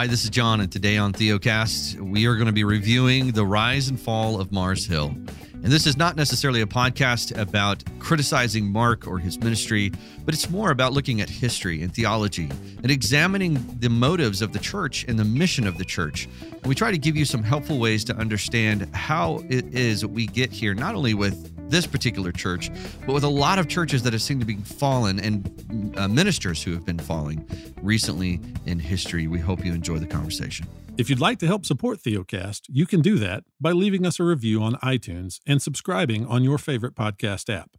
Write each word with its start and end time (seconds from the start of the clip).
Hi, 0.00 0.06
this 0.06 0.24
is 0.24 0.30
Jon, 0.30 0.62
and 0.62 0.72
today 0.72 0.96
on 0.96 1.12
Theocast, 1.12 2.00
we 2.00 2.26
are 2.26 2.34
going 2.34 2.46
to 2.46 2.54
be 2.54 2.64
reviewing 2.64 3.32
the 3.32 3.44
rise 3.44 3.88
and 3.88 4.00
fall 4.00 4.40
of 4.40 4.50
Mars 4.50 4.86
Hill. 4.86 5.08
And 5.08 5.66
this 5.66 5.86
is 5.86 5.98
not 5.98 6.16
necessarily 6.16 6.62
a 6.62 6.66
podcast 6.66 7.36
about 7.38 7.84
criticizing 7.98 8.72
Mark 8.72 9.06
or 9.06 9.18
his 9.18 9.38
ministry, 9.38 9.92
but 10.24 10.32
it's 10.32 10.48
more 10.48 10.70
about 10.70 10.94
looking 10.94 11.20
at 11.20 11.28
history 11.28 11.82
and 11.82 11.94
theology 11.94 12.48
and 12.82 12.90
examining 12.90 13.62
the 13.78 13.90
motives 13.90 14.40
of 14.40 14.54
the 14.54 14.58
church 14.58 15.04
and 15.06 15.18
the 15.18 15.24
mission 15.26 15.66
of 15.66 15.76
the 15.76 15.84
church. 15.84 16.30
And 16.50 16.66
we 16.66 16.74
try 16.74 16.90
to 16.90 16.96
give 16.96 17.14
you 17.14 17.26
some 17.26 17.42
helpful 17.42 17.78
ways 17.78 18.02
to 18.04 18.16
understand 18.16 18.88
how 18.96 19.42
it 19.50 19.66
is 19.66 20.06
we 20.06 20.24
get 20.24 20.50
here, 20.50 20.72
not 20.72 20.94
only 20.94 21.12
with 21.12 21.54
this 21.70 21.86
particular 21.86 22.32
church, 22.32 22.70
but 23.06 23.12
with 23.12 23.24
a 23.24 23.28
lot 23.28 23.58
of 23.58 23.68
churches 23.68 24.02
that 24.02 24.12
have 24.12 24.22
seemed 24.22 24.40
to 24.40 24.46
be 24.46 24.56
fallen 24.56 25.20
and 25.20 25.94
uh, 25.96 26.08
ministers 26.08 26.62
who 26.62 26.72
have 26.72 26.84
been 26.84 26.98
falling 26.98 27.46
recently 27.82 28.40
in 28.66 28.78
history. 28.78 29.26
We 29.26 29.38
hope 29.38 29.64
you 29.64 29.72
enjoy 29.72 29.98
the 29.98 30.06
conversation. 30.06 30.66
If 30.98 31.08
you'd 31.08 31.20
like 31.20 31.38
to 31.38 31.46
help 31.46 31.64
support 31.64 32.00
Theocast, 32.00 32.62
you 32.68 32.84
can 32.84 33.00
do 33.00 33.16
that 33.18 33.44
by 33.60 33.72
leaving 33.72 34.04
us 34.04 34.20
a 34.20 34.24
review 34.24 34.62
on 34.62 34.74
iTunes 34.76 35.40
and 35.46 35.62
subscribing 35.62 36.26
on 36.26 36.44
your 36.44 36.58
favorite 36.58 36.94
podcast 36.94 37.52
app. 37.52 37.70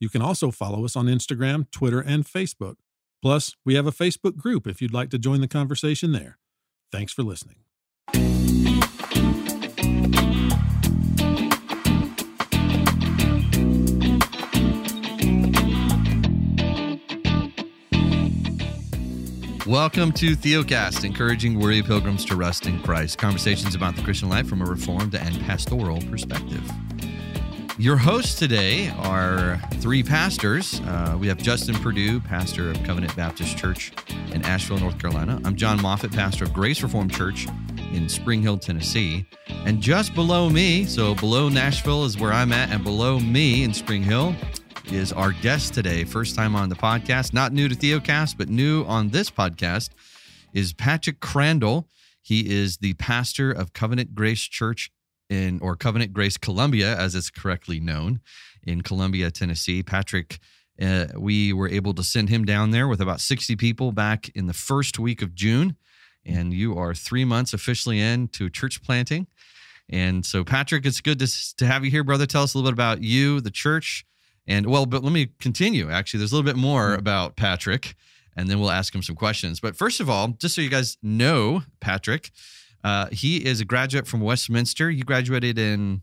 You 0.00 0.08
can 0.08 0.22
also 0.22 0.50
follow 0.50 0.84
us 0.84 0.96
on 0.96 1.06
Instagram, 1.06 1.70
Twitter, 1.70 2.00
and 2.00 2.24
Facebook. 2.24 2.76
Plus, 3.22 3.54
we 3.64 3.74
have 3.74 3.86
a 3.86 3.92
Facebook 3.92 4.36
group 4.36 4.66
if 4.66 4.82
you'd 4.82 4.92
like 4.92 5.10
to 5.10 5.18
join 5.18 5.40
the 5.40 5.48
conversation 5.48 6.12
there. 6.12 6.38
Thanks 6.90 7.12
for 7.12 7.22
listening. 7.22 7.56
Welcome 19.74 20.12
to 20.12 20.36
Theocast, 20.36 21.04
encouraging 21.04 21.58
weary 21.58 21.82
pilgrims 21.82 22.24
to 22.26 22.36
rest 22.36 22.66
in 22.66 22.80
Christ. 22.80 23.18
Conversations 23.18 23.74
about 23.74 23.96
the 23.96 24.02
Christian 24.02 24.28
life 24.28 24.46
from 24.46 24.62
a 24.62 24.64
reformed 24.64 25.16
and 25.16 25.40
pastoral 25.40 26.00
perspective. 26.02 26.62
Your 27.76 27.96
hosts 27.96 28.38
today 28.38 28.90
are 28.90 29.60
three 29.80 30.04
pastors. 30.04 30.80
Uh, 30.82 31.16
we 31.18 31.26
have 31.26 31.38
Justin 31.38 31.74
Perdue, 31.74 32.20
pastor 32.20 32.70
of 32.70 32.80
Covenant 32.84 33.16
Baptist 33.16 33.58
Church 33.58 33.90
in 34.30 34.44
Asheville, 34.44 34.78
North 34.78 35.00
Carolina. 35.00 35.40
I'm 35.44 35.56
Jon 35.56 35.82
Moffitt, 35.82 36.12
pastor 36.12 36.44
of 36.44 36.52
Grace 36.52 36.80
Reformed 36.80 37.12
Church 37.12 37.48
in 37.92 38.08
Spring 38.08 38.42
Hill, 38.42 38.58
Tennessee. 38.58 39.26
And 39.48 39.80
just 39.80 40.14
below 40.14 40.48
me, 40.48 40.84
so 40.84 41.16
below 41.16 41.48
Nashville 41.48 42.04
is 42.04 42.16
where 42.16 42.32
I'm 42.32 42.52
at, 42.52 42.70
and 42.70 42.84
below 42.84 43.18
me 43.18 43.64
in 43.64 43.74
Spring 43.74 44.04
Hill 44.04 44.36
is 44.86 45.12
our 45.12 45.32
guest 45.32 45.74
today. 45.74 46.04
First 46.04 46.34
time 46.34 46.54
on 46.54 46.68
the 46.68 46.74
podcast, 46.74 47.32
not 47.32 47.52
new 47.52 47.68
to 47.68 47.74
Theocast, 47.74 48.36
but 48.36 48.48
new 48.48 48.84
on 48.84 49.10
this 49.10 49.30
podcast, 49.30 49.90
is 50.52 50.72
Patrick 50.72 51.20
Crandall. 51.20 51.88
He 52.22 52.52
is 52.52 52.78
the 52.78 52.94
pastor 52.94 53.50
of 53.50 53.72
Covenant 53.72 54.14
Grace 54.14 54.42
Church 54.42 54.90
in, 55.28 55.60
or 55.60 55.76
Covenant 55.76 56.12
Grace 56.12 56.36
Columbia, 56.36 56.96
as 56.96 57.14
it's 57.14 57.30
correctly 57.30 57.80
known, 57.80 58.20
in 58.62 58.82
Columbia, 58.82 59.30
Tennessee. 59.30 59.82
Patrick, 59.82 60.38
uh, 60.80 61.06
we 61.16 61.52
were 61.52 61.68
able 61.68 61.94
to 61.94 62.02
send 62.02 62.28
him 62.28 62.44
down 62.44 62.70
there 62.70 62.88
with 62.88 63.00
about 63.00 63.20
60 63.20 63.56
people 63.56 63.92
back 63.92 64.30
in 64.34 64.46
the 64.46 64.52
first 64.52 64.98
week 64.98 65.22
of 65.22 65.34
June. 65.34 65.76
And 66.26 66.54
you 66.54 66.76
are 66.78 66.94
three 66.94 67.24
months 67.24 67.52
officially 67.52 68.00
in 68.00 68.28
to 68.28 68.48
church 68.48 68.82
planting. 68.82 69.26
And 69.90 70.24
so, 70.24 70.44
Patrick, 70.44 70.86
it's 70.86 71.00
good 71.00 71.18
to, 71.18 71.56
to 71.56 71.66
have 71.66 71.84
you 71.84 71.90
here, 71.90 72.04
brother. 72.04 72.26
Tell 72.26 72.42
us 72.42 72.54
a 72.54 72.58
little 72.58 72.70
bit 72.70 72.74
about 72.74 73.02
you, 73.02 73.40
the 73.40 73.50
church, 73.50 74.06
and 74.46 74.66
well, 74.66 74.86
but 74.86 75.02
let 75.02 75.12
me 75.12 75.30
continue. 75.40 75.90
Actually, 75.90 76.18
there's 76.18 76.32
a 76.32 76.34
little 76.34 76.50
bit 76.50 76.58
more 76.58 76.90
mm-hmm. 76.90 76.98
about 76.98 77.36
Patrick, 77.36 77.94
and 78.36 78.48
then 78.48 78.60
we'll 78.60 78.70
ask 78.70 78.94
him 78.94 79.02
some 79.02 79.16
questions. 79.16 79.60
But 79.60 79.76
first 79.76 80.00
of 80.00 80.10
all, 80.10 80.28
just 80.28 80.54
so 80.54 80.60
you 80.60 80.70
guys 80.70 80.98
know, 81.02 81.62
Patrick, 81.80 82.30
uh, 82.82 83.06
he 83.10 83.44
is 83.44 83.60
a 83.60 83.64
graduate 83.64 84.06
from 84.06 84.20
Westminster. 84.20 84.90
You 84.90 85.04
graduated 85.04 85.58
in 85.58 86.02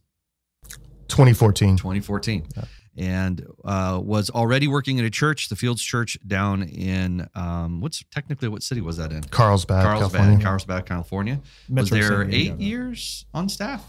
2014. 1.08 1.78
2014. 1.78 2.48
Yeah. 2.56 2.64
And 2.98 3.46
uh, 3.64 4.02
was 4.04 4.30
already 4.30 4.68
working 4.68 4.98
in 4.98 5.06
a 5.06 5.10
church, 5.10 5.48
the 5.48 5.56
Fields 5.56 5.82
Church, 5.82 6.18
down 6.28 6.64
in 6.64 7.26
um, 7.36 7.80
what's 7.80 8.04
technically 8.12 8.50
what 8.50 8.64
city 8.64 8.82
was 8.82 8.98
that 8.98 9.14
in? 9.14 9.24
Carlsbad, 9.24 9.86
Carlsbad, 9.86 10.12
California. 10.12 10.44
Carlsbad, 10.44 10.86
California. 10.86 11.40
Metro 11.70 11.98
was 11.98 12.08
there 12.10 12.30
eight 12.30 12.60
years 12.60 13.26
on 13.34 13.48
staff? 13.48 13.86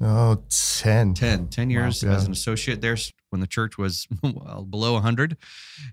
Oh, 0.00 0.42
10. 0.48 1.14
10, 1.14 1.48
10 1.48 1.70
years 1.70 2.04
wow, 2.04 2.12
as 2.12 2.24
an 2.24 2.32
associate 2.32 2.80
there 2.80 2.96
when 3.30 3.40
the 3.40 3.46
church 3.46 3.78
was 3.78 4.06
well, 4.22 4.66
below 4.68 4.94
100 4.94 5.36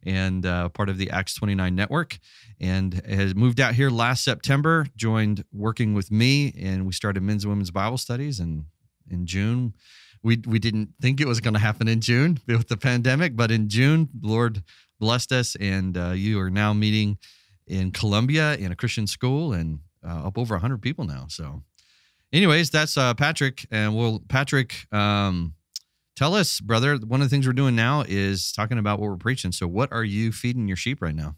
and 0.04 0.46
uh, 0.46 0.70
part 0.70 0.90
of 0.90 0.98
the 0.98 1.12
Acts 1.12 1.36
29 1.36 1.76
network. 1.76 2.18
And 2.60 2.94
has 3.06 3.36
moved 3.36 3.60
out 3.60 3.76
here 3.76 3.90
last 3.90 4.24
September, 4.24 4.88
joined 4.96 5.46
working 5.54 5.94
with 5.94 6.12
me, 6.12 6.54
and 6.60 6.86
we 6.86 6.92
started 6.92 7.24
men's 7.24 7.44
and 7.44 7.52
women's 7.52 7.72
Bible 7.72 7.98
studies. 7.98 8.40
And 8.40 8.66
in 9.10 9.26
June, 9.26 9.76
we, 10.24 10.42
we 10.46 10.60
didn't 10.60 10.90
think 11.02 11.22
it 11.22 11.28
was 11.28 11.40
going 11.40 11.54
to 11.54 11.60
happen 11.60 11.88
in 11.88 12.02
June 12.02 12.40
with 12.48 12.68
the 12.68 12.78
pandemic, 12.78 13.36
but 13.36 13.52
in 13.52 13.70
June, 13.70 14.10
Lord 14.22 14.64
blessed 15.00 15.32
us, 15.32 15.56
and 15.56 15.98
uh, 15.98 16.10
you 16.10 16.40
are 16.40 16.50
now 16.50 16.74
meeting 16.74 17.18
in 17.68 17.92
Columbia 17.92 18.56
in 18.56 18.72
a 18.72 18.76
Christian 18.76 19.08
school 19.08 19.54
and 19.54 19.80
uh, 20.06 20.28
up 20.28 20.38
over 20.38 20.56
100 20.56 20.82
people 20.82 21.06
now. 21.06 21.26
So 21.30 21.62
anyways, 22.34 22.70
that's 22.70 22.98
uh, 22.98 23.14
Patrick, 23.14 23.66
and 23.72 23.96
we'll 23.96 24.22
Patrick. 24.28 24.86
Um, 24.92 25.54
tell 26.16 26.36
us, 26.36 26.60
brother. 26.60 26.98
One 26.98 27.22
of 27.22 27.30
the 27.30 27.34
things 27.34 27.48
we're 27.48 27.54
doing 27.54 27.76
now 27.76 28.04
is 28.08 28.52
talking 28.52 28.78
about 28.78 29.00
what 29.00 29.10
we're 29.10 29.18
preaching. 29.18 29.52
So, 29.52 29.68
what 29.68 29.92
are 29.92 30.04
you 30.04 30.32
feeding 30.32 30.68
your 30.68 30.78
sheep 30.78 31.02
right 31.02 31.16
now? 31.16 31.36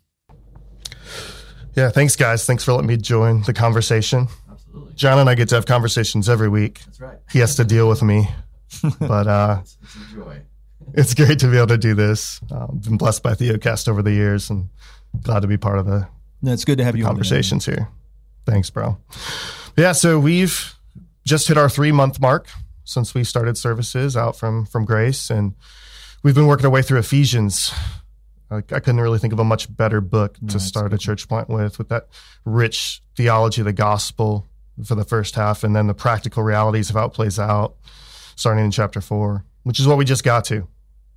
Yeah, 1.75 1.89
thanks, 1.89 2.15
guys. 2.15 2.45
Thanks 2.45 2.63
for 2.63 2.73
letting 2.73 2.87
me 2.87 2.97
join 2.97 3.43
the 3.43 3.53
conversation. 3.53 4.27
Absolutely. 4.49 4.93
Jon 4.95 5.19
and 5.19 5.29
I 5.29 5.35
get 5.35 5.49
to 5.49 5.55
have 5.55 5.65
conversations 5.65 6.27
every 6.27 6.49
week. 6.49 6.81
That's 6.85 6.99
right. 6.99 7.17
He 7.31 7.39
has 7.39 7.55
to 7.55 7.63
deal 7.63 7.87
with 7.87 8.01
me, 8.01 8.27
but 8.99 9.27
uh, 9.27 9.57
it's, 9.61 9.77
it's 9.81 9.95
a 9.95 10.15
joy. 10.15 10.41
it's 10.93 11.13
great 11.13 11.39
to 11.39 11.47
be 11.47 11.57
able 11.57 11.67
to 11.67 11.77
do 11.77 11.93
this. 11.93 12.41
I've 12.51 12.69
um, 12.69 12.81
been 12.83 12.97
blessed 12.97 13.23
by 13.23 13.33
Theocast 13.33 13.87
over 13.87 14.01
the 14.01 14.11
years, 14.11 14.49
and 14.49 14.69
glad 15.21 15.41
to 15.41 15.47
be 15.47 15.57
part 15.57 15.77
of 15.77 15.85
the. 15.85 16.07
No, 16.41 16.51
it's 16.51 16.65
good 16.65 16.79
to 16.79 16.83
have 16.83 16.97
you 16.97 17.05
conversations 17.05 17.65
here. 17.65 17.87
Thanks, 18.45 18.69
bro. 18.69 18.97
Yeah, 19.77 19.91
so 19.91 20.19
we've 20.19 20.75
just 21.25 21.47
hit 21.47 21.57
our 21.57 21.69
three 21.69 21.91
month 21.91 22.19
mark 22.19 22.47
since 22.83 23.13
we 23.13 23.23
started 23.23 23.57
services 23.57 24.17
out 24.17 24.37
from 24.37 24.65
from 24.65 24.85
Grace, 24.85 25.29
and 25.29 25.55
we've 26.23 26.35
been 26.35 26.47
working 26.47 26.65
our 26.65 26.71
way 26.71 26.81
through 26.81 26.99
Ephesians. 26.99 27.73
I, 28.49 28.57
I 28.57 28.61
couldn't 28.61 28.99
really 28.99 29.19
think 29.19 29.33
of 29.33 29.39
a 29.39 29.45
much 29.45 29.75
better 29.75 30.01
book 30.01 30.37
no, 30.41 30.49
to 30.49 30.59
start 30.59 30.93
a 30.93 30.97
church 30.97 31.27
plant 31.29 31.47
with, 31.47 31.77
with 31.77 31.87
that 31.89 32.07
rich 32.43 33.01
theology 33.15 33.61
of 33.61 33.65
the 33.65 33.73
gospel 33.73 34.45
for 34.83 34.95
the 34.95 35.05
first 35.05 35.35
half, 35.35 35.63
and 35.63 35.75
then 35.75 35.87
the 35.87 35.93
practical 35.93 36.43
realities 36.43 36.89
of 36.89 36.95
how 36.95 37.05
it 37.05 37.13
plays 37.13 37.39
out, 37.39 37.75
starting 38.35 38.65
in 38.65 38.71
chapter 38.71 38.99
four, 38.99 39.45
which 39.63 39.79
is 39.79 39.87
what 39.87 39.97
we 39.97 40.05
just 40.05 40.23
got 40.23 40.43
to. 40.45 40.67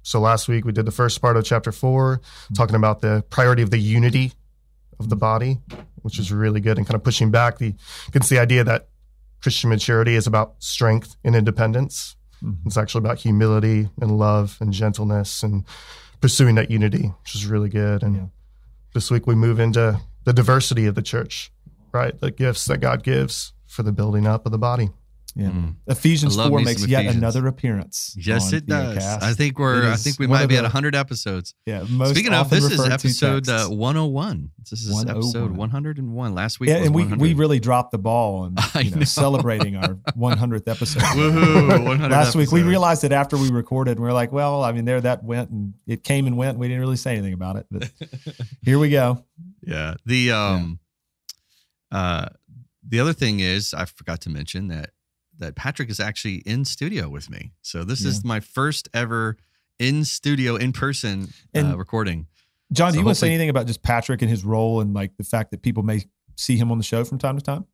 So 0.04 0.20
last 0.20 0.48
week 0.48 0.66
we 0.66 0.72
did 0.72 0.84
the 0.84 0.92
first 0.92 1.20
part 1.20 1.36
of 1.36 1.44
chapter 1.44 1.72
4 1.72 2.18
mm-hmm. 2.18 2.54
talking 2.54 2.76
about 2.76 3.00
the 3.00 3.24
priority 3.30 3.62
of 3.62 3.70
the 3.70 3.78
unity 3.78 4.32
of 5.00 5.08
the 5.08 5.16
body, 5.16 5.58
which 6.02 6.18
is 6.18 6.30
really 6.30 6.60
good, 6.60 6.76
and 6.76 6.86
kind 6.86 6.94
of 6.94 7.02
pushing 7.02 7.30
back 7.30 7.58
the 7.58 7.74
against 8.08 8.30
the 8.30 8.38
idea 8.38 8.62
that 8.64 8.88
Christian 9.44 9.68
maturity 9.68 10.14
is 10.14 10.26
about 10.26 10.54
strength 10.58 11.16
and 11.22 11.36
independence. 11.36 12.16
Mm-hmm. 12.42 12.66
It's 12.66 12.78
actually 12.78 13.00
about 13.00 13.18
humility 13.18 13.90
and 14.00 14.16
love 14.16 14.56
and 14.58 14.72
gentleness 14.72 15.42
and 15.42 15.66
pursuing 16.22 16.54
that 16.54 16.70
unity, 16.70 17.12
which 17.20 17.34
is 17.34 17.44
really 17.44 17.68
good. 17.68 18.02
And 18.02 18.16
yeah. 18.16 18.26
this 18.94 19.10
week 19.10 19.26
we 19.26 19.34
move 19.34 19.60
into 19.60 20.00
the 20.24 20.32
diversity 20.32 20.86
of 20.86 20.94
the 20.94 21.02
church, 21.02 21.52
right? 21.92 22.18
The 22.18 22.30
gifts 22.30 22.64
that 22.64 22.78
God 22.78 23.02
gives 23.02 23.52
for 23.66 23.82
the 23.82 23.92
building 23.92 24.26
up 24.26 24.46
of 24.46 24.52
the 24.52 24.56
body. 24.56 24.88
Yeah. 25.36 25.48
Mm. 25.48 25.76
Ephesians 25.88 26.36
four 26.36 26.60
makes 26.60 26.86
yet 26.86 27.06
another 27.06 27.48
appearance. 27.48 28.14
Yes, 28.16 28.52
it 28.52 28.66
does. 28.66 28.98
I 28.98 29.32
think 29.32 29.58
we're. 29.58 29.90
I 29.90 29.96
think 29.96 30.18
we 30.20 30.28
might 30.28 30.46
be 30.46 30.56
at 30.56 30.64
hundred 30.64 30.94
episodes. 30.94 31.54
Yeah. 31.66 31.84
Speaking 31.84 32.32
of, 32.32 32.50
this 32.50 32.64
is 32.64 32.80
episode 32.80 33.48
uh, 33.48 33.66
one 33.66 33.96
hundred 33.96 34.06
oh 34.06 34.10
one. 34.10 34.50
This 34.70 34.84
is 34.84 35.04
episode 35.04 35.50
one 35.50 35.70
hundred 35.70 35.98
and 35.98 36.14
one. 36.14 36.34
Last 36.34 36.60
week, 36.60 36.70
yeah, 36.70 36.76
and 36.76 36.94
we 36.94 37.04
we 37.04 37.34
really 37.34 37.58
dropped 37.58 37.90
the 37.90 37.98
ball 37.98 38.42
on 38.42 38.56
you 38.84 38.90
know, 38.90 38.98
know. 38.98 39.04
celebrating 39.04 39.76
our 39.76 39.98
one 40.14 40.38
hundredth 40.38 40.68
episode. 40.68 41.02
Woohoo! 41.02 42.10
Last 42.10 42.36
week 42.36 42.52
we 42.52 42.62
realized 42.62 43.02
that 43.02 43.12
after 43.12 43.36
we 43.36 43.50
recorded, 43.50 43.98
we 43.98 44.06
are 44.08 44.12
like, 44.12 44.30
well, 44.30 44.62
I 44.62 44.70
mean, 44.70 44.84
there 44.84 45.00
that 45.00 45.24
went, 45.24 45.50
and 45.50 45.74
it 45.86 46.04
came 46.04 46.28
and 46.28 46.36
went. 46.36 46.50
And 46.50 46.60
we 46.60 46.68
didn't 46.68 46.80
really 46.80 46.96
say 46.96 47.12
anything 47.12 47.34
about 47.34 47.56
it, 47.56 47.66
but 47.70 47.90
here 48.62 48.78
we 48.78 48.90
go. 48.90 49.24
Yeah. 49.62 49.94
The 50.06 50.30
um, 50.30 50.78
yeah. 51.90 51.98
uh, 51.98 52.28
the 52.86 53.00
other 53.00 53.12
thing 53.12 53.40
is, 53.40 53.74
I 53.74 53.86
forgot 53.86 54.20
to 54.22 54.30
mention 54.30 54.68
that 54.68 54.90
that 55.38 55.56
Patrick 55.56 55.90
is 55.90 56.00
actually 56.00 56.36
in 56.46 56.64
studio 56.64 57.08
with 57.08 57.30
me. 57.30 57.52
So 57.62 57.84
this 57.84 58.02
yeah. 58.02 58.08
is 58.08 58.24
my 58.24 58.40
first 58.40 58.88
ever 58.94 59.36
in 59.78 60.04
studio, 60.04 60.56
in 60.56 60.72
person 60.72 61.28
uh, 61.56 61.76
recording. 61.76 62.26
Jon, 62.72 62.90
so 62.90 62.92
do 62.94 62.98
you 63.00 63.04
want 63.04 63.16
to 63.16 63.20
say 63.20 63.28
anything 63.28 63.50
about 63.50 63.66
just 63.66 63.82
Patrick 63.82 64.22
and 64.22 64.30
his 64.30 64.44
role 64.44 64.80
and 64.80 64.94
like 64.94 65.16
the 65.16 65.24
fact 65.24 65.50
that 65.50 65.62
people 65.62 65.82
may 65.82 66.02
see 66.36 66.56
him 66.56 66.70
on 66.70 66.78
the 66.78 66.84
show 66.84 67.04
from 67.04 67.18
time 67.18 67.36
to 67.36 67.44
time? 67.44 67.66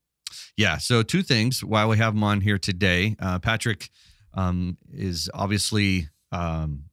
Yeah. 0.57 0.79
So 0.79 1.03
two 1.03 1.23
things 1.23 1.65
while 1.65 1.89
we 1.89 1.99
have 1.99 2.15
him 2.15 2.25
on 2.25 2.41
here 2.41 2.59
today. 2.59 3.17
Uh, 3.19 3.39
Patrick 3.39 3.91
um, 4.35 4.77
is 4.93 5.31
obviously 5.35 6.09
um, 6.33 6.85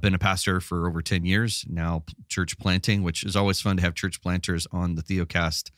been 0.00 0.14
a 0.14 0.18
pastor 0.18 0.60
for 0.60 0.88
over 0.88 1.02
10 1.02 1.24
years 1.24 1.64
now, 1.68 2.04
church 2.28 2.58
planting, 2.58 3.02
which 3.02 3.24
is 3.24 3.36
always 3.36 3.60
fun 3.60 3.76
to 3.76 3.82
have 3.82 3.94
church 3.94 4.20
planters 4.20 4.66
on 4.72 4.94
the 4.94 5.02
Theocast 5.02 5.70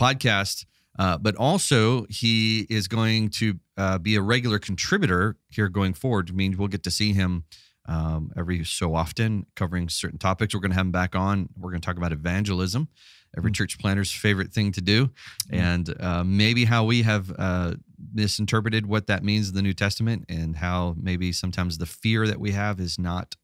podcast. 0.00 0.64
Uh, 0.98 1.16
but 1.16 1.36
also, 1.36 2.06
he 2.10 2.66
is 2.68 2.88
going 2.88 3.30
to 3.30 3.58
uh, 3.76 3.98
be 3.98 4.16
a 4.16 4.20
regular 4.20 4.58
contributor 4.58 5.36
here 5.48 5.68
going 5.68 5.94
forward. 5.94 6.34
Means 6.34 6.56
we'll 6.56 6.68
get 6.68 6.82
to 6.82 6.90
see 6.90 7.12
him 7.12 7.44
um, 7.86 8.32
every 8.36 8.64
so 8.64 8.94
often 8.94 9.46
covering 9.56 9.88
certain 9.88 10.18
topics. 10.18 10.54
We're 10.54 10.60
going 10.60 10.72
to 10.72 10.76
have 10.76 10.86
him 10.86 10.92
back 10.92 11.14
on. 11.14 11.48
We're 11.56 11.70
going 11.70 11.80
to 11.80 11.86
talk 11.86 11.96
about 11.96 12.12
evangelism, 12.12 12.88
every 13.36 13.50
church 13.50 13.78
planter's 13.78 14.12
favorite 14.12 14.52
thing 14.52 14.72
to 14.72 14.80
do, 14.80 15.10
and 15.50 15.94
uh, 16.00 16.22
maybe 16.24 16.64
how 16.64 16.84
we 16.84 17.02
have 17.02 17.32
uh, 17.38 17.74
misinterpreted 18.12 18.86
what 18.86 19.06
that 19.06 19.24
means 19.24 19.48
in 19.48 19.54
the 19.54 19.62
New 19.62 19.74
Testament 19.74 20.24
and 20.28 20.56
how 20.56 20.94
maybe 21.00 21.32
sometimes 21.32 21.78
the 21.78 21.86
fear 21.86 22.26
that 22.26 22.40
we 22.40 22.52
have 22.52 22.80
is 22.80 22.98
not 22.98 23.36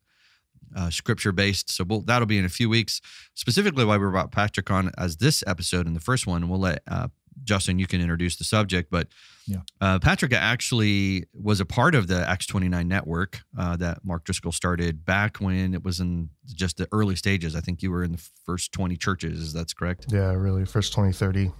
uh, 0.76 0.90
scripture 0.90 1.32
based. 1.32 1.70
So 1.70 1.84
we'll, 1.84 2.00
that'll 2.02 2.26
be 2.26 2.38
in 2.38 2.44
a 2.44 2.50
few 2.50 2.68
weeks. 2.68 3.00
Specifically, 3.34 3.84
why 3.84 3.96
we 3.96 4.08
brought 4.08 4.32
Patrick 4.32 4.70
on 4.70 4.90
as 4.98 5.16
this 5.16 5.44
episode 5.46 5.86
and 5.86 5.96
the 5.96 6.00
first 6.00 6.26
one, 6.26 6.42
and 6.42 6.50
we'll 6.50 6.60
let 6.60 6.82
uh, 6.86 7.08
Justin, 7.42 7.78
you 7.78 7.86
can 7.86 8.00
introduce 8.00 8.36
the 8.36 8.44
subject. 8.44 8.90
But 8.90 9.08
Yeah. 9.46 9.58
uh, 9.80 9.98
Patrick 9.98 10.32
actually 10.32 11.24
was 11.34 11.60
a 11.60 11.64
part 11.66 11.94
of 11.94 12.06
the 12.06 12.26
Acts 12.28 12.46
29 12.46 12.86
network 12.88 13.42
uh, 13.58 13.76
that 13.76 14.04
Mark 14.04 14.24
Driscoll 14.24 14.52
started 14.52 15.04
back 15.04 15.38
when 15.38 15.74
it 15.74 15.82
was 15.82 16.00
in 16.00 16.30
just 16.54 16.76
the 16.76 16.88
early 16.92 17.16
stages. 17.16 17.54
I 17.56 17.60
think 17.60 17.82
you 17.82 17.90
were 17.90 18.04
in 18.04 18.12
the 18.12 18.22
first 18.46 18.72
20 18.72 18.96
churches. 18.96 19.52
That's 19.52 19.74
correct. 19.74 20.06
Yeah, 20.10 20.32
really, 20.32 20.64
first 20.64 20.92
20, 20.92 21.12
30. 21.12 21.50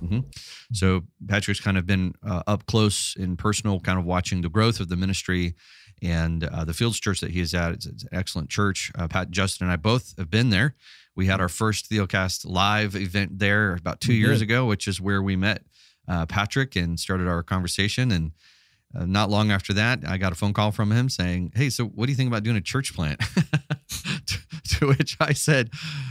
So 0.73 1.03
Patrick's 1.29 1.61
kind 1.61 1.77
of 1.77 1.87
been 1.87 2.15
uh, 2.27 2.43
up 2.47 2.67
close 2.67 3.17
and 3.17 3.39
personal, 3.39 3.81
kind 3.81 3.99
of 3.99 4.05
watching 4.05 4.41
the 4.43 4.49
growth 4.49 4.81
of 4.81 4.89
the 4.89 4.97
ministry 4.97 5.55
and 6.03 6.45
uh, 6.45 6.65
the 6.65 6.75
Fields 6.75 6.99
Church 7.01 7.21
that 7.21 7.31
he 7.31 7.41
is 7.41 7.55
at. 7.55 7.73
It's, 7.73 7.87
it's 7.87 8.03
an 8.05 8.11
excellent 8.13 8.51
church. 8.51 8.91
Uh, 8.99 9.09
Pat, 9.09 9.31
Justin, 9.31 9.67
and 9.67 9.73
I 9.73 9.77
both 9.77 10.15
have 10.19 10.31
been 10.31 10.51
there. 10.51 10.75
We 11.17 11.27
had 11.27 11.41
our 11.41 11.49
first 11.49 11.91
Theocast 11.91 12.45
live 12.49 12.97
event 12.97 13.39
there 13.39 13.75
about 13.75 14.01
two 14.01 14.15
years 14.15 14.41
ago, 14.41 14.67
which 14.67 14.89
is 14.89 15.01
where 15.01 15.23
we 15.23 15.37
met 15.37 15.63
uh, 16.09 16.27
Patrick 16.27 16.77
and 16.77 16.99
started 16.99 17.29
our 17.29 17.43
conversation. 17.43 18.11
And 18.11 18.33
uh, 18.95 19.07
not 19.07 19.31
long 19.31 19.51
after 19.51 19.73
that, 19.75 20.01
I 20.07 20.19
got 20.19 20.33
a 20.33 20.35
phone 20.35 20.53
call 20.53 20.71
from 20.71 20.93
him 20.93 21.09
saying, 21.09 21.53
"Hey, 21.55 21.71
so 21.71 21.85
what 21.87 22.07
do 22.07 22.13
you 22.13 22.17
think 22.17 22.29
about 22.29 22.43
doing 22.43 22.57
a 22.57 22.61
church 22.61 22.95
plant?" 22.95 23.21
to, 24.27 24.39
to 24.79 24.87
which 24.89 25.17
I 25.21 25.33
said, 25.33 25.71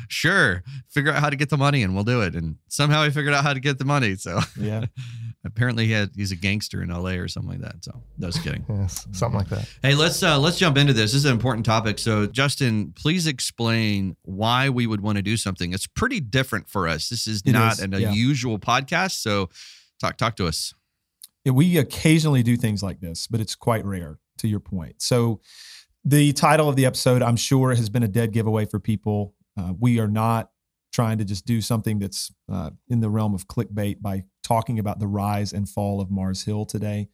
"Sure, 0.09 0.63
figure 0.89 1.11
out 1.11 1.21
how 1.21 1.29
to 1.29 1.35
get 1.35 1.49
the 1.49 1.57
money, 1.57 1.83
and 1.83 1.95
we'll 1.95 2.03
do 2.03 2.21
it." 2.21 2.35
And 2.35 2.57
somehow 2.67 3.03
he 3.03 3.09
figured 3.09 3.33
out 3.33 3.43
how 3.43 3.53
to 3.53 3.59
get 3.59 3.79
the 3.79 3.85
money. 3.85 4.15
So 4.15 4.39
Yeah. 4.59 4.85
apparently, 5.45 5.85
he 5.87 5.91
had 5.91 6.11
he's 6.15 6.31
a 6.31 6.35
gangster 6.35 6.81
in 6.81 6.91
L.A. 6.91 7.17
or 7.17 7.27
something 7.27 7.51
like 7.51 7.61
that. 7.61 7.83
So 7.83 8.01
just 8.19 8.43
kidding. 8.43 8.65
Yes, 8.73 9.07
something 9.11 9.37
like 9.37 9.49
that. 9.49 9.67
Hey, 9.81 9.95
let's 9.95 10.21
uh, 10.23 10.39
let's 10.39 10.57
jump 10.57 10.77
into 10.77 10.93
this. 10.93 11.11
This 11.11 11.19
is 11.19 11.25
an 11.25 11.31
important 11.31 11.65
topic. 11.65 11.99
So, 11.99 12.25
Justin, 12.27 12.91
please 12.95 13.27
explain 13.27 14.15
why 14.23 14.69
we 14.69 14.87
would 14.87 15.01
want 15.01 15.17
to 15.17 15.21
do 15.21 15.37
something. 15.37 15.73
It's 15.73 15.87
pretty 15.87 16.19
different 16.19 16.69
for 16.69 16.87
us. 16.87 17.09
This 17.09 17.27
is 17.27 17.41
It 17.45 17.51
not 17.51 17.73
is, 17.73 17.79
an 17.79 17.91
yeah. 17.91 18.09
unusual 18.09 18.57
podcast. 18.59 19.21
So, 19.21 19.49
talk 19.99 20.17
talk 20.17 20.35
to 20.37 20.47
us. 20.47 20.73
Yeah, 21.45 21.51
we 21.51 21.77
occasionally 21.77 22.41
do 22.41 22.55
things 22.57 22.81
like 22.81 22.99
this, 23.01 23.27
but 23.27 23.39
it's 23.41 23.55
quite 23.55 23.85
rare, 23.85 24.19
to 24.39 24.47
your 24.47 24.59
point. 24.61 25.01
So, 25.01 25.41
the 26.05 26.33
title 26.33 26.67
of 26.67 26.75
the 26.75 26.85
episode, 26.85 27.21
I'm 27.21 27.35
sure, 27.37 27.75
has 27.75 27.89
been 27.89 28.03
a 28.03 28.07
dead 28.07 28.31
giveaway 28.33 28.65
for 28.65 28.79
people. 28.79 29.35
Uh, 29.57 29.73
we 29.79 29.99
are 29.99 30.07
not 30.07 30.49
trying 30.93 31.17
to 31.17 31.25
just 31.25 31.45
do 31.45 31.59
something 31.59 31.99
that's 31.99 32.31
uh, 32.49 32.69
in 32.87 33.01
the 33.01 33.09
realm 33.09 33.33
of 33.33 33.47
clickbait 33.47 34.01
by 34.01 34.23
talking 34.43 34.79
about 34.79 34.99
the 34.99 35.07
rise 35.07 35.51
and 35.51 35.67
fall 35.67 35.99
of 35.99 36.09
Mars 36.11 36.43
Hill 36.45 36.65
today. 36.65 37.09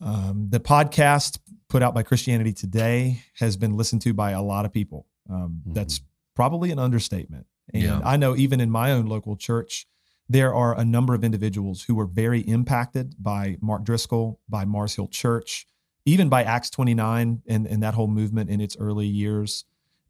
Um, 0.00 0.48
the 0.50 0.60
podcast 0.60 1.38
put 1.68 1.82
out 1.82 1.94
by 1.94 2.02
Christianity 2.02 2.52
Today 2.52 3.22
has 3.38 3.56
been 3.56 3.76
listened 3.76 4.02
to 4.02 4.12
by 4.14 4.32
a 4.32 4.42
lot 4.42 4.64
of 4.64 4.72
people. 4.72 5.06
Um, 5.28 5.62
Mhm. 5.66 5.74
That's 5.74 6.00
probably 6.34 6.70
an 6.70 6.78
understatement. 6.78 7.46
And 7.72 7.82
Yeah. 7.82 8.00
I 8.04 8.16
know 8.16 8.34
even 8.36 8.60
in 8.60 8.70
my 8.70 8.90
own 8.92 9.06
local 9.06 9.36
church, 9.36 9.86
there 10.28 10.54
are 10.54 10.76
a 10.78 10.84
number 10.84 11.14
of 11.14 11.22
individuals 11.22 11.82
who 11.82 11.94
were 11.94 12.06
very 12.06 12.40
impacted 12.40 13.14
by 13.22 13.56
Mark 13.60 13.84
Driscoll, 13.84 14.40
by 14.48 14.64
Mars 14.64 14.94
Hill 14.96 15.08
Church, 15.08 15.66
even 16.06 16.28
by 16.28 16.42
Acts 16.44 16.70
29 16.70 17.42
and, 17.46 17.66
and 17.66 17.82
that 17.82 17.94
whole 17.94 18.08
movement 18.08 18.48
in 18.48 18.60
its 18.60 18.76
early 18.78 19.06
years. 19.06 19.64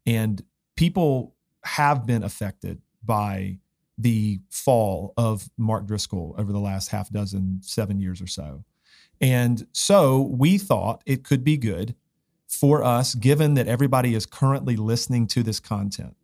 And 0.05 0.43
people 0.75 1.35
have 1.63 2.05
been 2.05 2.23
affected 2.23 2.81
by 3.03 3.57
the 3.97 4.39
fall 4.49 5.13
of 5.17 5.49
Mark 5.57 5.85
Driscoll 5.85 6.35
over 6.37 6.51
the 6.51 6.59
last 6.59 6.89
half 6.89 7.09
dozen, 7.09 7.59
seven 7.61 7.99
years 7.99 8.21
or 8.21 8.27
so. 8.27 8.63
And 9.19 9.67
so 9.71 10.21
we 10.21 10.57
thought 10.57 11.03
it 11.05 11.23
could 11.23 11.43
be 11.43 11.57
good 11.57 11.95
for 12.47 12.83
us, 12.83 13.15
given 13.15 13.53
that 13.53 13.67
everybody 13.67 14.15
is 14.15 14.25
currently 14.25 14.75
listening 14.75 15.27
to 15.27 15.43
this 15.43 15.59
content. 15.59 16.15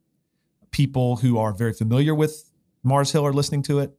People 0.72 1.18
who 1.18 1.38
are 1.38 1.54
very 1.54 1.74
familiar 1.74 2.14
with 2.16 2.50
Mars 2.84 3.12
Hill 3.12 3.26
are 3.26 3.34
listening 3.34 3.62
to 3.64 3.80
it. 3.80 3.96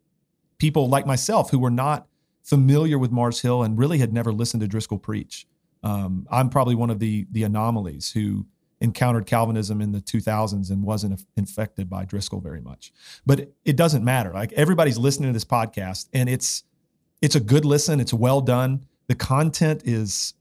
People 0.58 0.88
like 0.88 1.06
myself 1.06 1.50
who 1.50 1.58
were 1.58 1.70
not 1.70 2.08
familiar 2.42 2.98
with 2.98 3.12
Mars 3.12 3.40
Hill 3.40 3.62
and 3.62 3.78
really 3.78 3.98
had 3.98 4.12
never 4.12 4.32
listened 4.32 4.60
to 4.62 4.68
Driscoll 4.68 4.98
preach. 4.98 5.46
Um, 5.82 6.26
I'm 6.30 6.50
probably 6.50 6.74
one 6.74 6.90
of 6.90 6.98
the 6.98 7.26
the 7.30 7.44
anomalies 7.44 8.10
who 8.10 8.46
encountered 8.80 9.26
Calvinism 9.26 9.80
in 9.80 9.92
the 9.92 10.00
2000s 10.00 10.70
and 10.70 10.82
wasn't 10.82 11.24
infected 11.36 11.90
by 11.90 12.04
Driscoll 12.04 12.40
very 12.40 12.60
much. 12.60 12.92
But 13.26 13.52
it, 13.64 13.76
doesn't 13.76 14.04
matter. 14.04 14.32
Like 14.32 14.52
everybody's 14.52 14.98
listening 14.98 15.30
to 15.30 15.32
this 15.32 15.44
podcast, 15.44 16.08
and 16.12 16.28
it's 16.28 16.64
it's 17.20 17.34
a 17.34 17.40
good 17.40 17.64
listen. 17.64 18.00
It's 18.00 18.14
well 18.14 18.40
done. 18.40 18.86
The 19.08 19.14
content 19.14 19.82
is 19.84 20.34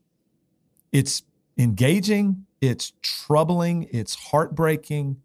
it's 0.91 1.23
engaging. 1.57 2.45
It's 2.61 2.93
troubling. 3.01 3.87
It's 3.91 4.15
heartbreaking. 4.15 5.21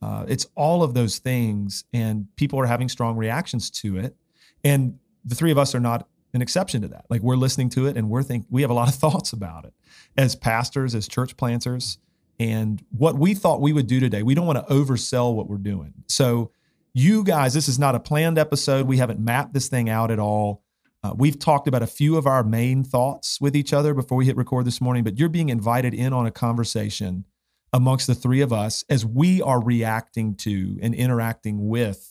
Uh, 0.00 0.24
it's 0.28 0.46
all 0.56 0.82
of 0.82 0.94
those 0.94 1.18
things, 1.18 1.84
and 1.92 2.26
people 2.36 2.58
are 2.58 2.66
having 2.66 2.88
strong 2.88 3.16
reactions 3.16 3.70
to 3.70 3.98
it. 3.98 4.16
And 4.64 4.98
the 5.24 5.34
three 5.34 5.52
of 5.52 5.58
us 5.58 5.74
are 5.74 5.80
not 5.80 6.08
an 6.34 6.42
exception 6.42 6.82
to 6.82 6.88
that. 6.88 7.04
Like 7.08 7.22
we're 7.22 7.36
listening 7.36 7.68
to 7.70 7.86
it, 7.86 7.96
and 7.96 8.08
we're 8.10 8.22
think 8.22 8.46
we 8.50 8.62
have 8.62 8.70
a 8.70 8.74
lot 8.74 8.88
of 8.88 8.94
thoughts 8.96 9.32
about 9.32 9.64
it 9.64 9.74
as 10.16 10.34
pastors, 10.34 10.94
as 10.94 11.08
church 11.08 11.36
planters. 11.36 11.98
And 12.42 12.82
what 12.90 13.14
we 13.16 13.34
thought 13.34 13.60
we 13.60 13.72
would 13.72 13.86
do 13.86 14.00
today, 14.00 14.22
we 14.22 14.34
don't 14.34 14.46
want 14.46 14.66
to 14.66 14.74
oversell 14.74 15.34
what 15.34 15.48
we're 15.48 15.58
doing. 15.58 15.92
So, 16.08 16.50
you 16.94 17.24
guys, 17.24 17.54
this 17.54 17.68
is 17.68 17.78
not 17.78 17.94
a 17.94 18.00
planned 18.00 18.36
episode. 18.38 18.86
We 18.86 18.98
haven't 18.98 19.20
mapped 19.20 19.54
this 19.54 19.68
thing 19.68 19.88
out 19.88 20.10
at 20.10 20.18
all. 20.18 20.62
Uh, 21.04 21.14
we've 21.16 21.38
talked 21.38 21.66
about 21.68 21.82
a 21.82 21.86
few 21.86 22.16
of 22.16 22.26
our 22.26 22.44
main 22.44 22.84
thoughts 22.84 23.40
with 23.40 23.56
each 23.56 23.72
other 23.72 23.94
before 23.94 24.18
we 24.18 24.26
hit 24.26 24.36
record 24.36 24.64
this 24.66 24.80
morning, 24.80 25.02
but 25.04 25.18
you're 25.18 25.28
being 25.28 25.48
invited 25.48 25.94
in 25.94 26.12
on 26.12 26.26
a 26.26 26.30
conversation 26.30 27.24
amongst 27.72 28.06
the 28.06 28.14
three 28.14 28.40
of 28.40 28.52
us 28.52 28.84
as 28.90 29.06
we 29.06 29.40
are 29.40 29.62
reacting 29.62 30.34
to 30.36 30.78
and 30.82 30.94
interacting 30.94 31.68
with 31.68 32.08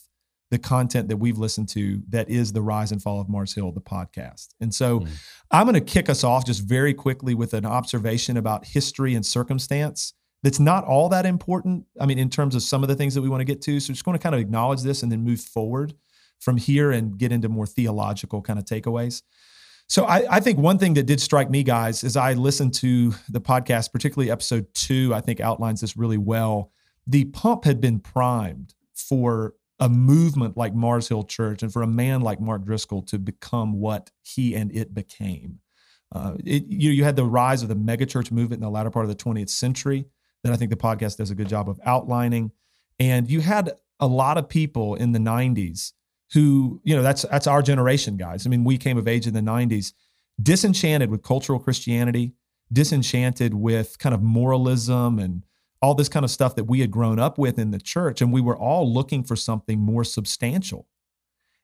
the 0.50 0.58
content 0.58 1.08
that 1.08 1.16
we've 1.16 1.38
listened 1.38 1.68
to 1.70 2.02
that 2.10 2.28
is 2.28 2.52
the 2.52 2.60
rise 2.60 2.92
and 2.92 3.00
fall 3.02 3.20
of 3.20 3.28
Mars 3.28 3.54
Hill, 3.54 3.72
the 3.72 3.80
podcast. 3.80 4.48
And 4.60 4.74
so 4.74 5.00
Mm. 5.00 5.08
I'm 5.50 5.66
going 5.66 5.74
to 5.74 5.80
kick 5.80 6.10
us 6.10 6.24
off 6.24 6.44
just 6.44 6.62
very 6.62 6.92
quickly 6.92 7.34
with 7.34 7.54
an 7.54 7.64
observation 7.64 8.36
about 8.36 8.66
history 8.66 9.14
and 9.14 9.24
circumstance 9.24 10.12
that's 10.42 10.58
not 10.58 10.84
all 10.84 11.08
that 11.10 11.24
important. 11.24 11.86
I 12.00 12.06
mean, 12.06 12.18
in 12.18 12.28
terms 12.28 12.54
of 12.54 12.62
some 12.62 12.82
of 12.82 12.88
the 12.88 12.96
things 12.96 13.14
that 13.14 13.22
we 13.22 13.28
want 13.28 13.40
to 13.40 13.44
get 13.44 13.62
to. 13.62 13.78
So 13.78 13.92
just 13.92 14.04
going 14.04 14.18
to 14.18 14.22
kind 14.22 14.34
of 14.34 14.40
acknowledge 14.40 14.82
this 14.82 15.02
and 15.02 15.12
then 15.12 15.22
move 15.22 15.40
forward 15.40 15.94
from 16.40 16.56
here 16.56 16.90
and 16.90 17.16
get 17.16 17.30
into 17.30 17.48
more 17.48 17.66
theological 17.66 18.42
kind 18.42 18.58
of 18.58 18.64
takeaways. 18.64 19.22
So 19.88 20.04
I, 20.04 20.36
I 20.36 20.40
think 20.40 20.58
one 20.58 20.78
thing 20.78 20.94
that 20.94 21.04
did 21.04 21.20
strike 21.20 21.50
me, 21.50 21.62
guys, 21.62 22.02
as 22.02 22.16
I 22.16 22.32
listened 22.32 22.74
to 22.74 23.14
the 23.28 23.40
podcast, 23.40 23.92
particularly 23.92 24.30
episode 24.30 24.66
two, 24.74 25.12
I 25.14 25.20
think 25.20 25.40
outlines 25.40 25.80
this 25.80 25.96
really 25.96 26.18
well. 26.18 26.72
The 27.06 27.26
pump 27.26 27.64
had 27.64 27.80
been 27.80 28.00
primed 28.00 28.74
for 28.94 29.54
a 29.78 29.88
movement 29.88 30.56
like 30.56 30.74
Mars 30.74 31.08
Hill 31.08 31.24
Church 31.24 31.62
and 31.62 31.72
for 31.72 31.82
a 31.82 31.86
man 31.86 32.20
like 32.20 32.40
Mark 32.40 32.64
Driscoll 32.64 33.02
to 33.02 33.18
become 33.18 33.80
what 33.80 34.10
he 34.22 34.54
and 34.54 34.74
it 34.74 34.94
became. 34.94 35.58
Uh, 36.14 36.34
it, 36.44 36.64
you, 36.66 36.90
you 36.90 37.04
had 37.04 37.16
the 37.16 37.24
rise 37.24 37.62
of 37.62 37.68
the 37.68 37.76
megachurch 37.76 38.30
movement 38.30 38.60
in 38.60 38.64
the 38.64 38.70
latter 38.70 38.90
part 38.90 39.04
of 39.04 39.08
the 39.08 39.16
20th 39.16 39.48
century 39.48 40.06
that 40.42 40.52
I 40.52 40.56
think 40.56 40.70
the 40.70 40.76
podcast 40.76 41.16
does 41.18 41.30
a 41.30 41.34
good 41.34 41.48
job 41.48 41.68
of 41.68 41.80
outlining. 41.84 42.52
And 42.98 43.30
you 43.30 43.40
had 43.40 43.72
a 44.00 44.06
lot 44.06 44.38
of 44.38 44.48
people 44.48 44.94
in 44.94 45.12
the 45.12 45.18
90s 45.18 45.92
who, 46.32 46.80
you 46.84 46.96
know, 46.96 47.02
that's 47.02 47.22
that's 47.22 47.46
our 47.46 47.62
generation, 47.62 48.16
guys. 48.16 48.46
I 48.46 48.50
mean, 48.50 48.64
we 48.64 48.78
came 48.78 48.98
of 48.98 49.06
age 49.06 49.26
in 49.26 49.34
the 49.34 49.40
90s, 49.40 49.92
disenchanted 50.42 51.10
with 51.10 51.22
cultural 51.22 51.58
Christianity, 51.58 52.32
disenchanted 52.72 53.54
with 53.54 53.98
kind 53.98 54.14
of 54.14 54.22
moralism 54.22 55.18
and 55.18 55.44
all 55.80 55.94
this 55.94 56.08
kind 56.08 56.24
of 56.24 56.30
stuff 56.30 56.54
that 56.54 56.64
we 56.64 56.80
had 56.80 56.90
grown 56.90 57.18
up 57.18 57.38
with 57.38 57.58
in 57.58 57.70
the 57.70 57.80
church. 57.80 58.22
And 58.22 58.32
we 58.32 58.40
were 58.40 58.56
all 58.56 58.90
looking 58.90 59.24
for 59.24 59.36
something 59.36 59.80
more 59.80 60.04
substantial. 60.04 60.86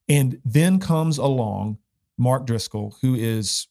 And 0.09 0.41
then 0.45 0.81
comes 0.81 1.19
along 1.19 1.79
Mark 2.19 2.47
Driscoll, 2.47 2.97
who 3.01 3.15
is 3.15 3.69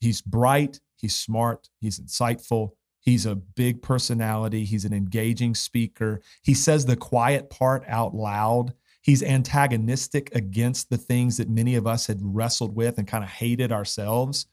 he's 0.00 0.22
bright, 0.22 0.80
he's 0.96 1.14
smart, 1.14 1.68
he's 1.80 2.00
insightful, 2.00 2.72
he's 3.04 3.26
a 3.26 3.36
big 3.36 3.82
personality, 3.82 4.64
he's 4.64 4.84
an 4.84 4.92
engaging 4.92 5.54
speaker. 5.54 6.20
He 6.42 6.54
says 6.54 6.86
the 6.86 6.96
quiet 6.96 7.50
part 7.50 7.84
out 7.86 8.14
loud. 8.14 8.74
He's 9.02 9.22
antagonistic 9.22 10.34
against 10.34 10.88
the 10.88 10.96
things 10.96 11.36
that 11.36 11.48
many 11.50 11.74
of 11.76 11.86
us 11.86 12.06
had 12.06 12.18
wrestled 12.22 12.74
with 12.74 12.96
and 12.96 13.06
kind 13.06 13.22
of 13.22 13.30
hated 13.30 13.70
ourselves. 13.70 14.46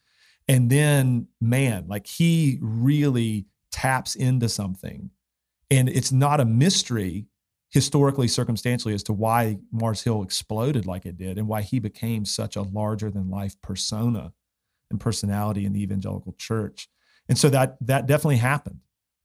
And 0.48 0.70
then, 0.70 1.28
man, 1.40 1.86
like 1.88 2.06
he 2.06 2.58
really 2.62 3.46
taps 3.72 4.16
into 4.16 4.50
something. 4.50 5.12
And 5.70 5.88
it's 5.88 6.12
not 6.12 6.42
a 6.42 6.46
mystery. 6.46 7.28
historically, 7.72 8.28
circumstantially, 8.28 8.94
as 8.94 9.04
to 9.04 9.14
why 9.14 9.58
Mars 9.72 10.04
Hill 10.04 10.22
exploded 10.22 10.86
like 10.86 11.06
it 11.06 11.18
did 11.18 11.38
and 11.38 11.48
why 11.48 11.62
he 11.62 11.80
became 11.80 12.26
such 12.26 12.56
a 12.56 12.62
larger 12.62 13.10
than 13.10 13.30
life 13.30 13.60
persona 13.62 14.34
and 14.92 15.00
personality 15.00 15.66
in 15.66 15.72
the 15.74 15.82
evangelical 15.82 16.34
church. 16.34 16.90
And 17.32 17.38
so 17.38 17.50
that 17.50 17.78
that 17.80 18.08
definitely 18.08 18.38
happened. 18.38 18.82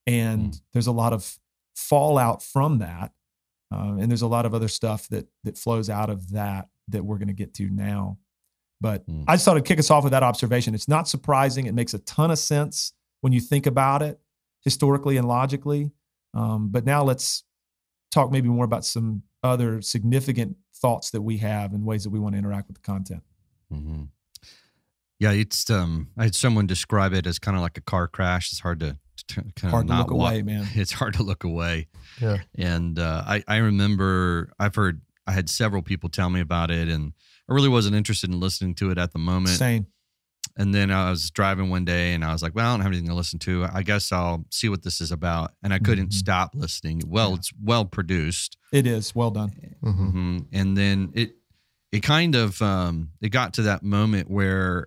And 0.06 0.52
mm. 0.52 0.60
there's 0.72 0.86
a 0.86 0.92
lot 0.92 1.12
of 1.12 1.40
fallout 1.75 2.40
from 2.40 2.78
that. 2.78 3.10
Uh, 3.75 3.96
and 3.98 4.08
there's 4.08 4.22
a 4.22 4.28
lot 4.28 4.46
of 4.46 4.54
other 4.54 4.68
stuff 4.68 5.08
that 5.08 5.26
that 5.42 5.58
flows 5.58 5.90
out 5.90 6.08
of 6.08 6.30
that 6.30 6.68
that 6.86 7.04
we're 7.04 7.18
going 7.18 7.26
to 7.26 7.34
get 7.34 7.52
to 7.54 7.68
now. 7.68 8.18
But 8.80 9.08
mm. 9.10 9.25
I 9.26 9.34
just 9.34 9.44
thought 9.44 9.54
to 9.54 9.60
kick 9.60 9.80
us 9.80 9.90
off 9.90 10.04
with 10.04 10.12
that 10.12 10.22
observation. 10.22 10.72
It's 10.72 10.86
not 10.86 11.08
surprising. 11.08 11.66
It 11.66 11.75
makes 11.75 11.94
a 11.94 11.98
ton 11.98 12.30
of 12.30 12.38
sense 12.38 12.92
when 13.22 13.32
you 13.32 13.40
think 13.40 13.66
about 13.66 14.02
it 14.02 14.20
historically 14.60 15.16
and 15.16 15.26
logically. 15.26 15.90
Um, 16.32 16.68
but 16.68 16.86
now 16.86 17.02
let's 17.02 17.42
talk 18.12 18.30
maybe 18.30 18.48
more 18.48 18.64
about 18.64 18.84
some 18.84 19.25
other 19.42 19.82
significant 19.82 20.58
thoughts 20.76 21.10
that 21.10 21.22
we 21.22 21.38
have 21.38 21.72
and 21.72 21.84
ways 21.84 22.04
that 22.04 22.10
we 22.10 22.20
want 22.20 22.36
to 22.36 22.38
interact 22.38 22.68
with 22.68 22.76
the 22.76 22.82
content. 22.82 23.25
Mm-hmm. 23.72 24.04
Yeah, 25.18 25.32
it's 25.32 25.70
um, 25.70 26.08
I 26.18 26.25
had 26.25 26.35
someone 26.35 26.66
describe 26.66 27.12
it 27.12 27.26
as 27.26 27.38
kind 27.38 27.56
of 27.56 27.62
like 27.62 27.78
a 27.78 27.80
car 27.80 28.06
crash. 28.06 28.52
It's 28.52 28.61
hard 28.61 28.80
to, 28.80 28.99
to 29.28 29.42
kind 29.56 29.70
hard 29.70 29.85
of 29.85 29.90
to 29.90 29.96
look 29.96 30.11
walk. 30.11 30.32
away, 30.32 30.42
man. 30.42 30.66
It's 30.75 30.92
hard 30.92 31.14
to 31.14 31.23
look 31.23 31.44
away. 31.44 31.88
Yeah, 32.20 32.38
and 32.56 32.99
uh, 32.99 33.23
I 33.26 33.42
I 33.49 33.56
remember 33.56 34.50
I've 34.58 34.75
heard 34.75 35.00
I 35.26 35.32
had 35.32 35.49
several 35.49 35.82
people 35.82 36.08
tell 36.11 36.28
me 36.28 36.40
about 36.40 36.70
it, 36.70 36.88
and 36.88 37.12
I 37.49 37.54
really 37.54 37.68
wasn't 37.68 37.96
interested 37.96 38.30
in 38.30 38.40
listening 38.40 38.75
to 38.76 38.90
it 38.90 38.99
at 38.99 39.12
the 39.12 39.18
moment. 39.18 39.56
Same. 39.56 39.87
And 40.58 40.75
then 40.75 40.90
I 40.90 41.11
was 41.11 41.30
driving 41.30 41.68
one 41.68 41.85
day 41.85 42.14
and 42.14 42.25
I 42.25 42.32
was 42.32 42.42
like, 42.42 42.54
well, 42.54 42.66
I 42.66 42.73
don't 42.73 42.80
have 42.80 42.92
anything 42.92 43.08
to 43.08 43.14
listen 43.14 43.38
to. 43.40 43.66
I 43.70 43.82
guess 43.82 44.11
I'll 44.11 44.46
see 44.50 44.70
what 44.70 44.82
this 44.82 45.02
is 45.02 45.12
about. 45.12 45.52
And 45.62 45.75
I 45.75 45.78
couldn't 45.78 46.06
mm-hmm. 46.06 46.18
stop 46.18 46.52
listening. 46.54 47.02
Well, 47.06 47.30
yeah. 47.30 47.37
it's 47.37 47.52
well 47.62 47.85
produced. 47.85 48.56
It 48.73 48.87
is 48.87 49.14
well 49.14 49.30
done. 49.30 49.50
Mm-hmm. 49.85 50.06
Mm-hmm. 50.08 50.38
And 50.52 50.76
then 50.76 51.12
it, 51.14 51.35
it 51.92 52.02
kind 52.02 52.35
of, 52.35 52.62
um, 52.62 53.11
it 53.20 53.28
got 53.28 53.54
to 53.54 53.62
that 53.62 53.82
moment 53.82 54.30
where 54.30 54.87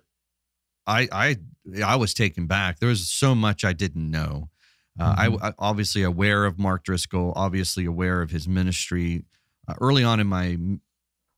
I, 0.90 1.08
I, 1.12 1.36
I 1.84 1.96
was 1.96 2.14
taken 2.14 2.46
back. 2.46 2.78
There 2.78 2.88
was 2.88 3.08
so 3.08 3.34
much 3.34 3.64
I 3.64 3.72
didn't 3.72 4.10
know. 4.10 4.50
Uh, 4.98 5.14
I, 5.16 5.28
mm-hmm. 5.28 5.44
I 5.44 5.52
obviously 5.58 6.02
aware 6.02 6.44
of 6.44 6.58
Mark 6.58 6.84
Driscoll, 6.84 7.32
obviously 7.36 7.84
aware 7.84 8.22
of 8.22 8.30
his 8.30 8.48
ministry. 8.48 9.24
Uh, 9.68 9.74
early 9.80 10.02
on 10.02 10.20
in 10.20 10.26
my, 10.26 10.46
you 10.46 10.80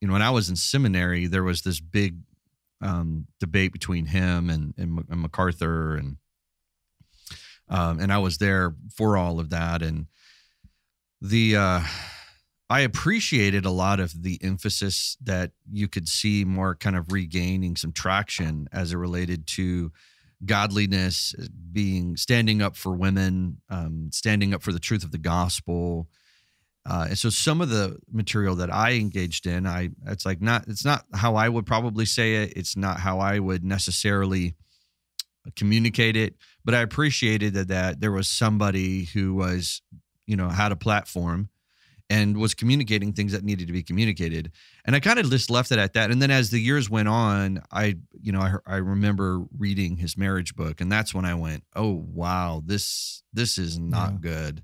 know, 0.01 0.13
when 0.13 0.23
I 0.23 0.31
was 0.31 0.49
in 0.49 0.57
seminary, 0.57 1.27
there 1.27 1.45
was 1.45 1.63
this 1.63 1.81
big 1.81 2.17
um, 2.81 3.27
debate 3.39 3.73
between 3.73 4.07
him 4.07 4.51
and, 4.51 4.75
and, 4.77 5.05
and 5.09 5.21
MacArthur 5.21 5.97
and 5.97 6.17
um, 7.69 8.01
and 8.01 8.13
I 8.13 8.19
was 8.19 8.37
there 8.37 8.75
for 8.95 9.17
all 9.17 9.41
of 9.41 9.51
that 9.51 9.81
and 9.83 10.07
the 11.23 11.57
uh, 11.57 11.81
I 12.73 12.81
appreciated 12.81 13.67
a 13.67 13.71
lot 13.71 14.00
of 14.00 14.23
the 14.23 14.41
emphasis 14.43 15.19
that 15.23 15.50
you 15.71 15.88
could 15.88 16.09
see 16.09 16.47
more 16.47 16.75
kind 16.75 16.97
of 16.97 17.12
regaining 17.12 17.76
some 17.76 17.93
traction 17.93 18.67
as 18.73 18.93
it 18.93 18.97
related 18.97 19.47
to 19.49 19.93
godliness 20.47 21.35
being 21.71 22.17
standing 22.17 22.62
up 22.62 22.75
for 22.76 22.93
women 22.95 23.59
um, 23.69 24.09
standing 24.11 24.55
up 24.55 24.62
for 24.62 24.73
the 24.73 24.81
truth 24.81 25.05
of 25.05 25.11
the 25.11 25.19
gospel 25.19 26.09
uh, 26.88 27.09
and 27.11 27.19
so 27.19 27.29
some 27.29 27.61
of 27.61 27.69
the 27.69 27.99
material 28.11 28.57
that 28.57 28.73
I 28.73 28.93
engaged 28.93 29.47
in, 29.47 29.67
I 29.67 29.91
it's 30.07 30.26
like 30.26 30.41
not 30.41 30.67
it's 30.67 30.85
not 30.85 31.05
how 31.14 31.37
I 31.37 31.49
would 31.49 31.67
probably 31.67 32.07
say 32.07 32.43
it. 32.43 32.55
It's 32.57 32.76
not 32.76 32.99
how 32.99 33.21
I 33.21 33.38
would 33.38 33.62
necessarily 33.62 34.57
communicate 35.55 36.17
it, 36.17 36.35
but 36.64 36.75
I 36.75 36.81
appreciated 36.81 37.55
that 37.55 37.69
that 37.69 38.00
there 38.00 38.11
was 38.11 38.29
somebody 38.29 39.05
who 39.05 39.35
was, 39.35 39.81
you 40.26 40.37
know, 40.37 40.49
had 40.49 40.73
a 40.73 40.76
platform 40.76 41.50
and 42.12 42.37
was 42.37 42.52
communicating 42.52 43.14
things 43.14 43.33
that 43.33 43.42
needed 43.42 43.66
to 43.66 43.73
be 43.73 43.83
communicated. 43.83 44.52
And 44.85 44.95
I 44.95 45.00
kind 45.00 45.19
of 45.19 45.31
just 45.31 45.49
left 45.49 45.73
it 45.73 45.78
at 45.78 45.95
that. 45.95 46.11
And 46.11 46.21
then 46.21 46.31
as 46.31 46.50
the 46.50 46.59
years 46.59 46.90
went 46.90 47.09
on, 47.09 47.62
I, 47.73 47.97
you 48.21 48.33
know, 48.33 48.40
I, 48.40 48.57
I 48.66 48.76
remember 48.76 49.47
reading 49.57 49.97
his 49.97 50.19
marriage 50.19 50.54
book, 50.54 50.83
and 50.83 50.92
that's 50.92 51.14
when 51.14 51.25
I 51.25 51.35
went, 51.35 51.64
"Oh 51.75 52.04
wow, 52.12 52.62
this 52.62 53.23
this 53.33 53.57
is 53.57 53.78
not 53.78 54.12
yeah. 54.12 54.19
good. 54.21 54.62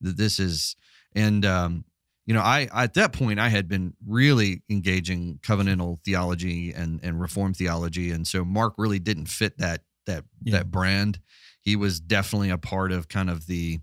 That 0.00 0.16
this 0.16 0.40
is." 0.40 0.74
And 1.14 1.44
um, 1.44 1.84
you 2.24 2.32
know, 2.32 2.40
I 2.40 2.68
at 2.72 2.94
that 2.94 3.12
point 3.12 3.40
I 3.40 3.50
had 3.50 3.68
been 3.68 3.92
really 4.06 4.62
engaging 4.70 5.38
covenantal 5.42 6.02
theology 6.02 6.72
and 6.72 6.98
and 7.02 7.20
reform 7.20 7.52
theology, 7.52 8.10
and 8.10 8.26
so 8.26 8.42
Mark 8.42 8.72
really 8.78 9.00
didn't 9.00 9.26
fit 9.26 9.58
that 9.58 9.82
that 10.06 10.24
yeah. 10.42 10.56
that 10.56 10.70
brand. 10.70 11.20
He 11.60 11.76
was 11.76 12.00
definitely 12.00 12.48
a 12.48 12.58
part 12.58 12.90
of 12.90 13.08
kind 13.08 13.28
of 13.28 13.46
the 13.46 13.80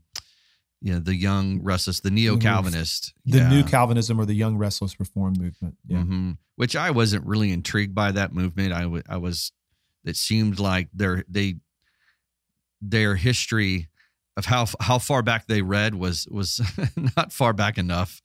you 0.84 0.94
know 0.94 1.00
the 1.00 1.16
young 1.16 1.64
restless 1.64 2.02
the 2.02 2.12
neo-calvinist. 2.12 3.14
The 3.26 3.38
yeah. 3.40 3.50
new 3.50 3.64
calvinism 3.64 4.20
or 4.20 4.26
the 4.26 4.34
young 4.34 4.58
restless 4.58 5.00
reform 5.00 5.34
movement 5.40 5.78
yeah. 5.88 6.00
Mm-hmm. 6.00 6.32
which 6.58 6.76
i 6.76 6.92
wasn't 6.92 7.26
really 7.26 7.52
intrigued 7.52 7.96
by 7.96 8.12
that 8.12 8.34
movement. 8.34 8.74
I, 8.74 8.82
w- 8.84 9.04
I 9.08 9.18
was 9.18 9.54
it 10.04 10.18
seemed 10.18 10.60
like 10.60 10.90
their 10.94 11.24
they 11.30 11.56
their 12.82 13.16
history 13.16 13.88
of 14.36 14.46
how 14.46 14.66
how 14.80 14.98
far 15.00 15.22
back 15.22 15.48
they 15.48 15.62
read 15.62 15.96
was 15.96 16.28
was 16.30 16.62
not 17.16 17.32
far 17.32 17.54
back 17.54 17.78
enough, 17.78 18.22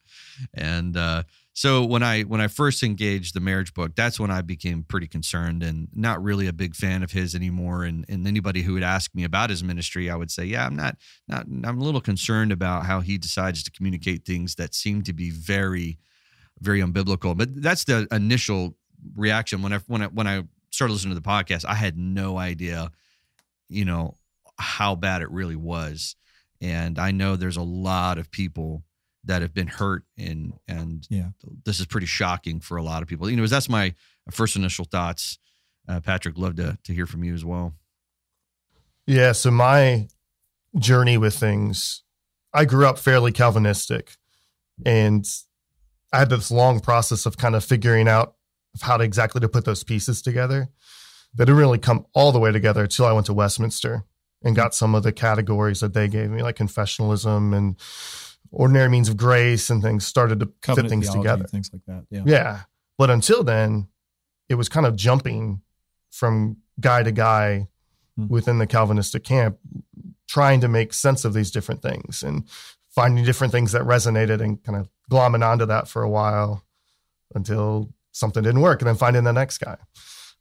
and 0.53 0.97
uh, 0.97 1.23
so 1.59 1.85
when 1.85 2.05
I 2.05 2.23
when 2.23 2.41
I 2.41 2.47
first 2.47 2.85
engaged 2.85 3.35
the 3.35 3.41
marriage 3.41 3.75
book, 3.75 3.97
that's 3.97 4.21
when 4.21 4.31
I 4.31 4.43
became 4.43 4.85
pretty 4.85 5.09
concerned 5.09 5.65
and 5.65 5.89
not 5.93 6.23
really 6.23 6.47
a 6.47 6.53
big 6.53 6.77
fan 6.77 7.03
of 7.03 7.11
his 7.11 7.35
anymore. 7.35 7.83
And 7.83 8.05
and 8.09 8.29
anybody 8.29 8.63
who 8.63 8.75
would 8.75 8.85
ask 8.85 9.13
me 9.13 9.25
about 9.25 9.51
his 9.51 9.65
ministry, 9.65 10.09
I 10.09 10.15
would 10.15 10.31
say, 10.31 10.45
yeah, 10.45 10.65
I'm 10.65 10.77
not 10.77 10.99
not 11.27 11.47
I'm 11.49 11.81
a 11.81 11.83
little 11.83 12.01
concerned 12.01 12.53
about 12.53 12.87
how 12.87 13.01
he 13.01 13.19
decides 13.19 13.65
to 13.65 13.73
communicate 13.73 14.25
things 14.25 14.55
that 14.55 14.73
seem 14.73 15.03
to 15.03 15.13
be 15.13 15.31
very 15.31 15.99
very 16.61 16.81
unbiblical. 16.81 17.37
But 17.37 17.61
that's 17.61 17.83
the 17.83 18.07
initial 18.13 18.77
reaction 19.17 19.61
when 19.61 19.73
I 19.73 19.79
when 19.89 20.03
I 20.03 20.07
when 20.07 20.29
I 20.29 20.45
started 20.71 20.93
listening 20.93 21.17
to 21.17 21.21
the 21.21 21.29
podcast. 21.29 21.65
I 21.65 21.75
had 21.75 21.99
no 21.99 22.39
idea, 22.39 22.93
you 23.69 23.85
know, 23.85 24.15
how 24.61 24.95
bad 24.95 25.23
it 25.23 25.31
really 25.33 25.57
was. 25.57 26.15
And 26.61 27.01
I 27.01 27.11
know 27.11 27.35
there's 27.35 27.57
a 27.57 27.63
lot 27.63 28.17
of 28.17 28.31
people 28.31 28.85
that 29.29 29.43
have 29.43 29.55
been 29.55 29.69
hurt 29.69 30.05
and 30.17 30.55
and 30.67 31.07
yeah. 31.09 31.29
this 31.65 31.79
is 31.79 31.87
pretty 31.87 32.07
shocking 32.07 32.61
for 32.61 32.77
a 32.77 32.83
lot 32.83 33.03
of 33.03 33.09
people. 33.09 33.31
You 33.31 33.37
know, 33.37 33.47
that's 33.47 33.69
my 33.69 33.95
first 34.31 34.57
initial 34.57 34.85
thoughts. 34.85 35.39
Uh, 35.87 36.01
Patrick, 36.01 36.37
love 36.37 36.57
to 36.57 36.77
to 36.85 36.93
hear 36.93 37.07
from 37.07 37.23
you 37.23 37.35
as 37.35 37.45
well. 37.45 37.75
Yeah, 39.07 39.33
so 39.33 39.51
my 39.51 40.09
journey 40.79 41.17
with 41.17 41.35
things, 41.35 42.03
I 42.53 42.65
grew 42.65 42.87
up 42.87 42.99
fairly 42.99 43.33
Calvinistic, 43.33 44.17
and 44.85 45.25
I 46.13 46.19
had 46.19 46.31
this 46.31 46.51
long 46.51 46.81
process 46.81 47.25
of 47.25 47.37
kind 47.37 47.55
of 47.55 47.65
figuring 47.65 48.09
out 48.09 48.35
how 48.81 48.97
to 48.97 49.05
exactly 49.05 49.41
to 49.41 49.49
put 49.49 49.65
those 49.65 49.85
pieces 49.85 50.21
together. 50.23 50.69
That 51.35 51.45
didn't 51.45 51.59
really 51.59 51.79
come 51.79 52.07
all 52.15 52.33
the 52.33 52.39
way 52.39 52.53
together 52.53 52.83
until 52.83 53.05
I 53.05 53.13
went 53.13 53.27
to 53.27 53.35
Westminster 53.35 54.05
and 54.43 54.57
got 54.57 54.75
some 54.75 54.95
of 54.95 55.03
the 55.03 55.13
categories 55.13 55.81
that 55.81 55.93
they 55.93 56.09
gave 56.09 56.31
me, 56.31 56.43
like 56.43 56.57
confessionalism 56.57 57.55
and 57.55 57.77
ordinary 58.51 58.89
means 58.89 59.09
of 59.09 59.17
grace 59.17 59.71
and 59.71 59.83
things 59.83 60.07
started 60.07 60.41
to 60.41 60.47
Covenant 60.63 60.89
fit 60.89 60.91
things 60.91 61.11
together. 61.11 61.45
Things 61.45 61.71
like 61.73 61.83
that. 61.87 62.07
Yeah. 62.11 62.23
Yeah. 62.25 62.61
But 62.97 63.11
until 63.11 63.45
then, 63.45 63.89
it 64.49 64.55
was 64.55 64.69
kind 64.69 64.87
of 64.87 64.97
jumping 64.97 65.61
from 66.11 66.57
guy 66.81 67.03
to 67.03 67.13
guy 67.13 67.69
mm-hmm. 68.19 68.33
within 68.33 68.59
the 68.59 68.67
Calvinistic 68.67 69.25
camp, 69.25 69.59
trying 70.27 70.61
to 70.61 70.69
make 70.69 70.93
sense 70.93 71.25
of 71.25 71.35
these 71.35 71.51
different 71.51 71.83
things 71.83 72.23
and 72.23 72.45
finding 72.89 73.25
different 73.25 73.53
things 73.53 73.73
that 73.73 73.83
resonated 73.83 74.41
and 74.41 74.63
kind 74.65 74.79
of 74.79 74.89
glomming 75.11 75.47
onto 75.47 75.67
that 75.67 75.89
for 75.89 76.03
a 76.03 76.11
while 76.11 76.65
until 77.35 77.93
something 78.13 78.43
didn't 78.43 78.61
work 78.61 78.81
and 78.81 78.89
then 78.89 78.97
finding 78.97 79.25
the 79.25 79.33
next 79.33 79.59
guy. 79.59 79.77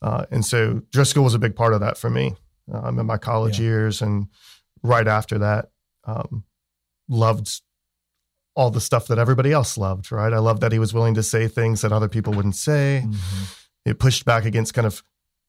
Uh, 0.01 0.25
and 0.31 0.45
so 0.45 0.81
Driscoll 0.91 1.23
was 1.23 1.33
a 1.33 1.39
big 1.39 1.55
part 1.55 1.73
of 1.73 1.81
that 1.81 1.97
for 1.97 2.09
me 2.09 2.35
um, 2.71 2.99
in 2.99 3.05
my 3.05 3.17
college 3.17 3.59
yeah. 3.59 3.65
years 3.65 4.01
and 4.01 4.27
right 4.83 5.07
after 5.07 5.37
that 5.39 5.69
um, 6.05 6.43
loved 7.09 7.61
all 8.57 8.69
the 8.71 8.81
stuff 8.81 9.07
that 9.07 9.17
everybody 9.19 9.53
else 9.53 9.77
loved 9.77 10.11
right? 10.11 10.33
I 10.33 10.39
love 10.39 10.59
that 10.59 10.73
he 10.73 10.79
was 10.79 10.93
willing 10.93 11.13
to 11.13 11.23
say 11.23 11.47
things 11.47 11.81
that 11.81 11.93
other 11.93 12.09
people 12.09 12.33
wouldn't 12.33 12.55
say. 12.55 13.03
Mm-hmm. 13.05 13.43
it 13.85 13.99
pushed 13.99 14.25
back 14.25 14.43
against 14.43 14.73
kind 14.73 14.85
of 14.87 15.01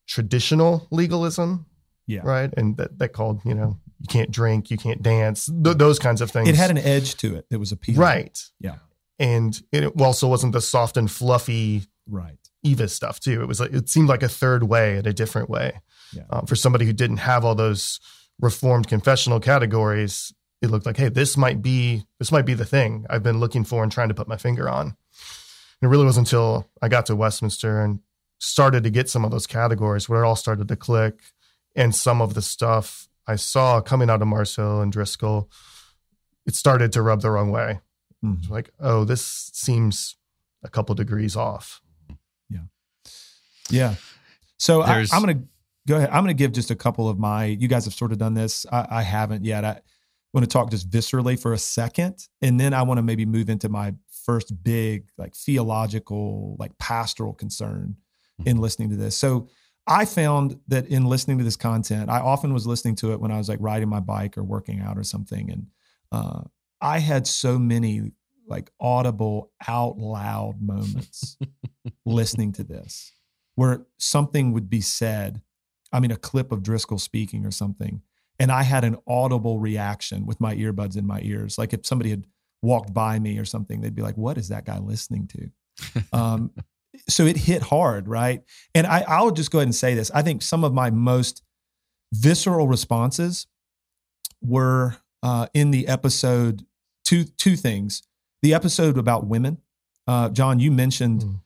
traditional 0.06 0.86
legalism 0.90 1.66
yeah. 2.08 2.22
right? 2.24 2.52
And 2.56 2.76
that, 2.78 2.98
that 2.98 3.12
called 3.12 3.42
you 3.44 3.54
know 3.54 3.78
you 4.00 4.06
can't 4.08 4.32
drink 4.32 4.70
you 4.70 4.76
can't 4.76 5.02
dance 5.02 5.46
th- 5.46 5.76
those 5.76 6.00
kinds 6.00 6.20
of 6.20 6.30
things. 6.30 6.48
It 6.48 6.56
had 6.56 6.70
an 6.70 6.78
edge 6.78 7.16
to 7.18 7.36
it 7.36 7.46
it 7.50 7.58
was 7.58 7.70
appealing. 7.70 8.00
Right. 8.00 8.42
Yeah. 8.58 8.76
And 9.20 9.60
it 9.72 10.00
also 10.00 10.26
wasn't 10.26 10.52
the 10.54 10.60
soft 10.60 10.96
and 10.96 11.08
fluffy 11.08 11.84
right. 12.08 12.38
Eva 12.64 12.88
stuff 12.88 13.20
too. 13.20 13.42
It 13.42 13.46
was 13.46 13.60
like 13.60 13.72
it 13.72 13.88
seemed 13.88 14.08
like 14.08 14.22
a 14.22 14.28
third 14.28 14.64
way 14.64 14.96
in 14.96 15.06
a 15.06 15.12
different 15.12 15.48
way. 15.48 15.80
Yeah. 16.12 16.22
Um, 16.30 16.46
for 16.46 16.56
somebody 16.56 16.86
who 16.86 16.92
didn't 16.92 17.18
have 17.18 17.44
all 17.44 17.54
those 17.54 18.00
reformed 18.40 18.88
confessional 18.88 19.40
categories, 19.40 20.32
it 20.60 20.70
looked 20.70 20.86
like, 20.86 20.96
hey, 20.96 21.08
this 21.08 21.36
might 21.36 21.62
be 21.62 22.04
this 22.18 22.32
might 22.32 22.46
be 22.46 22.54
the 22.54 22.64
thing 22.64 23.06
I've 23.08 23.22
been 23.22 23.40
looking 23.40 23.64
for 23.64 23.82
and 23.82 23.92
trying 23.92 24.08
to 24.08 24.14
put 24.14 24.28
my 24.28 24.36
finger 24.36 24.68
on. 24.68 24.86
And 24.86 24.96
it 25.82 25.88
really 25.88 26.04
wasn't 26.04 26.26
until 26.26 26.66
I 26.82 26.88
got 26.88 27.06
to 27.06 27.16
Westminster 27.16 27.80
and 27.80 28.00
started 28.38 28.84
to 28.84 28.90
get 28.90 29.08
some 29.08 29.24
of 29.24 29.30
those 29.30 29.46
categories 29.46 30.08
where 30.08 30.22
it 30.22 30.26
all 30.26 30.36
started 30.36 30.68
to 30.68 30.76
click, 30.76 31.20
and 31.74 31.94
some 31.94 32.20
of 32.20 32.34
the 32.34 32.42
stuff 32.42 33.08
I 33.26 33.36
saw 33.36 33.80
coming 33.80 34.10
out 34.10 34.22
of 34.22 34.28
Mars 34.28 34.56
Hill 34.56 34.80
and 34.80 34.90
Driscoll, 34.90 35.50
it 36.46 36.54
started 36.54 36.92
to 36.92 37.02
rub 37.02 37.20
the 37.20 37.30
wrong 37.30 37.50
way. 37.50 37.80
Mm. 38.24 38.38
It's 38.38 38.50
like, 38.50 38.70
oh, 38.80 39.04
this 39.04 39.50
seems 39.52 40.16
a 40.62 40.68
couple 40.68 40.94
degrees 40.94 41.36
off. 41.36 41.80
Yeah. 42.50 42.62
Yeah. 43.70 43.94
So 44.56 44.80
I, 44.80 45.00
am 45.12 45.22
going 45.22 45.38
to 45.38 45.44
go 45.86 45.96
ahead. 45.96 46.10
I'm 46.10 46.24
going 46.24 46.28
to 46.28 46.34
give 46.34 46.52
just 46.52 46.70
a 46.70 46.76
couple 46.76 47.08
of 47.08 47.18
my, 47.18 47.44
you 47.44 47.68
guys 47.68 47.84
have 47.84 47.94
sort 47.94 48.12
of 48.12 48.18
done 48.18 48.34
this. 48.34 48.66
I, 48.72 48.86
I 48.90 49.02
haven't 49.02 49.44
yet. 49.44 49.64
I 49.64 49.80
want 50.38 50.49
to 50.49 50.52
talk 50.52 50.71
just 50.71 50.88
viscerally 50.88 51.40
for 51.40 51.52
a 51.52 51.59
second. 51.59 52.28
And 52.40 52.61
then 52.61 52.73
I 52.73 52.83
want 52.83 52.99
to 52.99 53.02
maybe 53.02 53.26
move 53.26 53.50
into 53.50 53.68
my 53.68 53.95
first 54.25 54.62
big, 54.62 55.09
like 55.18 55.35
theological, 55.35 56.57
like 56.59 56.78
pastoral 56.78 57.33
concern 57.33 57.97
mm-hmm. 58.40 58.49
in 58.49 58.59
listening 58.59 58.90
to 58.90 58.97
this. 58.97 59.16
So 59.16 59.49
I 59.87 60.04
found 60.04 60.61
that 60.68 60.87
in 60.87 61.07
listening 61.07 61.38
to 61.38 61.45
this 61.45 61.57
content, 61.57 62.09
I 62.09 62.21
often 62.21 62.54
was 62.54 62.66
listening 62.66 62.95
to 62.97 63.12
it 63.12 63.21
when 63.21 63.33
I 63.33 63.38
was 63.38 63.49
like 63.49 63.59
riding 63.61 63.88
my 63.88 64.00
bike 64.00 64.38
or 64.38 64.45
working 64.45 64.80
out 64.80 64.97
or 64.97 65.02
something. 65.02 65.50
And 65.50 65.66
uh, 66.12 66.42
I 66.80 67.00
had 67.00 67.26
so 67.26 67.59
many 67.59 68.12
like 68.47 68.71
audible 68.80 69.50
out 69.66 69.99
loud 69.99 70.62
moments 70.62 71.37
listening 72.07 72.52
to 72.52 72.64
this 72.64 73.12
where 73.57 73.87
something 73.99 74.52
would 74.52 74.71
be 74.71 74.80
said. 74.80 75.42
I 75.92 76.00
mean, 76.00 76.12
a 76.12 76.16
clip 76.16 76.52
of 76.52 76.62
Driscoll 76.62 76.99
speaking 76.99 77.45
or 77.45 77.50
something. 77.50 78.02
And 78.38 78.52
I 78.52 78.62
had 78.62 78.85
an 78.85 78.97
audible 79.07 79.59
reaction 79.59 80.26
with 80.26 80.40
my 80.40 80.54
earbuds 80.54 80.97
in 80.97 81.07
my 81.07 81.21
ears. 81.23 81.59
Like 81.59 81.73
if 81.73 81.85
somebody 81.85 82.11
had 82.11 82.25
walked 82.62 82.95
by 82.95 83.18
me 83.18 83.38
or 83.38 83.45
something, 83.45 83.80
they'd 83.80 83.95
be 83.95 84.02
like, 84.02 84.16
what 84.16 84.38
is 84.38 84.49
that 84.49 84.64
guy 84.64 84.78
listening 84.78 85.28
to? 85.28 85.50
Um, 86.12 86.50
so 87.09 87.26
it 87.26 87.37
hit 87.37 87.62
hard, 87.62 88.09
right? 88.09 88.42
And 88.75 88.87
I, 88.87 89.04
I'll 89.07 89.30
just 89.30 89.50
go 89.50 89.59
ahead 89.59 89.68
and 89.68 89.75
say 89.75 89.95
this. 89.95 90.11
I 90.11 90.23
think 90.23 90.42
some 90.42 90.64
of 90.64 90.73
my 90.73 90.90
most 90.90 91.42
visceral 92.12 92.66
responses 92.66 93.47
were 94.42 94.97
uh, 95.23 95.47
in 95.54 95.71
the 95.71 95.87
episode 95.87 96.64
two 97.04 97.25
two 97.25 97.57
things. 97.57 98.02
The 98.42 98.54
episode 98.54 98.99
about 98.99 99.26
women. 99.26 99.59
Uh, 100.07 100.28
Jon, 100.28 100.59
you 100.59 100.71
mentioned 100.71 101.23
mm. 101.23 101.40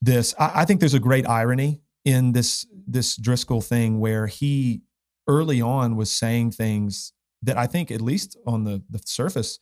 this. 0.00 0.34
I, 0.38 0.62
I 0.62 0.64
think 0.64 0.80
there's 0.80 0.94
a 0.94 1.00
great 1.00 1.26
irony 1.26 1.80
in 2.04 2.32
this 2.32 2.66
this 2.86 3.16
Driscoll 3.16 3.60
thing 3.60 4.00
where 4.00 4.26
he 4.26 4.82
early 5.26 5.60
on 5.60 5.96
was 5.96 6.10
saying 6.10 6.52
things 6.52 7.12
that 7.42 7.56
I 7.56 7.66
think, 7.66 7.90
at 7.90 8.00
least 8.00 8.36
on 8.46 8.64
the 8.64 8.82
the 8.88 9.00
surface, 9.04 9.58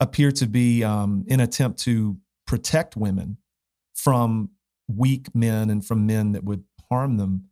appear 0.00 0.30
to 0.32 0.46
be 0.46 0.84
um, 0.84 1.24
an 1.28 1.40
attempt 1.40 1.78
to 1.80 2.18
protect 2.46 2.96
women 2.96 3.38
from 3.94 4.50
weak 4.88 5.34
men 5.34 5.70
and 5.70 5.84
from 5.84 6.06
men 6.06 6.32
that 6.32 6.44
would 6.44 6.64
harm 6.90 7.16
them. 7.16 7.46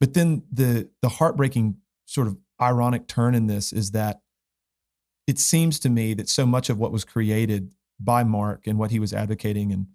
But 0.00 0.14
then 0.14 0.42
the 0.52 0.90
the 1.02 1.08
heartbreaking 1.08 1.76
sort 2.06 2.26
of 2.26 2.36
ironic 2.60 3.06
turn 3.06 3.34
in 3.34 3.46
this 3.46 3.72
is 3.72 3.92
that 3.92 4.20
it 5.26 5.38
seems 5.38 5.78
to 5.80 5.90
me 5.90 6.14
that 6.14 6.28
so 6.28 6.46
much 6.46 6.68
of 6.68 6.78
what 6.78 6.92
was 6.92 7.04
created 7.04 7.70
by 7.98 8.24
Mark 8.24 8.66
and 8.66 8.78
what 8.78 8.90
he 8.90 8.98
was 8.98 9.12
advocating 9.12 9.72
and 9.72 9.86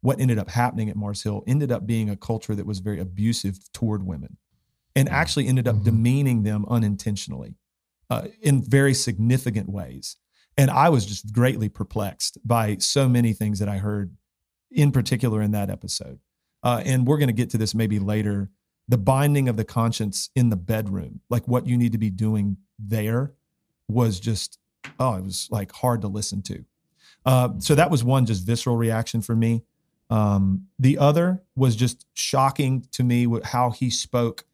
what 0.00 0.20
ended 0.20 0.38
up 0.38 0.50
happening 0.50 0.88
at 0.88 0.96
Mars 0.96 1.22
Hill 1.22 1.42
ended 1.46 1.72
up 1.72 1.86
being 1.86 2.08
a 2.08 2.16
culture 2.16 2.54
that 2.54 2.66
was 2.66 2.78
very 2.78 3.00
abusive 3.00 3.58
toward 3.72 4.06
women 4.06 4.36
and 4.96 5.08
actually 5.10 5.46
ended 5.46 5.68
up 5.68 5.76
mm-hmm. 5.76 5.84
demeaning 5.84 6.42
them 6.42 6.64
unintentionally 6.68 7.54
uh, 8.10 8.22
in 8.40 8.62
very 8.62 8.94
significant 8.94 9.68
ways. 9.68 10.16
And 10.56 10.70
I 10.70 10.88
was 10.88 11.04
just 11.04 11.32
greatly 11.32 11.68
perplexed 11.68 12.38
by 12.44 12.78
so 12.78 13.08
many 13.08 13.34
things 13.34 13.58
that 13.58 13.68
I 13.68 13.76
heard, 13.76 14.16
in 14.70 14.90
particular 14.90 15.42
in 15.42 15.50
that 15.52 15.68
episode. 15.68 16.18
Uh, 16.62 16.82
and 16.84 17.06
we're 17.06 17.18
going 17.18 17.28
to 17.28 17.34
get 17.34 17.50
to 17.50 17.58
this 17.58 17.74
maybe 17.74 17.98
later. 17.98 18.50
The 18.88 18.96
binding 18.96 19.48
of 19.48 19.56
the 19.56 19.64
conscience 19.64 20.30
in 20.34 20.48
the 20.48 20.56
bedroom, 20.56 21.20
like 21.28 21.46
what 21.46 21.66
you 21.66 21.76
need 21.76 21.92
to 21.92 21.98
be 21.98 22.10
doing 22.10 22.56
there, 22.78 23.34
was 23.88 24.18
just 24.18 24.58
oh, 24.98 25.16
it 25.16 25.24
was 25.24 25.48
like 25.50 25.72
hard 25.72 26.00
to 26.00 26.08
listen 26.08 26.42
to. 26.42 26.64
Uh, 27.24 27.48
so 27.58 27.74
that 27.74 27.90
was 27.90 28.04
one 28.04 28.24
just 28.24 28.46
visceral 28.46 28.76
reaction 28.76 29.20
for 29.20 29.34
me. 29.34 29.64
Um, 30.08 30.68
the 30.78 30.98
other 30.98 31.42
was 31.56 31.74
just 31.74 32.06
shocking 32.14 32.86
to 32.92 33.02
me 33.02 33.26
how 33.42 33.70
he 33.70 33.90
spoke 33.90 34.44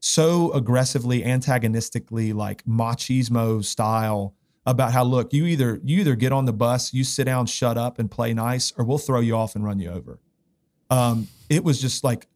so 0.00 0.52
aggressively, 0.52 1.24
antagonistically, 1.24 2.32
like 2.32 2.64
machismo 2.64 3.64
style 3.64 4.34
about 4.66 4.92
how 4.92 5.04
look 5.04 5.32
you 5.32 5.46
either 5.46 5.80
you 5.84 6.00
either 6.00 6.16
get 6.16 6.32
on 6.32 6.46
the 6.46 6.52
bus, 6.52 6.92
you 6.92 7.04
sit 7.04 7.24
down, 7.24 7.46
shut 7.46 7.76
up, 7.78 7.98
and 7.98 8.10
play 8.10 8.34
nice, 8.34 8.72
or 8.76 8.84
we'll 8.84 8.98
throw 8.98 9.20
you 9.20 9.36
off 9.36 9.54
and 9.54 9.64
run 9.64 9.78
you 9.78 9.90
over. 9.90 10.18
Um, 10.88 11.28
it 11.48 11.62
was 11.62 11.80
just 11.80 12.02
like 12.02 12.26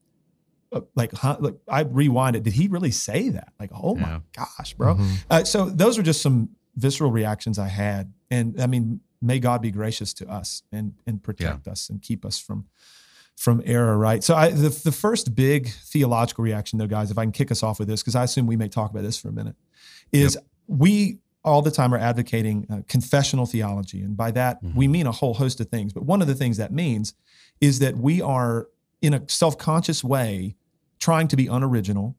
uh, 0.72 0.80
like, 0.94 1.12
huh, 1.12 1.36
like 1.40 1.54
I 1.68 1.80
rewind 1.82 2.36
it. 2.36 2.42
Did 2.42 2.52
he 2.52 2.68
really 2.68 2.90
say 2.90 3.30
that? 3.30 3.52
Like, 3.58 3.70
oh 3.72 3.96
yeah. 3.96 4.02
my 4.02 4.20
gosh, 4.32 4.74
bro. 4.74 4.94
Mm-hmm. 4.94 5.14
Uh, 5.30 5.44
so 5.44 5.66
those 5.70 5.96
were 5.96 6.02
just 6.02 6.20
some 6.20 6.50
visceral 6.76 7.10
reactions 7.10 7.58
I 7.58 7.68
had. 7.68 8.12
And 8.30 8.60
I 8.60 8.66
mean, 8.66 9.00
may 9.22 9.38
God 9.38 9.62
be 9.62 9.70
gracious 9.70 10.12
to 10.14 10.28
us 10.28 10.62
and 10.72 10.94
and 11.06 11.22
protect 11.22 11.66
yeah. 11.66 11.72
us 11.72 11.88
and 11.88 12.02
keep 12.02 12.24
us 12.24 12.38
from 12.38 12.66
from 13.36 13.62
error, 13.64 13.98
right? 13.98 14.22
So 14.22 14.34
I 14.34 14.50
the, 14.50 14.68
the 14.68 14.92
first 14.92 15.34
big 15.34 15.68
theological 15.68 16.44
reaction 16.44 16.78
though, 16.78 16.86
guys, 16.86 17.10
if 17.10 17.18
I 17.18 17.24
can 17.24 17.32
kick 17.32 17.50
us 17.50 17.62
off 17.62 17.78
with 17.78 17.88
this, 17.88 18.02
because 18.02 18.14
I 18.14 18.24
assume 18.24 18.46
we 18.46 18.56
may 18.56 18.68
talk 18.68 18.90
about 18.90 19.02
this 19.02 19.18
for 19.18 19.28
a 19.28 19.32
minute, 19.32 19.56
is 20.12 20.34
yep. 20.34 20.44
we 20.68 21.18
all 21.44 21.60
the 21.60 21.70
time 21.70 21.92
are 21.92 21.98
advocating 21.98 22.66
uh, 22.70 22.80
confessional 22.88 23.44
theology. 23.46 24.02
And 24.02 24.16
by 24.16 24.30
that, 24.30 24.62
mm-hmm. 24.62 24.78
we 24.78 24.88
mean 24.88 25.06
a 25.06 25.12
whole 25.12 25.34
host 25.34 25.60
of 25.60 25.68
things. 25.68 25.92
But 25.92 26.04
one 26.04 26.22
of 26.22 26.28
the 26.28 26.34
things 26.34 26.56
that 26.56 26.72
means 26.72 27.14
is 27.60 27.80
that 27.80 27.96
we 27.96 28.22
are, 28.22 28.68
in 29.02 29.14
a 29.14 29.28
self 29.28 29.58
conscious 29.58 30.02
way, 30.02 30.56
trying 30.98 31.28
to 31.28 31.36
be 31.36 31.46
unoriginal 31.46 32.16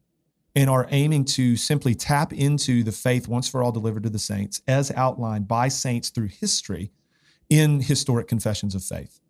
and 0.54 0.70
are 0.70 0.86
aiming 0.90 1.24
to 1.24 1.56
simply 1.56 1.94
tap 1.94 2.32
into 2.32 2.82
the 2.82 2.92
faith 2.92 3.28
once 3.28 3.48
for 3.48 3.62
all 3.62 3.72
delivered 3.72 4.04
to 4.04 4.08
the 4.08 4.18
saints 4.18 4.62
as 4.68 4.90
outlined 4.92 5.48
by 5.48 5.68
saints 5.68 6.08
through 6.08 6.28
history 6.28 6.90
in 7.50 7.80
historic 7.80 8.28
confessions 8.28 8.74
of 8.74 8.82
faith. 8.82 9.20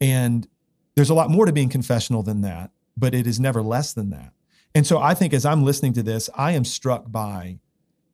And 0.00 0.46
there's 0.96 1.10
a 1.10 1.14
lot 1.14 1.30
more 1.30 1.46
to 1.46 1.52
being 1.52 1.68
confessional 1.68 2.22
than 2.22 2.40
that, 2.42 2.70
but 2.96 3.14
it 3.14 3.26
is 3.26 3.40
never 3.40 3.62
less 3.62 3.92
than 3.92 4.10
that. 4.10 4.32
And 4.74 4.86
so 4.86 4.98
I 4.98 5.14
think 5.14 5.32
as 5.32 5.44
I'm 5.44 5.64
listening 5.64 5.92
to 5.94 6.02
this, 6.02 6.30
I 6.36 6.52
am 6.52 6.64
struck 6.64 7.10
by 7.10 7.58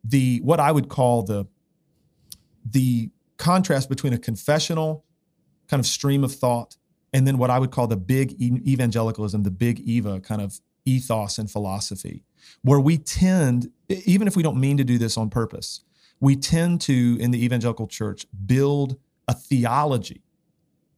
the 0.04 0.40
what 0.42 0.60
I 0.60 0.72
would 0.72 0.88
call 0.88 1.22
the 1.22 1.46
the 2.68 3.10
contrast 3.36 3.88
between 3.88 4.12
a 4.12 4.18
confessional 4.18 5.04
kind 5.68 5.80
of 5.80 5.86
stream 5.86 6.24
of 6.24 6.32
thought 6.32 6.76
and 7.12 7.26
then 7.26 7.38
what 7.38 7.50
I 7.50 7.58
would 7.58 7.70
call 7.70 7.86
the 7.86 7.96
big 7.96 8.40
evangelicalism, 8.40 9.42
the 9.42 9.50
big 9.50 9.80
Eva 9.80 10.20
kind 10.20 10.40
of 10.40 10.60
ethos 10.84 11.38
and 11.38 11.50
philosophy 11.50 12.24
where 12.62 12.80
we 12.80 12.98
tend, 12.98 13.70
even 13.88 14.28
if 14.28 14.36
we 14.36 14.42
don't 14.42 14.58
mean 14.58 14.76
to 14.76 14.84
do 14.84 14.98
this 14.98 15.16
on 15.16 15.30
purpose, 15.30 15.82
we 16.20 16.36
tend 16.36 16.80
to, 16.82 17.16
in 17.20 17.30
the 17.30 17.44
evangelical 17.44 17.86
church, 17.86 18.26
build 18.46 18.96
a 19.28 19.34
theology 19.34 20.22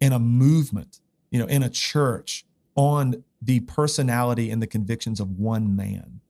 and 0.01 0.15
a 0.15 0.19
movement, 0.19 1.01
you 1.31 1.39
know, 1.39 1.47
in 1.47 1.63
a 1.63 1.71
church 1.71 2.45
on 2.75 3.25
the 3.43 3.61
personality 3.61 4.51
and 4.51 4.63
the 4.63 4.67
convictions 4.67 5.21
of 5.21 5.31
one 5.39 5.75
man. 5.77 6.21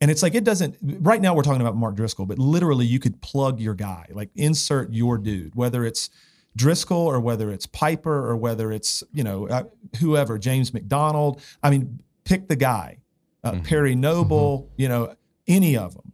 And 0.00 0.10
it's 0.10 0.22
like, 0.22 0.34
it 0.34 0.44
doesn't, 0.44 0.76
right 0.82 1.20
now 1.20 1.34
we're 1.34 1.42
talking 1.42 1.62
about 1.62 1.76
Mark 1.76 1.96
Driscoll, 1.96 2.26
but 2.26 2.38
literally 2.38 2.84
you 2.84 2.98
could 2.98 3.20
plug 3.22 3.60
your 3.60 3.74
guy, 3.74 4.06
like 4.10 4.30
insert 4.34 4.92
your 4.92 5.16
dude, 5.16 5.54
whether 5.54 5.84
it's 5.84 6.10
Driscoll 6.54 6.98
or 6.98 7.18
whether 7.20 7.50
it's 7.50 7.66
Piper 7.66 8.28
or 8.28 8.36
whether 8.36 8.72
it's, 8.72 9.02
you 9.12 9.24
know, 9.24 9.48
uh, 9.48 9.64
whoever, 10.00 10.38
James 10.38 10.74
MacDonald. 10.74 11.40
I 11.62 11.70
mean, 11.70 12.00
pick 12.24 12.48
the 12.48 12.56
guy 12.56 12.98
uh, 13.46 13.52
mm-hmm. 13.52 13.62
Perry 13.62 13.94
Noble, 13.94 14.62
mm-hmm. 14.62 14.82
you 14.82 14.88
know, 14.88 15.16
any 15.46 15.76
of 15.76 15.94
them. 15.94 16.12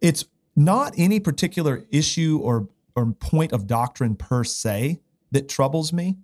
It's 0.00 0.24
not 0.54 0.94
any 0.96 1.20
particular 1.20 1.84
issue 1.90 2.38
or 2.42 2.68
or 2.94 3.12
point 3.12 3.52
of 3.52 3.66
doctrine 3.66 4.14
per 4.14 4.42
se 4.42 5.00
that 5.32 5.48
troubles 5.48 5.92
me. 5.92 6.16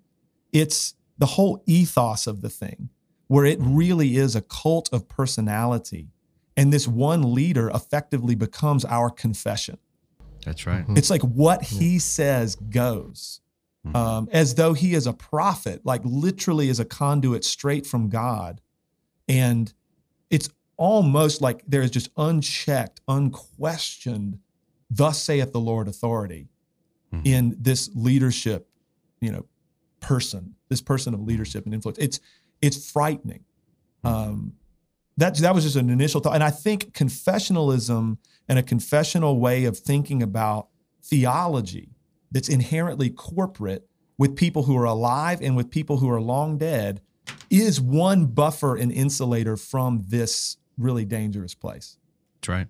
It's 0.53 0.95
the 1.23 1.27
whole 1.27 1.63
ethos 1.67 2.27
of 2.27 2.41
the 2.41 2.49
thing, 2.49 2.89
where 3.29 3.45
it 3.45 3.57
really 3.61 4.17
is 4.17 4.35
a 4.35 4.41
cult 4.43 4.89
of 4.93 5.07
personality, 5.07 6.09
and 6.57 6.73
this 6.73 6.89
one 6.89 7.33
leader 7.33 7.71
effectively 7.73 8.35
becomes 8.35 8.85
our 8.85 9.09
confession. 9.09 9.79
That's 10.45 10.67
right. 10.67 10.83
Mm-hmm. 10.83 10.97
It's 10.97 11.11
like 11.11 11.23
what 11.23 11.63
he 11.63 12.01
says 12.01 12.57
goes. 12.57 13.41
Mm-hmm. 13.87 13.95
Um, 13.97 14.29
as 14.33 14.57
though 14.57 14.73
he 14.73 14.95
is 14.95 15.07
a 15.07 15.13
prophet, 15.13 15.87
like 15.87 16.01
literally 16.05 16.69
is 16.69 16.81
a 16.81 16.85
conduit 16.85 17.45
straight 17.45 17.87
from 17.87 18.09
God. 18.09 18.61
And 19.29 19.73
it's 20.29 20.49
almost 20.77 21.41
like 21.41 21.63
there 21.69 21.83
is 21.83 21.93
just 21.93 22.11
unchecked, 22.17 23.01
unquestioned, 23.07 24.41
thus 24.91 25.23
saith 25.23 25.53
the 25.53 25.61
Lord 25.61 25.87
authority 25.87 26.49
mm-hmm. 27.15 27.25
in 27.25 27.57
this 27.61 27.89
leadership, 27.95 28.69
you 29.21 29.31
know, 29.31 29.47
person, 30.03 30.55
this 30.69 30.83
person 30.83 31.15
of 31.15 31.21
leadership 31.23 31.65
and 31.65 31.73
influence. 31.73 31.99
It's 31.99 32.21
it's 32.61 32.91
frightening. 32.91 33.45
Um, 34.05 34.55
that 35.17 35.37
that 35.39 35.55
was 35.55 35.65
just 35.65 35.77
an 35.77 35.89
initial 35.89 36.21
thought, 36.21 36.35
and 36.35 36.45
I 36.45 36.51
think 36.51 36.93
confessionalism 36.93 38.19
and 38.49 38.59
a 38.59 38.63
confessional 38.63 39.41
way 39.41 39.65
of 39.65 39.79
thinking 39.79 40.23
about 40.23 40.69
theology 41.03 41.91
that's 42.31 42.49
inherently 42.49 43.11
corporate 43.11 43.89
with 44.19 44.37
people 44.37 44.65
who 44.65 44.77
are 44.77 44.85
alive 44.85 45.41
and 45.41 45.57
with 45.57 45.71
people 45.71 45.99
who 45.99 46.11
are 46.11 46.21
long 46.21 46.59
dead 46.59 47.01
is 47.51 47.81
one 47.81 48.27
buffer 48.27 48.77
and 48.77 48.93
insulator 48.93 49.57
from 49.57 50.03
this 50.09 50.57
really 50.79 51.05
dangerous 51.05 51.55
place. 51.55 51.99
That's 52.37 52.49
right. 52.49 52.67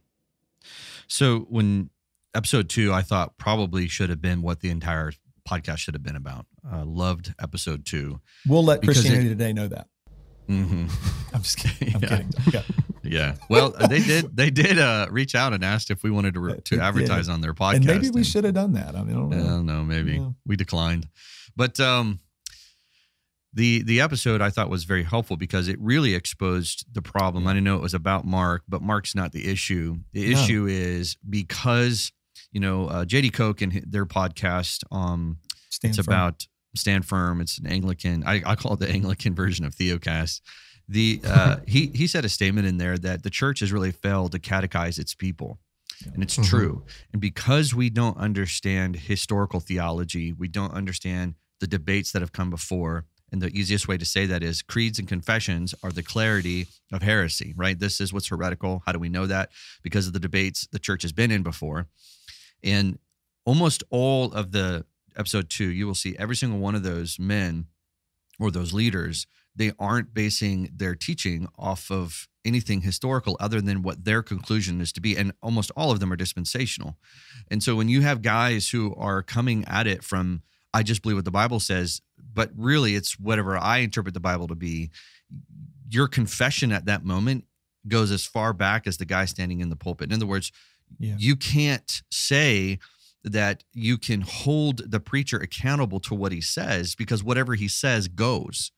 So 1.07 1.40
when 1.49 1.90
episode 2.35 2.68
two, 2.68 2.92
I 2.92 3.03
thought 3.03 3.38
probably 3.38 3.88
should 3.88 4.11
have 4.11 4.21
been 4.21 4.42
what 4.42 4.61
the 4.61 4.71
entire 4.71 5.12
podcast 5.48 5.78
should 5.78 5.94
have 5.94 6.02
been 6.02 6.16
about. 6.16 6.46
Uh, 6.70 6.85
loved 6.85 7.35
episode 7.40 7.85
two. 7.85 8.20
We'll 8.46 8.64
let 8.64 8.83
Christianity 8.83 9.26
it- 9.26 9.31
Today 9.31 9.52
know 9.52 9.68
that. 9.68 9.88
Mm-hmm. 10.48 10.87
I'm 11.35 11.42
just 11.42 11.59
kidding. 11.59 11.94
I'm 11.94 12.00
Yeah. 12.02 12.09
kidding. 12.09 12.31
Okay. 12.48 12.64
Yeah. 13.05 13.35
Well, 13.48 13.70
they 13.88 14.00
did. 14.05 14.37
They 14.37 14.50
did 14.50 14.78
uh, 14.78 15.07
reach 15.11 15.35
out 15.35 15.52
and 15.52 15.64
asked 15.64 15.90
if 15.90 16.02
we 16.02 16.11
wanted 16.11 16.35
to 16.35 16.40
re- 16.40 16.61
to 16.66 16.81
advertise 16.81 17.28
on 17.28 17.40
their 17.40 17.55
podcast. 17.55 17.76
And 17.76 17.87
maybe 17.87 18.11
we 18.11 18.18
and- 18.20 18.26
should 18.26 18.44
have 18.44 18.55
done 18.55 18.72
that. 18.72 18.94
I 18.96 19.02
mean, 19.05 19.16
I 19.16 19.18
don't 19.20 19.33
I 19.35 19.37
know. 19.38 19.44
don't 19.44 19.66
know. 19.66 19.85
Maybe 19.85 20.12
Yeah. 20.16 20.31
we 20.46 20.57
declined, 20.57 21.09
but 21.57 21.78
um, 21.81 22.20
the 23.55 23.83
the 23.83 24.00
episode 24.00 24.40
I 24.40 24.50
thought 24.50 24.70
was 24.70 24.85
very 24.85 25.02
helpful 25.05 25.37
because 25.37 25.68
it 25.68 25.78
really 25.81 26.14
exposed 26.14 26.87
the 26.92 27.02
problem. 27.02 27.46
I 27.46 27.52
didn't 27.52 27.64
know 27.64 27.76
it 27.76 27.83
was 27.83 27.94
about 27.94 28.24
Mark, 28.24 28.62
but 28.68 28.81
Mark's 28.83 29.14
not 29.14 29.33
the 29.33 29.50
issue. 29.50 29.98
The 30.12 30.33
No. 30.33 30.38
issue 30.40 30.66
is 30.66 31.16
because 31.28 32.12
you 32.53 32.61
know 32.61 32.87
uh, 32.87 33.05
JD 33.05 33.33
Koch 33.33 33.62
and 33.62 33.73
their 33.87 34.07
podcast. 34.07 34.85
Um, 34.93 35.38
Stand 35.71 35.97
it's 35.97 36.05
firm. 36.07 36.12
about 36.15 36.47
stand 36.77 37.05
firm. 37.07 37.41
It's 37.41 37.59
an 37.59 37.67
Anglican. 37.67 38.23
I, 38.27 38.43
I 38.47 38.55
call 38.55 38.75
it 38.75 38.81
the 38.81 38.88
Anglican 38.91 39.35
version 39.43 39.65
of 39.65 39.75
Theocast. 39.75 40.41
The 40.88 41.21
uh, 41.25 41.57
he 41.67 41.87
he 41.95 42.07
said 42.07 42.25
a 42.25 42.29
statement 42.29 42.67
in 42.67 42.77
there 42.79 42.99
that 42.99 43.23
the 43.23 43.31
church 43.31 43.61
has 43.61 43.73
really 43.73 43.93
failed 43.93 44.33
to 44.33 44.38
catechize 44.38 44.99
its 44.99 45.15
people, 45.15 45.59
and 46.12 46.23
it's 46.23 46.37
Mhm. 46.38 46.45
true. 46.49 46.85
And 47.12 47.21
because 47.21 47.75
we 47.75 47.88
don't 47.91 48.17
understand 48.19 48.97
historical 48.97 49.61
theology, 49.61 50.33
we 50.33 50.49
don't 50.49 50.73
understand 50.73 51.35
the 51.61 51.67
debates 51.67 52.12
that 52.12 52.23
have 52.23 52.33
come 52.33 52.51
before. 52.51 53.07
And 53.31 53.41
the 53.41 53.49
easiest 53.59 53.88
way 53.88 53.97
to 53.97 54.05
say 54.05 54.27
that 54.27 54.43
is 54.43 54.61
creeds 54.61 54.99
and 54.99 55.09
confessions 55.09 55.75
are 55.83 55.91
the 55.91 56.03
clarity 56.03 56.67
of 56.93 57.01
heresy, 57.01 57.55
right? 57.57 57.79
This 57.79 57.99
is 57.99 58.12
what's 58.12 58.27
heretical. 58.29 58.83
How 58.85 58.93
do 58.93 58.99
we 58.99 59.09
know 59.09 59.27
that? 59.27 59.49
Because 59.83 60.07
of 60.07 60.12
the 60.12 60.21
debates 60.21 60.67
the 60.71 60.79
church 60.79 61.01
has 61.01 61.12
been 61.12 61.31
in 61.31 61.43
before. 61.43 61.87
And 62.62 62.98
almost 63.44 63.83
all 63.90 64.33
of 64.33 64.53
the 64.53 64.85
episode 65.16 65.51
two, 65.51 65.68
you 65.68 65.87
will 65.87 65.94
see 65.94 66.16
every 66.18 66.37
single 66.37 66.59
one 66.59 66.75
of 66.75 66.83
those 66.83 67.18
men 67.18 67.66
or 68.38 68.51
those 68.51 68.72
leaders, 68.72 69.27
they 69.55 69.72
aren't 69.79 70.14
basing 70.14 70.70
their 70.75 70.94
teaching 70.94 71.46
off 71.59 71.90
of 71.90 72.29
anything 72.44 72.81
historical 72.81 73.37
other 73.38 73.61
than 73.61 73.83
what 73.83 74.05
their 74.05 74.22
conclusion 74.22 74.81
is 74.81 74.92
to 74.92 75.01
be. 75.01 75.16
And 75.16 75.33
almost 75.42 75.70
all 75.77 75.90
of 75.90 76.01
them 76.01 76.12
are 76.12 76.16
dispensational. 76.16 76.96
And 77.51 77.62
so 77.62 77.77
when 77.77 77.88
you 77.88 78.01
have 78.01 78.22
guys 78.22 78.70
who 78.70 78.94
are 78.96 79.22
coming 79.22 79.64
at 79.66 79.87
it 79.87 80.03
from, 80.03 80.42
I 80.75 80.83
just 80.83 81.03
believe 81.03 81.16
what 81.16 81.25
the 81.25 81.31
Bible 81.31 81.61
says, 81.61 82.01
but 82.33 82.51
really 82.57 82.94
it's 82.94 83.18
whatever 83.18 83.57
I 83.57 83.79
interpret 83.79 84.14
the 84.14 84.20
Bible 84.20 84.48
to 84.48 84.55
be, 84.55 84.90
your 85.88 86.09
confession 86.09 86.72
at 86.72 86.87
that 86.87 87.05
moment 87.05 87.44
goes 87.87 88.11
as 88.11 88.25
far 88.25 88.53
back 88.53 88.87
as 88.87 88.96
the 88.96 89.05
guy 89.05 89.25
standing 89.27 89.61
in 89.61 89.68
the 89.68 89.77
pulpit. 89.77 90.11
In 90.11 90.16
other 90.16 90.27
words, 90.27 90.51
Yeah. 90.98 91.14
you 91.18 91.37
can't 91.37 92.02
say 92.11 92.78
that 93.24 93.62
you 93.72 93.98
can 93.98 94.20
hold 94.22 94.90
the 94.90 94.98
preacher 95.00 95.37
accountable 95.38 96.00
to 96.00 96.14
what 96.14 96.33
he 96.33 96.40
says 96.40 96.94
because 96.96 97.22
whatever 97.22 97.55
he 97.55 97.68
says 97.68 98.09
goes. 98.09 98.72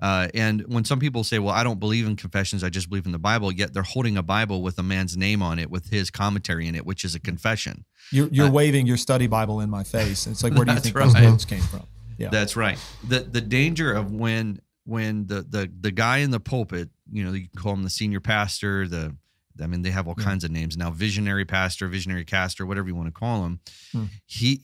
Uh, 0.00 0.26
and 0.34 0.62
when 0.66 0.84
some 0.84 0.98
people 0.98 1.22
say, 1.22 1.38
"Well, 1.38 1.54
I 1.54 1.62
don't 1.62 1.78
believe 1.78 2.04
in 2.04 2.16
confessions; 2.16 2.64
I 2.64 2.68
just 2.68 2.88
believe 2.90 3.06
in 3.06 3.12
the 3.12 3.18
Bible," 3.18 3.52
yet 3.52 3.72
they're 3.72 3.84
holding 3.84 4.16
a 4.16 4.22
Bible 4.24 4.60
with 4.60 4.76
a 4.78 4.82
man's 4.82 5.16
name 5.16 5.40
on 5.40 5.60
it, 5.60 5.70
with 5.70 5.90
his 5.90 6.10
commentary 6.10 6.66
in 6.66 6.74
it, 6.74 6.84
which 6.84 7.04
is 7.04 7.14
a 7.14 7.20
confession. 7.20 7.84
You're, 8.10 8.28
you're 8.32 8.48
Uh, 8.48 8.50
waving 8.50 8.86
your 8.88 8.96
study 8.96 9.28
Bible 9.28 9.60
in 9.60 9.70
my 9.70 9.84
face. 9.84 10.26
It's 10.26 10.42
like, 10.42 10.52
where 10.54 10.64
do 10.64 10.72
you 10.72 10.80
think 10.80 10.96
those 10.96 11.14
right. 11.14 11.22
quotes 11.22 11.44
came 11.44 11.62
from? 11.62 11.84
Yeah. 12.18 12.30
That's 12.30 12.56
right. 12.56 12.78
the 13.08 13.20
The 13.20 13.40
danger 13.40 13.92
of 13.92 14.10
when 14.10 14.60
when 14.84 15.26
the 15.26 15.42
the 15.42 15.70
the 15.80 15.92
guy 15.92 16.18
in 16.18 16.32
the 16.32 16.40
pulpit, 16.40 16.90
you 17.12 17.24
know, 17.24 17.32
you 17.32 17.48
can 17.48 17.62
call 17.62 17.72
him 17.72 17.84
the 17.84 17.90
senior 17.90 18.20
pastor, 18.20 18.88
the 18.88 19.16
I 19.62 19.66
mean, 19.66 19.82
they 19.82 19.90
have 19.90 20.06
all 20.08 20.14
Yeah. 20.18 20.24
kinds 20.24 20.44
of 20.44 20.50
names 20.50 20.76
now: 20.76 20.90
visionary 20.90 21.44
pastor, 21.44 21.88
visionary 21.88 22.24
caster, 22.24 22.66
whatever 22.66 22.88
you 22.88 22.94
want 22.94 23.08
to 23.08 23.12
call 23.12 23.42
them. 23.42 23.60
Hmm. 23.92 24.04
He 24.26 24.62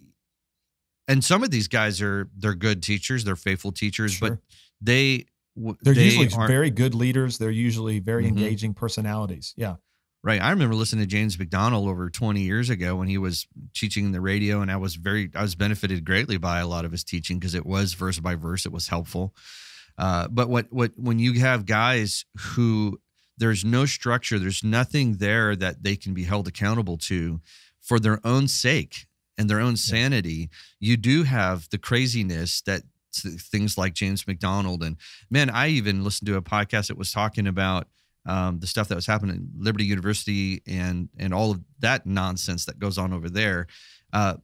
and 1.08 1.24
some 1.24 1.42
of 1.42 1.50
these 1.50 1.68
guys 1.68 2.00
are 2.00 2.28
they're 2.36 2.54
good 2.54 2.82
teachers, 2.82 3.24
they're 3.24 3.36
faithful 3.36 3.72
teachers, 3.72 4.18
but 4.20 4.38
they, 4.80 5.26
they're 5.56 5.94
they 5.94 6.04
usually 6.04 6.28
very 6.46 6.70
good 6.70 6.94
leaders. 6.94 7.38
They're 7.38 7.50
usually 7.50 7.98
very 7.98 8.24
Mhm. 8.24 8.28
engaging 8.28 8.74
personalities. 8.74 9.52
Yeah. 9.56 9.76
Right. 10.22 10.40
I 10.40 10.50
remember 10.50 10.74
listening 10.74 11.00
to 11.02 11.06
James 11.06 11.38
MacDonald 11.38 11.88
over 11.88 12.10
20 12.10 12.42
years 12.42 12.68
ago 12.68 12.94
when 12.96 13.08
he 13.08 13.16
was 13.16 13.46
teaching 13.74 14.04
in 14.04 14.12
the 14.12 14.20
radio, 14.20 14.60
and 14.60 14.70
I 14.70 14.76
was 14.76 14.96
very, 14.96 15.30
I 15.34 15.40
was 15.40 15.54
benefited 15.54 16.04
greatly 16.04 16.36
by 16.36 16.60
a 16.60 16.66
lot 16.66 16.84
of 16.84 16.92
his 16.92 17.04
teaching 17.04 17.38
because 17.38 17.54
it 17.54 17.64
was 17.64 17.94
verse 17.94 18.18
by 18.20 18.34
verse. 18.34 18.66
It 18.66 18.72
was 18.72 18.88
helpful. 18.88 19.34
Uh, 19.96 20.28
but 20.28 20.50
what, 20.50 20.66
what, 20.70 20.92
when 20.96 21.18
you 21.18 21.40
have 21.40 21.64
guys 21.64 22.26
who 22.36 23.00
there's 23.40 23.64
no 23.64 23.86
structure, 23.86 24.38
there's 24.38 24.62
nothing 24.62 25.16
there 25.16 25.56
that 25.56 25.82
they 25.82 25.96
can 25.96 26.14
be 26.14 26.24
held 26.24 26.46
accountable 26.46 26.98
to 26.98 27.40
for 27.80 27.98
their 27.98 28.20
own 28.24 28.46
sake 28.46 29.06
and 29.38 29.48
their 29.48 29.60
own 29.60 29.76
sanity, 29.76 30.50
you 30.78 30.98
do 30.98 31.24
have 31.24 31.68
the 31.70 31.78
craziness 31.78 32.60
that 32.62 32.82
things 33.12 33.78
like 33.78 33.94
James 33.94 34.26
MacDonald 34.26 34.84
and 34.84 34.96
man, 35.30 35.50
I 35.50 35.68
even 35.68 36.04
listened 36.04 36.26
to 36.26 36.36
a 36.36 36.42
podcast 36.42 36.88
that 36.88 36.98
was 36.98 37.10
talking 37.10 37.46
about 37.46 37.88
um, 38.26 38.60
the 38.60 38.66
stuff 38.66 38.88
that 38.88 38.94
was 38.94 39.06
happening 39.06 39.36
at 39.36 39.62
Liberty 39.64 39.84
University 39.84 40.62
and 40.66 41.08
and 41.18 41.32
all 41.32 41.50
of 41.50 41.60
that 41.80 42.04
nonsense 42.06 42.66
that 42.66 42.78
goes 42.78 42.98
on 42.98 43.12
over 43.12 43.30
there. 43.30 43.66
Uh, 44.12 44.36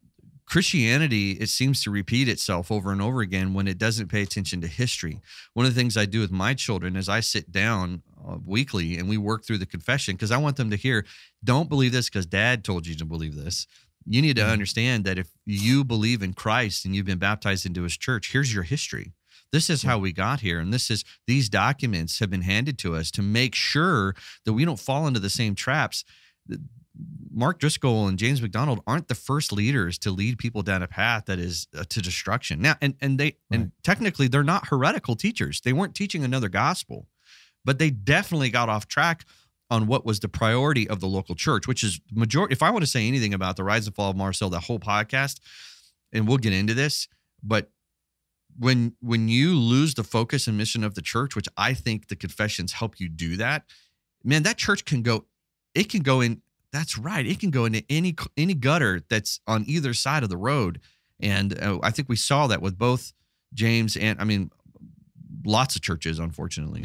Christianity, 0.47 1.33
it 1.33 1.49
seems 1.49 1.83
to 1.83 1.91
repeat 1.91 2.29
itself 2.29 2.71
over 2.71 2.93
and 2.93 3.03
over 3.03 3.21
again 3.21 3.53
when 3.53 3.67
it 3.67 3.79
doesn't 3.79 4.09
pay 4.09 4.23
attention 4.23 4.61
to 4.61 4.69
history. 4.69 5.21
One 5.55 5.67
of 5.67 5.75
the 5.75 5.79
things 5.81 5.97
I 5.97 6.07
do 6.07 6.21
with 6.21 6.31
my 6.31 6.55
children 6.55 6.95
is 6.97 7.09
I 7.09 7.21
sit 7.21 7.51
down 7.51 8.03
uh, 8.27 8.37
weekly 8.45 8.97
and 8.97 9.09
we 9.09 9.19
work 9.19 9.45
through 9.45 9.59
the 9.59 9.67
confession 9.67 10.15
because 10.15 10.31
I 10.31 10.37
want 10.39 10.57
them 10.57 10.71
to 10.71 10.77
hear, 10.77 11.05
don't 11.43 11.69
believe 11.69 11.93
this 11.93 12.09
because 12.09 12.27
dad 12.27 12.65
told 12.65 12.87
you 12.87 12.95
to 12.95 13.05
believe 13.05 13.35
this. 13.35 13.67
You 14.07 14.23
need 14.23 14.37
to 14.37 14.43
Mhm. 14.43 14.53
understand 14.53 15.05
that 15.05 15.19
if 15.19 15.29
you 15.45 15.83
believe 15.83 16.23
in 16.23 16.33
Christ 16.33 16.85
and 16.85 16.95
you've 16.95 17.07
been 17.07 17.19
baptized 17.19 17.67
into 17.67 17.83
his 17.83 17.97
church, 17.97 18.31
here's 18.31 18.55
your 18.55 18.63
history. 18.63 19.13
This 19.51 19.69
is 19.69 19.83
how 19.83 19.99
we 19.99 20.13
got 20.13 20.41
here. 20.41 20.61
And 20.61 20.73
this 20.73 20.91
is 20.93 21.05
these 21.27 21.49
documents 21.49 22.21
have 22.21 22.31
been 22.31 22.43
handed 22.43 22.79
to 22.79 22.95
us 22.95 23.11
to 23.13 23.23
make 23.23 23.55
sure 23.57 24.15
that 24.45 24.53
we 24.53 24.65
don't 24.65 24.79
fall 24.79 25.09
into 25.09 25.19
the 25.21 25.31
same 25.31 25.55
traps. 25.57 26.05
Mark 27.31 27.59
Driscoll 27.59 28.07
and 28.09 28.19
James 28.19 28.41
MacDonald 28.41 28.81
aren't 28.87 29.09
the 29.09 29.15
first 29.15 29.53
leaders 29.53 29.99
to 29.99 30.11
lead 30.11 30.39
people 30.39 30.63
down 30.63 30.83
a 30.83 30.89
path 30.89 31.27
that 31.27 31.39
is 31.39 31.69
uh, 31.77 31.85
to 31.91 32.01
destruction. 32.01 32.63
Now, 32.63 32.77
and 32.81 32.95
and 33.01 33.19
they 33.19 33.37
Right. 33.51 33.61
and 33.61 33.73
technically 33.83 34.29
they're 34.29 34.43
not 34.43 34.69
heretical 34.69 35.17
teachers. 35.17 35.61
They 35.61 35.73
weren't 35.73 35.95
teaching 35.95 36.25
another 36.25 36.49
gospel, 36.49 37.09
but 37.65 37.79
they 37.79 37.91
definitely 37.91 38.51
got 38.51 38.69
off 38.69 38.89
track 38.89 39.25
on 39.69 39.87
what 39.87 40.07
was 40.07 40.21
the 40.21 40.29
priority 40.29 40.89
of 40.89 41.01
the 41.01 41.09
local 41.09 41.35
church, 41.35 41.67
which 41.67 41.83
is 41.83 42.01
majority. 42.13 42.53
If 42.53 42.63
I 42.63 42.71
want 42.71 42.85
to 42.85 42.91
say 42.91 43.07
anything 43.07 43.35
about 43.35 43.57
the 43.57 43.65
rise 43.65 43.87
and 43.87 43.95
fall 43.95 44.11
of 44.11 44.17
Mars 44.17 44.39
Hill, 44.39 44.49
the 44.49 44.61
whole 44.61 44.79
podcast, 44.79 45.41
and 46.13 46.27
we'll 46.27 46.39
get 46.39 46.53
into 46.53 46.73
this, 46.73 47.09
but 47.43 47.71
when 48.59 48.95
when 49.01 49.29
you 49.29 49.55
lose 49.55 49.95
the 49.95 50.05
focus 50.05 50.47
and 50.47 50.57
mission 50.57 50.83
of 50.85 50.95
the 50.95 51.03
church, 51.03 51.37
which 51.37 51.49
I 51.57 51.75
think 51.75 52.09
the 52.09 52.17
confessions 52.17 52.73
help 52.73 52.99
you 52.99 53.09
do 53.09 53.37
that, 53.37 53.65
man, 54.25 54.43
that 54.45 54.57
church 54.57 54.85
can 54.87 55.03
go, 55.03 55.27
it 55.75 55.91
can 55.91 56.01
go 56.01 56.21
in. 56.23 56.41
That's 56.77 56.99
right, 56.99 57.27
it 57.27 57.41
can 57.41 57.51
go 57.51 57.65
into 57.65 57.83
any 57.89 58.15
any 58.37 58.53
gutter 58.53 59.01
that's 59.09 59.41
on 59.47 59.65
either 59.67 59.95
side 59.95 60.23
of 60.23 60.29
the 60.29 60.37
road, 60.37 60.79
and 61.19 61.59
uh, 61.59 61.79
I 61.83 61.91
think 61.91 62.07
we 62.07 62.17
saw 62.17 62.47
that 62.49 62.61
with 62.61 62.77
both 62.77 63.15
James 63.55 63.97
and 63.97 64.21
I 64.21 64.25
mean, 64.25 64.51
lots 65.47 65.75
of 65.75 65.81
churches, 65.81 66.19
unfortunately. 66.19 66.85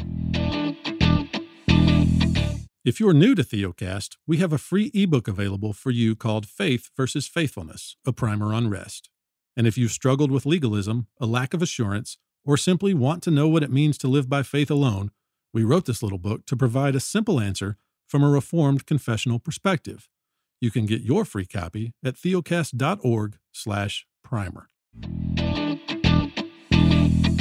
If 2.86 3.00
you're 3.00 3.12
new 3.12 3.34
to 3.34 3.42
Theocast, 3.42 4.16
we 4.26 4.38
have 4.38 4.54
a 4.54 4.56
free 4.56 4.90
ebook 4.94 5.28
available 5.28 5.74
for 5.74 5.90
you 5.90 6.16
called 6.16 6.46
Faith 6.46 6.88
versus 6.96 7.28
Faithfulness, 7.28 7.94
a 8.06 8.14
primer 8.14 8.54
on 8.54 8.70
rest. 8.70 9.10
And 9.58 9.66
if 9.66 9.76
you've 9.76 9.92
struggled 9.92 10.30
with 10.30 10.46
legalism, 10.46 11.08
a 11.20 11.26
lack 11.26 11.52
of 11.52 11.60
assurance, 11.60 12.16
or 12.46 12.56
simply 12.56 12.94
want 12.94 13.22
to 13.24 13.30
know 13.30 13.46
what 13.46 13.62
it 13.62 13.70
means 13.70 13.98
to 13.98 14.08
live 14.08 14.30
by 14.30 14.42
faith 14.42 14.70
alone, 14.70 15.10
we 15.52 15.64
wrote 15.64 15.84
this 15.84 16.02
little 16.02 16.16
book 16.16 16.46
to 16.46 16.56
provide 16.56 16.96
a 16.96 17.00
simple 17.00 17.38
answer 17.38 17.76
from 18.12 18.22
a 18.22 18.28
reformed 18.28 18.84
confessional 18.84 19.38
perspective. 19.38 20.06
You 20.60 20.70
can 20.70 20.84
get 20.84 21.00
your 21.00 21.24
free 21.24 21.46
copy 21.46 21.94
at 22.04 22.16
theocast.org/primer. 22.16 24.66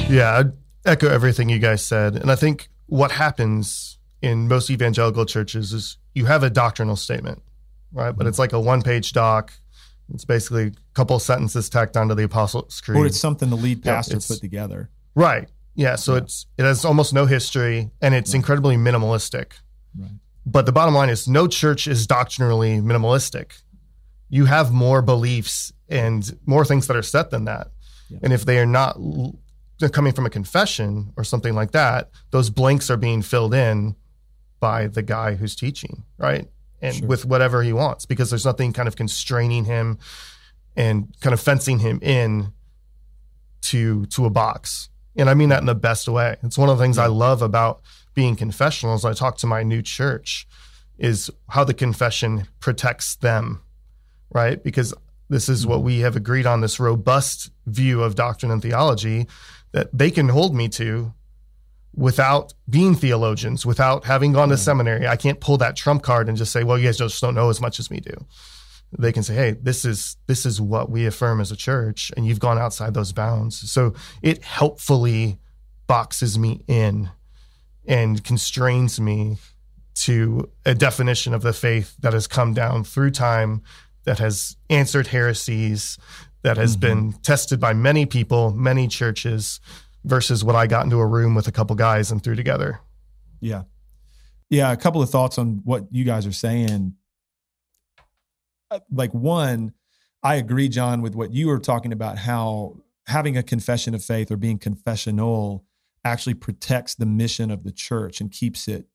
Yeah, 0.09 0.39
I'd 0.39 0.53
echo 0.85 1.09
everything 1.09 1.49
you 1.49 1.59
guys 1.59 1.85
said. 1.85 2.15
And 2.15 2.31
I 2.31 2.35
think 2.35 2.69
what 2.85 3.11
happens 3.11 3.99
in 4.21 4.47
most 4.47 4.69
evangelical 4.69 5.25
churches 5.25 5.73
is 5.73 5.97
you 6.15 6.23
have 6.23 6.41
a 6.41 6.49
doctrinal 6.49 6.95
statement, 6.95 7.41
right? 7.91 8.11
But 8.11 8.19
mm-hmm. 8.19 8.29
it's 8.29 8.39
like 8.39 8.53
a 8.53 8.59
one 8.59 8.81
page 8.81 9.11
doc. 9.11 9.51
It's 10.13 10.23
basically 10.23 10.67
a 10.67 10.71
couple 10.93 11.17
of 11.17 11.21
sentences 11.21 11.69
tacked 11.69 11.97
onto 11.97 12.15
the 12.15 12.23
Apostles' 12.23 12.79
Creed. 12.79 12.97
Or 12.97 13.05
it's 13.05 13.19
something 13.19 13.49
the 13.49 13.57
lead 13.57 13.85
Yeah, 13.85 13.95
pastor 13.95 14.13
it's- 14.13 14.29
put 14.29 14.39
together. 14.39 14.89
right. 15.15 15.49
Yeah. 15.75 15.97
So 15.97 16.15
it's 16.15 16.45
it 16.57 16.63
has 16.63 16.85
almost 16.85 17.13
no 17.13 17.25
history 17.25 17.91
and 18.01 18.15
it's 18.15 18.31
Right. 18.31 18.37
incredibly 18.37 18.77
minimalistic. 18.77 19.51
Right. 19.97 20.11
But 20.45 20.65
the 20.65 20.71
bottom 20.71 20.93
line 20.95 21.09
is 21.09 21.27
no 21.27 21.47
church 21.47 21.87
is 21.87 22.07
doctrinally 22.07 22.79
minimalistic. 22.79 23.61
You 24.29 24.45
have 24.45 24.71
more 24.71 25.01
beliefs 25.01 25.71
and 25.89 26.37
more 26.45 26.65
things 26.65 26.87
that 26.87 26.95
are 26.97 27.03
set 27.03 27.29
than 27.29 27.45
that. 27.45 27.67
Yeah. 28.09 28.19
And 28.23 28.33
if 28.33 28.45
they 28.45 28.59
are 28.59 28.65
not 28.65 28.97
coming 29.91 30.13
from 30.13 30.25
a 30.25 30.29
confession 30.29 31.11
or 31.17 31.23
something 31.23 31.53
like 31.53 31.71
that, 31.71 32.11
those 32.31 32.49
blanks 32.49 32.89
are 32.89 32.97
being 32.97 33.21
filled 33.21 33.53
in 33.53 33.95
by 34.59 34.87
the 34.87 35.01
guy 35.01 35.35
who's 35.35 35.55
teaching, 35.55 36.03
right? 36.17 36.47
And 36.81 36.95
Sure. 36.95 37.07
with 37.07 37.25
whatever 37.25 37.61
he 37.63 37.73
wants 37.73 38.05
because 38.05 38.29
there's 38.29 38.45
nothing 38.45 38.73
kind 38.73 38.87
of 38.87 38.95
constraining 38.95 39.65
him 39.65 39.99
and 40.75 41.13
kind 41.19 41.33
of 41.33 41.39
fencing 41.39 41.79
him 41.79 41.99
in 42.01 42.53
to 43.63 44.05
to 44.07 44.25
a 44.25 44.29
box. 44.29 44.89
And 45.15 45.29
I 45.29 45.33
mean 45.33 45.49
that 45.49 45.59
in 45.59 45.65
the 45.65 45.75
best 45.75 46.07
way. 46.07 46.37
It's 46.41 46.57
one 46.57 46.69
of 46.69 46.77
the 46.77 46.83
things 46.83 46.97
I 46.97 47.07
love 47.07 47.41
about 47.41 47.81
being 48.13 48.35
confessional 48.35 48.93
as 48.93 49.05
I 49.05 49.13
talk 49.13 49.37
to 49.37 49.47
my 49.47 49.63
new 49.63 49.81
church 49.81 50.47
is 50.97 51.31
how 51.49 51.63
the 51.63 51.73
confession 51.73 52.47
protects 52.59 53.15
them, 53.15 53.61
right? 54.31 54.63
Because 54.63 54.93
this 55.29 55.49
is 55.49 55.65
what 55.65 55.77
mm-hmm. 55.77 55.85
we 55.85 55.99
have 55.99 56.15
agreed 56.15 56.45
on 56.45 56.61
this 56.61 56.79
robust 56.79 57.51
view 57.65 58.03
of 58.03 58.15
doctrine 58.15 58.51
and 58.51 58.61
theology 58.61 59.27
that 59.71 59.89
they 59.97 60.11
can 60.11 60.29
hold 60.29 60.53
me 60.53 60.67
to 60.69 61.13
without 61.93 62.53
being 62.69 62.95
theologians, 62.95 63.65
without 63.65 64.05
having 64.05 64.31
gone 64.33 64.49
to 64.49 64.55
mm. 64.55 64.59
seminary. 64.59 65.07
I 65.07 65.15
can't 65.15 65.39
pull 65.39 65.57
that 65.57 65.75
trump 65.75 66.03
card 66.03 66.29
and 66.29 66.37
just 66.37 66.51
say, 66.51 66.63
well, 66.63 66.77
you 66.77 66.85
guys 66.85 66.97
just 66.97 67.21
don't 67.21 67.35
know 67.35 67.49
as 67.49 67.59
much 67.59 67.79
as 67.79 67.91
me 67.91 67.99
do. 67.99 68.13
They 68.97 69.11
can 69.11 69.23
say, 69.23 69.35
hey, 69.35 69.51
this 69.51 69.85
is 69.85 70.17
this 70.27 70.45
is 70.45 70.59
what 70.59 70.89
we 70.89 71.05
affirm 71.05 71.39
as 71.39 71.51
a 71.51 71.55
church, 71.55 72.11
and 72.17 72.25
you've 72.25 72.41
gone 72.41 72.59
outside 72.59 72.93
those 72.93 73.13
bounds. 73.13 73.71
So 73.71 73.93
it 74.21 74.43
helpfully 74.43 75.39
boxes 75.87 76.37
me 76.37 76.61
in 76.67 77.09
and 77.87 78.23
constrains 78.23 78.99
me 78.99 79.37
to 79.93 80.49
a 80.65 80.73
definition 80.73 81.33
of 81.33 81.41
the 81.41 81.53
faith 81.53 81.95
that 81.99 82.13
has 82.13 82.27
come 82.27 82.53
down 82.53 82.83
through 82.83 83.11
time, 83.11 83.61
that 84.05 84.19
has 84.19 84.55
answered 84.69 85.07
heresies, 85.07 85.97
that 86.43 86.57
has 86.57 86.75
Mhm. 86.75 86.79
been 86.79 87.11
tested 87.21 87.59
by 87.59 87.73
many 87.73 88.05
people, 88.05 88.51
many 88.53 88.87
churches, 88.87 89.59
versus 90.03 90.43
what 90.43 90.55
I 90.55 90.65
got 90.65 90.83
into 90.85 90.97
a 90.99 91.05
room 91.05 91.35
with 91.35 91.47
a 91.47 91.51
couple 91.51 91.75
guys 91.75 92.11
and 92.11 92.23
threw 92.23 92.35
together. 92.35 92.79
Yeah. 93.39 93.63
Yeah. 94.49 94.71
A 94.71 94.77
couple 94.77 95.01
of 95.01 95.09
thoughts 95.09 95.37
on 95.37 95.61
what 95.63 95.87
you 95.91 96.03
guys 96.03 96.25
are 96.25 96.31
saying. 96.31 96.95
Uh, 98.71 98.79
Like, 98.91 99.13
one, 99.13 99.73
I 100.23 100.35
agree, 100.35 100.69
Jon, 100.69 101.01
with 101.01 101.15
what 101.15 101.33
you 101.33 101.47
were 101.47 101.59
talking 101.59 101.91
about, 101.91 102.17
how 102.19 102.77
having 103.07 103.35
a 103.37 103.43
confession 103.43 103.93
of 103.93 104.03
faith 104.03 104.31
or 104.31 104.37
being 104.37 104.57
confessional 104.57 105.65
actually 106.03 106.33
protects 106.33 106.95
the 106.95 107.05
mission 107.05 107.51
of 107.51 107.63
the 107.63 107.71
church 107.71 108.21
and 108.21 108.31
keeps 108.31 108.67
it 108.67 108.87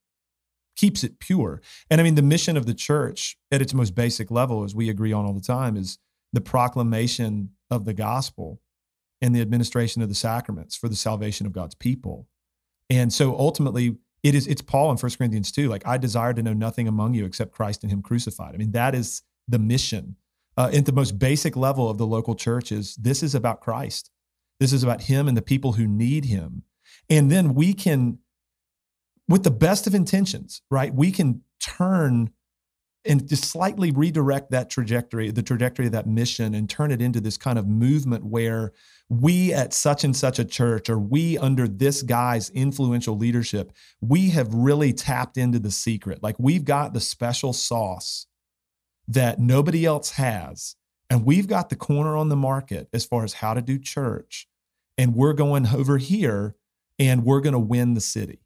keeps 0.77 1.03
it 1.03 1.19
pure. 1.19 1.63
And 1.91 2.01
I 2.01 2.05
mean 2.05 2.17
the 2.17 2.23
mission 2.23 2.57
of 2.57 2.67
the 2.67 2.75
church 2.75 3.37
at 3.51 3.63
its 3.63 3.73
most 3.73 3.95
basic 3.95 4.31
level 4.31 4.63
as 4.63 4.75
we 4.75 4.91
agree 4.91 5.13
on 5.13 5.25
all 5.25 5.33
the 5.33 5.41
time 5.41 5.77
is 5.77 5.99
the 6.33 6.41
proclamation 6.41 7.51
of 7.71 7.85
the 7.85 7.95
gospel 7.95 8.61
and 9.21 9.35
the 9.35 9.41
administration 9.41 10.03
of 10.03 10.09
the 10.09 10.15
sacraments 10.15 10.77
for 10.77 10.89
the 10.89 10.97
salvation 10.97 11.47
of 11.47 11.53
God's 11.53 11.75
people. 11.75 12.29
And 12.91 13.13
so 13.13 13.37
ultimately, 13.37 13.97
it 14.23 14.35
is 14.35 14.47
it's 14.47 14.63
Paul 14.63 14.91
in 14.91 14.99
1 14.99 15.13
Corinthians 15.19 15.53
2, 15.53 15.69
like 15.69 15.87
I 15.87 15.97
desire 15.99 16.35
to 16.35 16.43
know 16.43 16.53
nothing 16.53 16.89
among 16.89 17.15
you 17.15 17.25
except 17.25 17.53
Christ 17.53 17.83
and 17.83 17.93
Him 17.93 18.03
crucified. 18.03 18.55
I 18.55 18.59
mean, 18.59 18.73
that 18.73 18.95
is 18.95 19.23
the 19.49 19.59
mission. 19.59 20.17
Uh, 20.59 20.71
at 20.73 20.87
the 20.87 20.93
most 20.93 21.19
basic 21.19 21.55
level 21.55 21.91
of 21.91 21.99
the 21.99 22.07
local 22.07 22.35
church 22.35 22.73
is 22.73 22.97
this 22.97 23.23
is 23.23 23.35
about 23.35 23.61
Christ. 23.61 24.11
This 24.59 24.73
is 24.73 24.83
about 24.83 25.03
Him 25.03 25.29
and 25.29 25.37
the 25.37 25.43
people 25.43 25.75
who 25.75 25.87
need 25.87 26.25
Him. 26.25 26.63
And 27.09 27.31
then 27.31 27.55
we 27.55 27.73
can, 27.73 28.19
with 29.29 29.45
the 29.45 29.51
best 29.51 29.87
of 29.87 29.95
intentions, 29.95 30.63
right? 30.71 30.95
We 30.95 31.13
can 31.13 31.43
turn 31.61 32.31
and 33.05 33.29
just 33.29 33.45
slightly 33.45 33.93
redirect 33.93 34.51
that 34.51 34.69
trajectory, 34.69 35.31
the 35.31 35.43
trajectory 35.43 35.87
of 35.87 35.93
that 35.93 36.07
mission, 36.07 36.55
and 36.55 36.69
turn 36.69 36.91
it 36.91 37.01
into 37.01 37.21
this 37.21 37.37
kind 37.37 37.59
of 37.59 37.67
movement 37.67 38.25
where 38.25 38.73
we 39.09 39.53
at 39.53 39.73
such 39.73 40.03
and 40.03 40.17
such 40.17 40.39
a 40.39 40.45
church 40.45 40.91
or 40.91 40.99
we 40.99 41.39
under 41.39 41.69
this 41.69 42.03
guy's 42.03 42.51
influential 42.51 43.17
leadership, 43.17 43.73
we 44.01 44.31
have 44.31 44.53
really 44.53 44.93
tapped 44.93 45.37
into 45.37 45.59
the 45.59 45.71
secret. 45.71 46.23
Like 46.23 46.37
we've 46.39 46.65
got 46.65 46.93
the 46.93 47.01
special 47.01 47.53
sauce 47.53 48.27
that 49.07 49.39
nobody 49.39 49.85
else 49.85 50.13
has. 50.13 50.75
And 51.09 51.25
we've 51.25 51.47
got 51.47 51.69
the 51.69 51.77
corner 51.77 52.17
on 52.17 52.29
the 52.29 52.37
market 52.37 52.89
as 52.93 53.05
far 53.05 53.23
as 53.23 53.35
how 53.35 53.55
to 53.55 53.63
do 53.63 53.79
church. 53.79 54.49
And 54.99 55.15
we're 55.15 55.35
going 55.35 55.69
over 55.69 55.99
here 55.99 56.57
and 56.99 57.25
we're 57.25 57.41
going 57.41 57.53
to 57.53 57.59
win 57.59 57.95
the 57.95 58.01
city. 58.01 58.41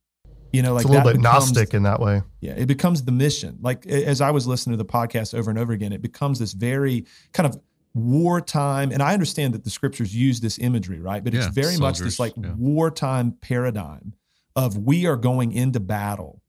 You 0.52 0.62
know, 0.62 0.74
like 0.74 0.82
it's 0.82 0.90
a 0.90 0.92
little 0.92 1.06
that 1.06 1.12
bit 1.14 1.22
becomes- 1.22 1.52
Gnostic 1.52 1.74
in 1.74 1.84
that 1.84 2.00
way. 2.00 2.22
yeah, 2.40 2.54
it 2.56 2.66
becomes 2.66 3.04
the 3.04 3.12
mission. 3.12 3.58
Like 3.60 3.86
as 3.86 4.20
I 4.20 4.30
was 4.32 4.46
listening 4.48 4.76
to 4.76 4.82
the 4.82 4.88
podcast 4.90 5.32
over 5.32 5.48
and 5.48 5.58
over 5.58 5.72
again, 5.72 5.92
it 5.92 6.02
becomes 6.02 6.38
this 6.40 6.52
very 6.54 7.06
kind 7.32 7.46
of 7.46 7.60
wartime. 7.94 8.90
And 8.90 9.02
I 9.02 9.12
understand 9.14 9.54
that 9.54 9.64
the 9.64 9.70
scriptures 9.70 10.14
use 10.14 10.40
this 10.40 10.58
imagery, 10.58 11.00
right? 11.00 11.22
But 11.22 11.34
it's 11.34 11.46
Yeah, 11.46 11.52
very 11.52 11.76
much 11.76 11.98
this 12.00 12.18
like 12.18 12.32
yeah. 12.36 12.52
wartime 12.56 13.32
paradigm 13.40 14.14
of 14.56 14.76
we 14.76 15.06
are 15.06 15.16
going 15.16 15.52
into 15.52 15.78
battle 15.80 16.42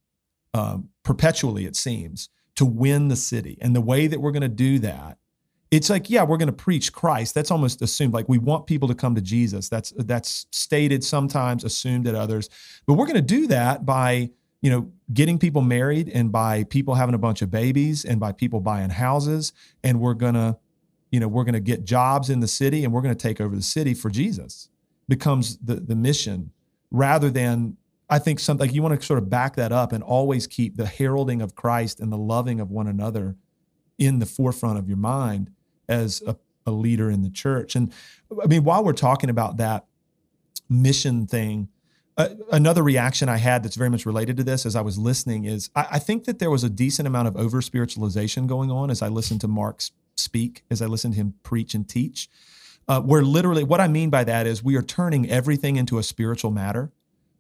um, 0.54 0.90
perpetually, 1.04 1.66
it 1.66 1.76
seems, 1.76 2.30
to 2.56 2.66
win 2.66 3.08
the 3.08 3.16
city. 3.16 3.58
And 3.62 3.76
the 3.76 3.82
way 3.82 4.08
that 4.08 4.20
we're 4.20 4.32
going 4.32 4.42
to 4.42 4.48
do 4.50 4.80
that, 4.80 5.18
it's 5.72 5.90
like, 5.90 6.10
yeah, 6.10 6.24
we're 6.24 6.38
going 6.38 6.48
to 6.48 6.54
preach 6.54 6.92
Christ. 6.92 7.34
That's 7.34 7.50
almost 7.50 7.82
assumed. 7.82 8.14
Like 8.14 8.28
we 8.28 8.38
want 8.38 8.68
people 8.68 8.88
to 8.90 8.96
come 8.96 9.16
to 9.16 9.22
Jesus. 9.22 9.70
That's 9.70 9.92
that's 9.98 10.46
stated 10.52 11.04
sometimes, 11.04 11.64
assumed 11.64 12.08
at 12.08 12.16
others. 12.16 12.50
But 12.86 12.96
we're 12.96 13.06
going 13.06 13.16
to 13.16 13.22
do 13.22 13.48
that 13.48 13.86
by 13.86 14.32
you 14.62 14.70
know, 14.70 14.92
getting 15.12 15.40
people 15.40 15.62
married 15.62 16.08
and 16.08 16.32
by 16.32 16.64
people 16.66 16.94
having 16.94 17.16
a 17.16 17.18
bunch 17.18 17.42
of 17.42 17.50
babies 17.50 18.06
and 18.06 18.20
by 18.20 18.32
people 18.32 18.60
buying 18.60 18.92
houses. 18.92 19.54
And 19.84 20.00
we're 20.00 20.14
going 20.14 20.36
to, 20.36 20.58
you 21.12 21.20
know, 21.20 21.28
we're 21.28 21.44
going 21.44 21.54
to 21.54 21.60
get 21.60 21.84
jobs 21.84 22.30
in 22.30 22.40
the 22.40 22.48
city 22.48 22.84
and 22.84 22.94
we're 22.94 23.02
going 23.02 23.16
to 23.16 23.22
take 23.22 23.42
over 23.42 23.56
the 23.56 23.64
city 23.64 23.94
for 23.94 24.10
Jesus 24.10 24.70
becomes 25.10 25.58
the, 25.58 25.76
the 25.76 25.96
mission 25.96 26.52
rather 26.92 27.30
than, 27.30 27.76
I 28.10 28.20
think 28.20 28.40
something 28.40 28.68
like 28.68 28.76
you 28.76 28.84
want 28.84 29.00
to 29.00 29.06
sort 29.06 29.20
of 29.20 29.30
back 29.30 29.56
that 29.56 29.72
up 29.72 29.94
and 29.94 30.04
always 30.04 30.46
keep 30.46 30.76
the 30.76 30.86
heralding 30.86 31.42
of 31.42 31.56
Christ 31.56 32.00
and 32.00 32.12
the 32.12 32.18
loving 32.18 32.60
of 32.60 32.70
one 32.70 32.88
another 32.88 33.38
in 33.98 34.20
the 34.20 34.26
forefront 34.26 34.78
of 34.78 34.88
your 34.88 34.98
mind 34.98 35.50
as 35.88 36.22
a, 36.26 36.36
a 36.66 36.72
leader 36.72 37.10
in 37.10 37.22
the 37.22 37.30
church. 37.30 37.76
And 37.76 37.92
I 38.42 38.48
mean, 38.48 38.64
while 38.64 38.84
we're 38.84 38.94
talking 38.94 39.30
about 39.30 39.58
that 39.58 39.86
mission 40.70 41.28
thing, 41.28 41.70
uh, 42.18 42.30
another 42.52 42.84
reaction 42.84 43.30
I 43.30 43.38
had 43.38 43.64
that's 43.64 43.76
very 43.76 43.90
much 43.90 44.06
related 44.06 44.38
to 44.38 44.44
this 44.44 44.66
as 44.66 44.76
I 44.76 44.82
was 44.82 44.98
listening 44.98 45.46
is 45.46 45.70
I, 45.76 45.88
I 45.94 46.00
think 46.00 46.26
that 46.26 46.40
there 46.40 46.52
was 46.52 46.64
a 46.64 46.70
decent 46.70 47.08
amount 47.08 47.28
of 47.28 47.38
over 47.38 47.62
spiritualization 47.62 48.48
going 48.48 48.70
on 48.70 48.92
as 48.92 49.02
I 49.02 49.08
listened 49.08 49.42
to 49.42 49.48
Mark 49.48 49.82
speak, 50.16 50.64
as 50.70 50.82
I 50.82 50.86
listened 50.86 51.14
to 51.14 51.20
him 51.20 51.34
preach 51.44 51.74
and 51.74 51.88
teach. 51.88 52.30
Uh, 52.88 53.00
where 53.00 53.22
literally, 53.22 53.64
what 53.64 53.80
I 53.80 53.88
mean 53.88 54.10
by 54.10 54.24
that 54.24 54.48
is 54.48 54.64
we 54.64 54.76
are 54.76 54.82
turning 54.82 55.30
everything 55.30 55.78
into 55.78 55.98
a 55.98 56.04
spiritual 56.04 56.52
matter. 56.52 56.92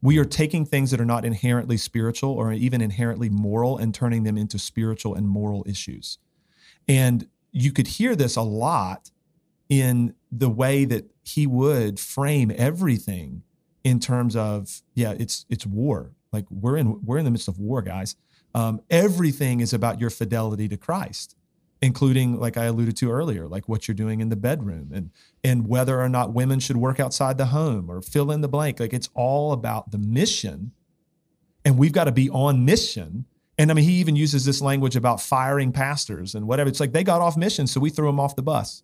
We 0.01 0.17
are 0.17 0.25
taking 0.25 0.65
things 0.65 0.91
that 0.91 1.01
are 1.01 1.06
not 1.06 1.25
inherently 1.25 1.77
spiritual 1.77 2.32
or 2.32 2.54
even 2.54 2.82
inherently 2.82 3.30
moral 3.30 3.77
and 3.77 3.93
turning 3.93 4.23
them 4.23 4.38
into 4.38 4.58
spiritual 4.58 5.13
and 5.13 5.27
moral 5.27 5.63
issues. 5.67 6.17
And 6.88 7.27
you 7.51 7.71
could 7.71 7.87
hear 7.87 8.15
this 8.15 8.35
a 8.35 8.41
lot 8.41 9.11
in 9.69 10.13
the 10.31 10.49
way 10.49 10.85
that 10.85 11.09
he 11.23 11.47
would 11.47 11.99
frame 11.99 12.51
everything 12.55 13.43
in 13.83 13.99
terms 13.99 14.35
of 14.35 14.81
yeah 14.93 15.13
it's 15.17 15.45
it's 15.49 15.65
war. 15.65 16.11
Like 16.31 16.45
we're 16.49 16.77
in 16.77 17.03
we're 17.05 17.17
in 17.17 17.25
the 17.25 17.31
midst 17.31 17.47
of 17.47 17.59
war 17.59 17.81
guys. 17.81 18.15
Um, 18.53 18.81
everything 18.89 19.61
is 19.61 19.73
about 19.73 20.01
your 20.01 20.09
fidelity 20.09 20.67
to 20.67 20.75
christ 20.75 21.37
including 21.81 22.37
like 22.37 22.57
i 22.57 22.65
alluded 22.65 22.97
to 22.97 23.09
earlier 23.09 23.47
like 23.47 23.67
what 23.69 23.87
you're 23.87 23.95
doing 23.95 24.19
in 24.19 24.27
the 24.27 24.35
bedroom 24.35 24.91
and 24.93 25.09
and 25.43 25.67
whether 25.67 25.99
or 25.99 26.09
not 26.09 26.33
women 26.33 26.59
should 26.59 26.77
work 26.77 26.99
outside 26.99 27.37
the 27.37 27.47
home 27.47 27.89
or 27.89 28.01
fill 28.01 28.31
in 28.31 28.41
the 28.41 28.47
blank. 28.47 28.79
Like 28.79 28.93
it's 28.93 29.09
all 29.13 29.51
about 29.51 29.91
the 29.91 29.97
mission. 29.97 30.71
And 31.65 31.77
we've 31.77 31.91
got 31.91 32.05
to 32.05 32.11
be 32.11 32.29
on 32.29 32.65
mission 32.65 33.25
and 33.62 33.71
i 33.71 33.74
mean 33.74 33.86
he 33.86 33.93
even 34.04 34.15
uses 34.15 34.43
this 34.45 34.62
language 34.62 34.95
about 34.95 35.21
firing 35.21 35.71
pastors 35.71 36.36
and 36.36 36.47
whatever 36.47 36.69
it's 36.69 36.80
like 36.80 36.91
they 36.93 37.04
got 37.04 37.21
off 37.21 37.36
mission 37.38 37.65
so 37.67 37.80
we 37.80 37.89
threw 37.89 38.08
them 38.08 38.19
off 38.19 38.36
the 38.36 38.41
bus 38.41 38.84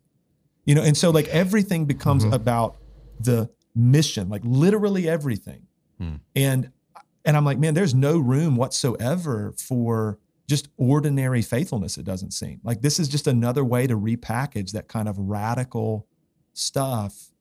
you 0.65 0.75
know 0.75 0.81
and 0.83 0.95
so 0.97 1.09
like 1.09 1.27
everything 1.29 1.85
becomes 1.85 2.23
Mhm. 2.25 2.33
about 2.33 2.77
the 3.19 3.49
mission 3.75 4.29
like 4.29 4.41
literally 4.45 5.07
everything 5.09 5.61
Hmm. 5.99 6.15
and 6.35 6.71
and 7.25 7.35
i'm 7.37 7.45
like 7.45 7.59
man 7.59 7.73
there's 7.73 7.95
no 7.95 8.17
room 8.19 8.55
whatsoever 8.55 9.53
for 9.57 10.17
just 10.47 10.69
ordinary 10.77 11.41
faithfulness 11.41 11.97
it 11.97 12.05
doesn't 12.05 12.31
seem 12.31 12.59
like 12.63 12.81
this 12.81 12.99
is 12.99 13.07
just 13.09 13.27
another 13.27 13.63
way 13.65 13.87
to 13.87 13.95
repackage 13.97 14.71
that 14.71 14.87
kind 14.87 15.07
of 15.09 15.17
radical 15.17 16.07
stuff 16.53 17.31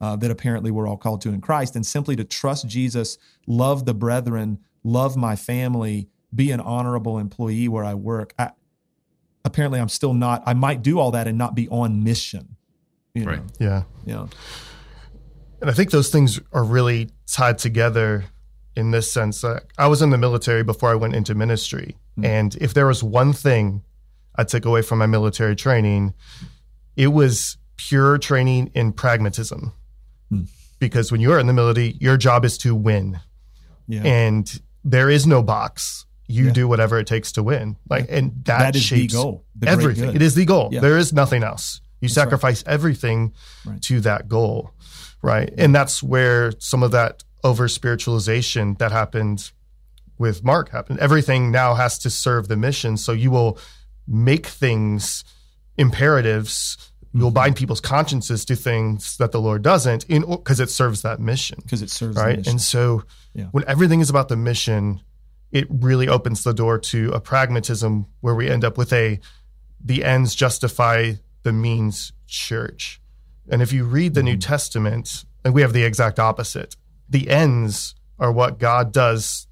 uh, 0.00 0.14
that 0.16 0.30
apparently 0.30 0.70
we're 0.70 0.86
all 0.86 0.96
called 0.96 1.20
to 1.22 1.30
in 1.30 1.40
christ 1.40 1.74
and 1.76 1.84
simply 1.86 2.14
to 2.16 2.24
trust 2.24 2.66
jesus 2.68 3.18
love 3.46 3.84
the 3.86 3.94
brethren 3.94 4.58
love 4.84 5.16
my 5.16 5.34
family 5.36 6.08
be 6.36 6.50
an 6.52 6.60
honorable 6.60 7.18
employee 7.18 7.68
where 7.68 7.84
i 7.84 7.94
work 7.94 8.34
I, 8.38 8.50
apparently 9.44 9.80
i'm 9.80 9.88
still 9.88 10.14
not 10.14 10.42
i 10.46 10.54
might 10.54 10.82
do 10.82 10.98
all 10.98 11.10
that 11.12 11.26
and 11.26 11.36
not 11.38 11.54
be 11.54 11.68
on 11.68 12.04
mission 12.04 12.56
you 13.14 13.24
know 13.24 13.30
Right. 13.32 13.42
Yeah. 13.58 13.82
you 14.04 14.14
know 14.14 14.28
And 15.60 15.70
I 15.70 15.72
think 15.72 15.90
those 15.90 16.10
things 16.10 16.38
are 16.52 16.64
really 16.64 17.10
tied 17.26 17.58
together 17.58 18.26
in 18.76 18.90
this 18.90 19.10
sense. 19.10 19.42
Uh, 19.42 19.60
I 19.78 19.86
was 19.88 20.02
in 20.02 20.10
the 20.10 20.18
military 20.18 20.62
before 20.62 20.90
I 20.90 20.94
went 20.96 21.14
into 21.14 21.34
ministry. 21.34 21.96
Mm. 22.18 22.24
And 22.26 22.56
if 22.56 22.74
there 22.74 22.86
was 22.86 23.02
one 23.02 23.32
thing 23.32 23.82
I 24.36 24.44
took 24.44 24.66
away 24.66 24.82
from 24.82 24.98
my 24.98 25.06
military 25.06 25.56
training, 25.56 26.12
it 26.94 27.06
was 27.08 27.56
pure 27.78 28.18
training 28.18 28.70
in 28.74 28.92
pragmatism. 28.92 29.72
Mm. 30.30 30.46
Because 30.78 31.10
when 31.10 31.22
you're 31.22 31.38
in 31.38 31.46
the 31.46 31.54
military, 31.54 31.96
your 32.00 32.18
job 32.18 32.44
is 32.44 32.58
to 32.58 32.74
win. 32.74 33.18
yeah 33.88 34.02
And 34.04 34.60
there 34.84 35.08
is 35.08 35.26
no 35.26 35.42
box. 35.42 36.04
You 36.28 36.46
Yeah. 36.46 36.52
do 36.52 36.68
whatever 36.68 36.98
it 36.98 37.06
takes 37.06 37.32
to 37.32 37.42
win. 37.42 37.76
Like 37.88 38.06
and 38.10 38.32
that, 38.44 38.58
that 38.58 38.76
is 38.76 38.82
the 38.82 38.86
shapes 38.86 39.14
goal 39.14 39.44
the 39.54 39.68
everything. 39.68 40.14
It 40.14 40.22
is 40.22 40.34
the 40.34 40.44
goal. 40.44 40.70
Yeah. 40.72 40.80
There 40.80 40.98
is 40.98 41.12
nothing 41.12 41.42
else. 41.42 41.80
You 42.00 42.08
That's 42.08 42.16
right. 42.16 42.22
sacrifice 42.24 42.64
everything 42.66 43.32
Right. 43.64 43.80
to 43.82 44.00
that 44.00 44.28
goal. 44.28 44.72
right? 45.22 45.52
And 45.58 45.74
that's 45.74 46.02
where 46.02 46.52
some 46.58 46.82
of 46.84 46.90
that 46.92 47.24
over 47.42 47.66
spiritualization 47.68 48.76
that 48.78 48.92
happened 48.92 49.50
with 50.18 50.44
Mark 50.44 50.70
happened. 50.70 50.98
Everything 51.00 51.50
now 51.50 51.74
has 51.74 51.98
to 52.00 52.10
serve 52.10 52.48
the 52.48 52.56
mission. 52.56 52.96
So 52.96 53.12
you 53.12 53.30
will 53.30 53.58
make 54.06 54.46
things 54.46 55.24
imperatives. 55.78 56.76
You'll 57.12 57.28
mm-hmm. 57.28 57.34
bind 57.34 57.56
people's 57.56 57.80
consciences 57.80 58.44
to 58.46 58.56
things 58.56 59.16
that 59.18 59.32
the 59.32 59.40
Lord 59.40 59.62
doesn't 59.62 60.04
in 60.04 60.22
because 60.22 60.60
it 60.60 60.70
serves 60.70 61.02
that 61.02 61.20
mission. 61.20 61.58
because 61.62 61.82
it 61.82 61.90
serves 61.90 62.16
the 62.16 62.22
Right. 62.22 62.38
mission. 62.38 62.50
And 62.52 62.60
so 62.60 63.02
when 63.52 63.64
everything 63.66 64.00
is 64.00 64.10
about 64.10 64.28
the 64.28 64.36
mission, 64.36 65.00
it 65.56 65.66
really 65.70 66.08
opens 66.08 66.42
the 66.42 66.52
door 66.52 66.78
to 66.78 67.10
a 67.12 67.20
pragmatism 67.20 68.06
where 68.20 68.34
we 68.34 68.48
end 68.48 68.64
up 68.64 68.76
with 68.76 68.92
a 68.92 69.20
the 69.82 70.04
ends 70.04 70.34
justify 70.34 71.12
the 71.42 71.52
means 71.52 72.12
church. 72.26 73.00
And 73.48 73.62
if 73.62 73.72
you 73.72 73.84
read 73.84 74.14
the 74.14 74.20
Mm-hmm. 74.20 74.26
New 74.26 74.36
Testament, 74.36 75.24
and 75.46 75.54
we 75.54 75.62
have 75.62 75.72
the 75.72 75.84
exact 75.84 76.18
opposite. 76.18 76.74
The 77.08 77.30
ends 77.30 77.94
are 78.18 78.32
what 78.32 78.58
God 78.58 78.92
does 78.92 79.46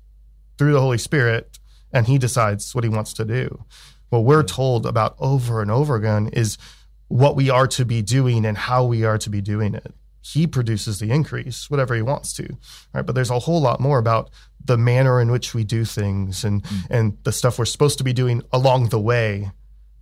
through 0.59 0.73
the 0.73 0.81
Holy 0.81 0.99
Spirit, 0.99 1.61
and 1.93 2.09
He 2.09 2.19
decides 2.19 2.75
what 2.75 2.83
He 2.83 2.91
wants 2.91 3.13
to 3.15 3.25
do. 3.25 3.65
What 4.09 4.25
we're 4.25 4.43
told 4.43 4.87
about 4.87 5.15
over 5.21 5.63
and 5.63 5.71
over 5.71 5.95
again 5.95 6.31
is 6.33 6.59
what 7.07 7.37
we 7.37 7.49
are 7.49 7.69
to 7.69 7.85
be 7.85 8.03
doing 8.03 8.45
and 8.45 8.59
how 8.59 8.85
we 8.85 9.05
are 9.05 9.19
to 9.19 9.31
be 9.31 9.41
doing 9.41 9.75
it. 9.77 9.95
He 10.21 10.49
produces 10.49 10.99
the 10.99 11.13
increase, 11.13 11.71
whatever 11.71 11.95
He 11.95 12.03
wants 12.03 12.33
to, 12.39 12.57
right? 12.93 13.07
But 13.07 13.15
there's 13.15 13.31
a 13.31 13.39
whole 13.39 13.61
lot 13.61 13.79
more 13.79 13.99
about 13.99 14.31
the 14.65 14.77
manner 14.79 15.21
in 15.21 15.31
which 15.31 15.55
we 15.55 15.65
do 15.65 15.85
things 15.85 16.45
and 16.45 16.65
and 16.91 17.17
the 17.25 17.33
stuff 17.33 17.59
we're 17.59 17.65
supposed 17.65 17.99
to 17.99 18.05
be 18.05 18.13
doing 18.13 18.43
along 18.53 18.89
the 18.89 18.99
way 19.01 19.51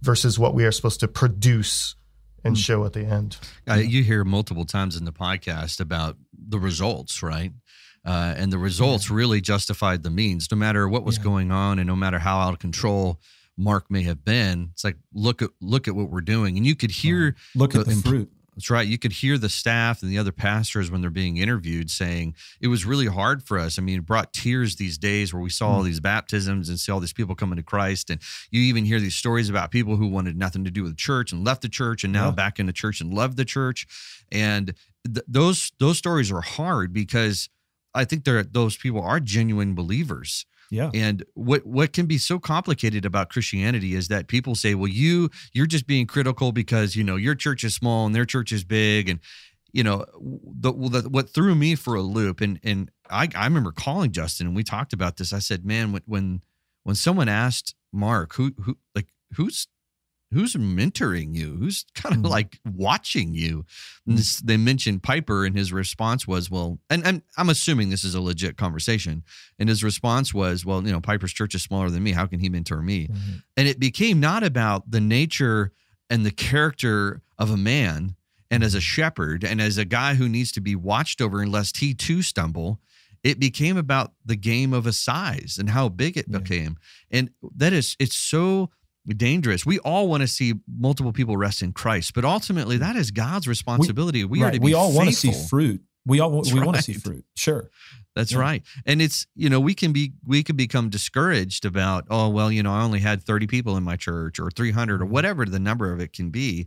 versus 0.02 0.38
what 0.38 0.54
we 0.54 0.64
are 0.64 0.72
supposed 0.72 1.00
to 1.00 1.08
produce 1.08 1.94
and 2.44 2.58
show 2.58 2.84
at 2.84 2.92
the 2.92 3.04
end. 3.04 3.36
Uh, 3.70 3.74
you 3.74 4.02
hear 4.02 4.24
multiple 4.24 4.64
times 4.64 4.96
in 4.96 5.04
the 5.04 5.12
podcast 5.12 5.80
about 5.80 6.16
the 6.48 6.58
results, 6.58 7.22
right? 7.22 7.52
Uh, 8.04 8.34
and 8.36 8.52
the 8.52 8.58
results 8.58 9.10
really 9.10 9.40
justified 9.40 10.02
the 10.02 10.10
means, 10.10 10.48
no 10.50 10.56
matter 10.56 10.88
what 10.88 11.04
was 11.04 11.18
Yeah. 11.18 11.22
going 11.22 11.52
on, 11.52 11.78
and 11.78 11.86
no 11.86 11.94
matter 11.94 12.18
how 12.18 12.38
out 12.40 12.52
of 12.52 12.58
control 12.58 13.20
Mark 13.56 13.90
may 13.90 14.02
have 14.02 14.24
been. 14.24 14.70
It's 14.72 14.82
like 14.82 14.96
look 15.12 15.40
at 15.42 15.50
look 15.60 15.86
at 15.86 15.94
what 15.94 16.10
we're 16.10 16.20
doing, 16.22 16.56
and 16.56 16.66
you 16.66 16.74
could 16.74 16.90
hear 16.90 17.36
Look 17.54 17.74
at 17.76 17.80
the 17.80 17.84
the 17.84 17.92
imp- 17.92 18.04
fruit. 18.06 18.32
That's 18.54 18.68
right. 18.68 18.86
You 18.86 18.98
could 18.98 19.12
hear 19.12 19.38
the 19.38 19.48
staff 19.48 20.02
and 20.02 20.10
the 20.10 20.18
other 20.18 20.30
pastors 20.30 20.90
when 20.90 21.00
they're 21.00 21.08
being 21.08 21.38
interviewed 21.38 21.90
saying 21.90 22.34
it 22.60 22.68
was 22.68 22.84
really 22.84 23.06
hard 23.06 23.42
for 23.42 23.58
us. 23.58 23.78
I 23.78 23.82
mean, 23.82 24.00
it 24.00 24.04
brought 24.06 24.34
tears 24.34 24.76
these 24.76 24.98
days 24.98 25.32
where 25.32 25.40
we 25.42 25.48
saw 25.48 25.68
Mm. 25.68 25.72
all 25.72 25.82
these 25.82 26.00
baptisms 26.00 26.68
and 26.68 26.78
see 26.78 26.92
all 26.92 27.00
these 27.00 27.14
people 27.14 27.34
coming 27.34 27.56
to 27.56 27.62
Christ. 27.62 28.10
And 28.10 28.20
you 28.50 28.60
even 28.60 28.84
hear 28.84 29.00
these 29.00 29.14
stories 29.14 29.48
about 29.48 29.70
people 29.70 29.96
who 29.96 30.06
wanted 30.06 30.36
nothing 30.36 30.64
to 30.64 30.70
do 30.70 30.82
with 30.82 30.92
the 30.92 30.96
church 30.96 31.32
and 31.32 31.44
left 31.44 31.62
the 31.62 31.68
church 31.70 32.04
and 32.04 32.12
now 32.12 32.26
Yeah. 32.26 32.32
back 32.32 32.58
in 32.60 32.66
the 32.66 32.74
church 32.74 33.00
and 33.00 33.14
love 33.14 33.36
the 33.36 33.46
church. 33.46 33.86
And 34.30 34.74
th- 35.06 35.24
those 35.26 35.72
those 35.78 35.96
stories 35.96 36.30
are 36.30 36.42
hard 36.42 36.92
because 36.92 37.48
I 37.94 38.04
think 38.04 38.24
they're 38.24 38.42
those 38.42 38.76
people 38.76 39.00
are 39.00 39.18
genuine 39.18 39.74
believers. 39.74 40.44
Yeah. 40.72 40.90
And 40.94 41.22
what 41.34 41.66
what 41.66 41.92
can 41.92 42.06
be 42.06 42.16
so 42.16 42.38
complicated 42.38 43.04
about 43.04 43.28
Christianity 43.28 43.94
is 43.94 44.08
that 44.08 44.26
people 44.26 44.54
say, 44.54 44.74
"Well, 44.74 44.88
you 44.88 45.28
you're 45.52 45.66
just 45.66 45.86
being 45.86 46.06
critical 46.06 46.50
because 46.50 46.96
you 46.96 47.04
know 47.04 47.16
your 47.16 47.34
church 47.34 47.62
is 47.62 47.74
small 47.74 48.06
and 48.06 48.14
their 48.14 48.24
church 48.24 48.52
is 48.52 48.64
big," 48.64 49.10
and 49.10 49.20
you 49.74 49.84
know 49.84 50.06
the, 50.18 50.72
the 50.72 51.10
what 51.10 51.28
threw 51.28 51.54
me 51.54 51.74
for 51.74 51.94
a 51.94 52.00
loop. 52.00 52.40
And 52.40 52.58
and 52.64 52.90
I 53.10 53.28
I 53.34 53.44
remember 53.44 53.70
calling 53.70 54.12
Justin 54.12 54.46
and 54.46 54.56
we 54.56 54.64
talked 54.64 54.94
about 54.94 55.18
this. 55.18 55.34
I 55.34 55.40
said, 55.40 55.66
"Man, 55.66 55.92
when 55.92 56.02
when 56.06 56.40
when 56.84 56.96
someone 56.96 57.28
asked 57.28 57.74
Mark 57.92 58.32
who 58.36 58.54
who 58.62 58.78
like 58.94 59.08
who's 59.34 59.66
who's 60.32 60.54
mentoring 60.54 61.34
you? 61.34 61.56
Who's 61.56 61.84
kind 61.94 62.14
of 62.14 62.22
Mhm. 62.22 62.28
like 62.30 62.58
watching 62.64 63.34
you? 63.34 63.64
And 64.06 64.18
this, 64.18 64.40
they 64.40 64.56
mentioned 64.56 65.02
piper 65.02 65.44
and 65.44 65.56
his 65.56 65.72
response 65.72 66.26
was 66.26 66.50
well 66.50 66.78
and, 66.90 67.04
and 67.06 67.22
i'm 67.36 67.48
assuming 67.50 67.90
this 67.90 68.02
is 68.04 68.14
a 68.16 68.20
legit 68.20 68.56
conversation 68.56 69.22
and 69.58 69.68
his 69.68 69.84
response 69.84 70.34
was 70.34 70.64
well 70.64 70.84
you 70.84 70.90
know 70.92 71.00
piper's 71.00 71.32
church 71.32 71.54
is 71.54 71.62
smaller 71.62 71.88
than 71.90 72.02
me. 72.02 72.12
How 72.12 72.26
can 72.26 72.40
he 72.40 72.48
mentor 72.48 72.82
me? 72.82 73.08
Mhm. 73.08 73.42
and 73.56 73.68
it 73.68 73.78
became 73.78 74.18
not 74.20 74.42
about 74.42 74.90
the 74.90 75.00
nature 75.00 75.72
and 76.10 76.26
the 76.26 76.30
character 76.32 77.22
of 77.38 77.50
a 77.50 77.56
man 77.56 78.16
and 78.50 78.62
as 78.62 78.74
a 78.74 78.80
shepherd 78.80 79.44
and 79.44 79.60
as 79.60 79.78
a 79.78 79.84
guy 79.84 80.14
who 80.14 80.28
needs 80.28 80.52
to 80.52 80.60
be 80.60 80.74
watched 80.76 81.20
over 81.22 81.46
lest 81.46 81.78
he 81.78 81.94
too 81.94 82.20
stumble. 82.22 82.80
It 83.24 83.38
became 83.38 83.76
about 83.76 84.12
the 84.26 84.36
game 84.36 84.72
of 84.72 84.84
a 84.86 84.92
size 84.92 85.56
and 85.58 85.70
how 85.70 85.88
big 85.88 86.16
it 86.16 86.26
Yeah. 86.28 86.38
became. 86.40 86.76
And 87.10 87.30
that 87.56 87.72
is 87.72 87.96
it's 88.00 88.16
so 88.16 88.70
dangerous 89.08 89.66
we 89.66 89.78
all 89.80 90.08
want 90.08 90.20
to 90.20 90.26
see 90.28 90.54
multiple 90.78 91.12
people 91.12 91.36
rest 91.36 91.60
in 91.62 91.72
christ 91.72 92.14
but 92.14 92.24
ultimately 92.24 92.76
that 92.76 92.94
is 92.96 93.10
god's 93.10 93.48
responsibility 93.48 94.24
we, 94.24 94.40
are 94.40 94.44
Right. 94.44 94.54
to 94.54 94.60
be 94.60 94.64
we 94.66 94.74
all 94.74 94.92
want 94.92 95.08
to 95.08 95.14
see 95.14 95.32
fruit. 95.32 95.82
We 96.04 96.18
all 96.20 96.30
That's 96.42 96.52
we 96.52 96.60
want 96.60 96.76
to 96.76 96.82
see 96.82 96.94
fruit. 96.94 97.24
Sure. 97.36 97.70
That's 98.16 98.32
Yeah. 98.32 98.38
right. 98.38 98.62
And 98.84 99.00
it's, 99.00 99.24
you 99.36 99.48
know, 99.48 99.60
we 99.60 99.72
can 99.72 99.92
be, 99.92 100.14
we 100.26 100.42
can 100.42 100.56
become 100.56 100.88
discouraged 100.90 101.64
about, 101.64 102.06
oh, 102.10 102.28
well, 102.28 102.50
you 102.50 102.60
know, 102.62 102.72
I 102.72 102.82
only 102.82 102.98
had 102.98 103.22
30 103.22 103.46
people 103.46 103.76
in 103.76 103.84
my 103.84 103.94
church 103.94 104.40
or 104.40 104.50
300 104.50 105.00
or 105.00 105.06
whatever 105.06 105.44
the 105.46 105.60
number 105.60 105.92
of 105.92 106.00
it 106.00 106.12
can 106.12 106.30
be. 106.30 106.66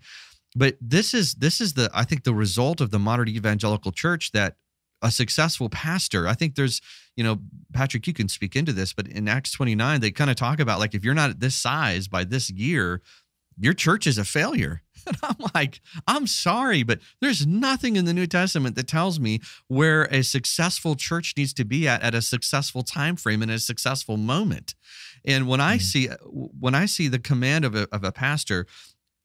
But 0.55 0.77
this 0.79 1.13
is, 1.13 1.33
this 1.35 1.59
is 1.59 1.73
the, 1.73 1.89
I 1.93 2.05
think 2.05 2.23
the 2.23 2.33
result 2.33 2.79
of 2.79 2.91
the 2.91 2.97
modern 2.99 3.27
evangelical 3.27 3.91
church 3.91 4.31
that 4.31 4.55
a 5.05 5.11
successful 5.11 5.69
pastor, 5.69 6.27
I 6.27 6.33
think 6.33 6.55
there's, 6.55 6.81
you 7.15 7.23
know, 7.23 7.39
Patrick, 7.73 8.07
you 8.07 8.13
can 8.13 8.27
speak 8.27 8.55
into 8.55 8.73
this, 8.73 8.91
but 8.91 9.07
in 9.07 9.27
Acts 9.27 9.51
29, 9.51 10.01
they 10.01 10.11
kind 10.11 10.29
of 10.29 10.35
talk 10.35 10.59
about 10.59 10.79
like, 10.79 10.93
if 10.93 11.05
you're 11.05 11.13
not 11.13 11.29
at 11.29 11.39
this 11.39 11.55
size 11.55 12.07
by 12.07 12.23
this 12.23 12.49
year, 12.49 13.01
your 13.57 13.73
church 13.73 14.05
is 14.07 14.17
a 14.17 14.25
failure. 14.25 14.81
And 15.07 15.17
I'm 15.21 15.35
like, 15.53 15.81
I'm 16.07 16.25
sorry, 16.25 16.81
but 16.81 16.99
there's 17.21 17.45
nothing 17.45 17.95
in 17.95 18.05
the 18.05 18.13
New 18.13 18.25
Testament 18.25 18.75
that 18.75 18.87
tells 18.87 19.19
me 19.19 19.39
where 19.67 20.05
a 20.05 20.23
successful 20.23 20.95
church 20.95 21.35
needs 21.37 21.53
to 21.53 21.63
be 21.63 21.87
at 21.87 22.01
at 22.01 22.15
a 22.15 22.23
successful 22.23 22.81
time 22.81 23.15
frame 23.15 23.43
and 23.43 23.51
a 23.51 23.59
successful 23.59 24.17
moment. 24.17 24.73
And 25.23 25.47
when 25.47 25.61
I 25.61 25.77
Mhm. 25.77 25.81
see 25.83 26.07
when 26.59 26.73
I 26.73 26.87
see 26.87 27.07
the 27.07 27.19
command 27.19 27.65
of 27.65 27.75
a, 27.75 27.87
of 27.91 28.03
a 28.03 28.11
pastor, 28.11 28.65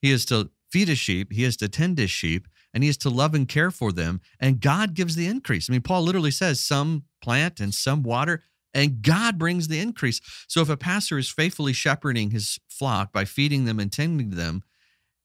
he 0.03 0.11
is 0.11 0.23
to 0.25 0.51
feed 0.71 0.87
his 0.87 0.99
sheep, 0.99 1.33
he 1.33 1.43
is 1.45 1.57
to 1.57 1.67
tend 1.67 1.97
his 1.97 2.11
sheep, 2.11 2.47
and 2.73 2.83
he 2.83 2.89
is 2.89 2.97
to 2.97 3.09
love 3.09 3.33
and 3.33 3.47
care 3.47 3.71
for 3.71 3.91
them. 3.91 4.21
And 4.39 4.61
God 4.61 4.93
gives 4.93 5.15
the 5.15 5.27
increase. 5.27 5.69
I 5.69 5.73
mean, 5.73 5.81
Paul 5.81 6.03
literally 6.03 6.31
says, 6.31 6.59
some 6.59 7.03
plant 7.21 7.59
and 7.59 7.73
some 7.73 8.03
water, 8.03 8.43
and 8.73 9.01
God 9.01 9.37
brings 9.37 9.67
the 9.67 9.79
increase. 9.79 10.21
So 10.47 10.61
if 10.61 10.69
a 10.69 10.77
pastor 10.77 11.17
is 11.17 11.29
faithfully 11.29 11.73
shepherding 11.73 12.31
his 12.31 12.59
flock 12.69 13.11
by 13.11 13.25
feeding 13.25 13.65
them 13.65 13.79
and 13.79 13.91
tending 13.91 14.31
them, 14.31 14.63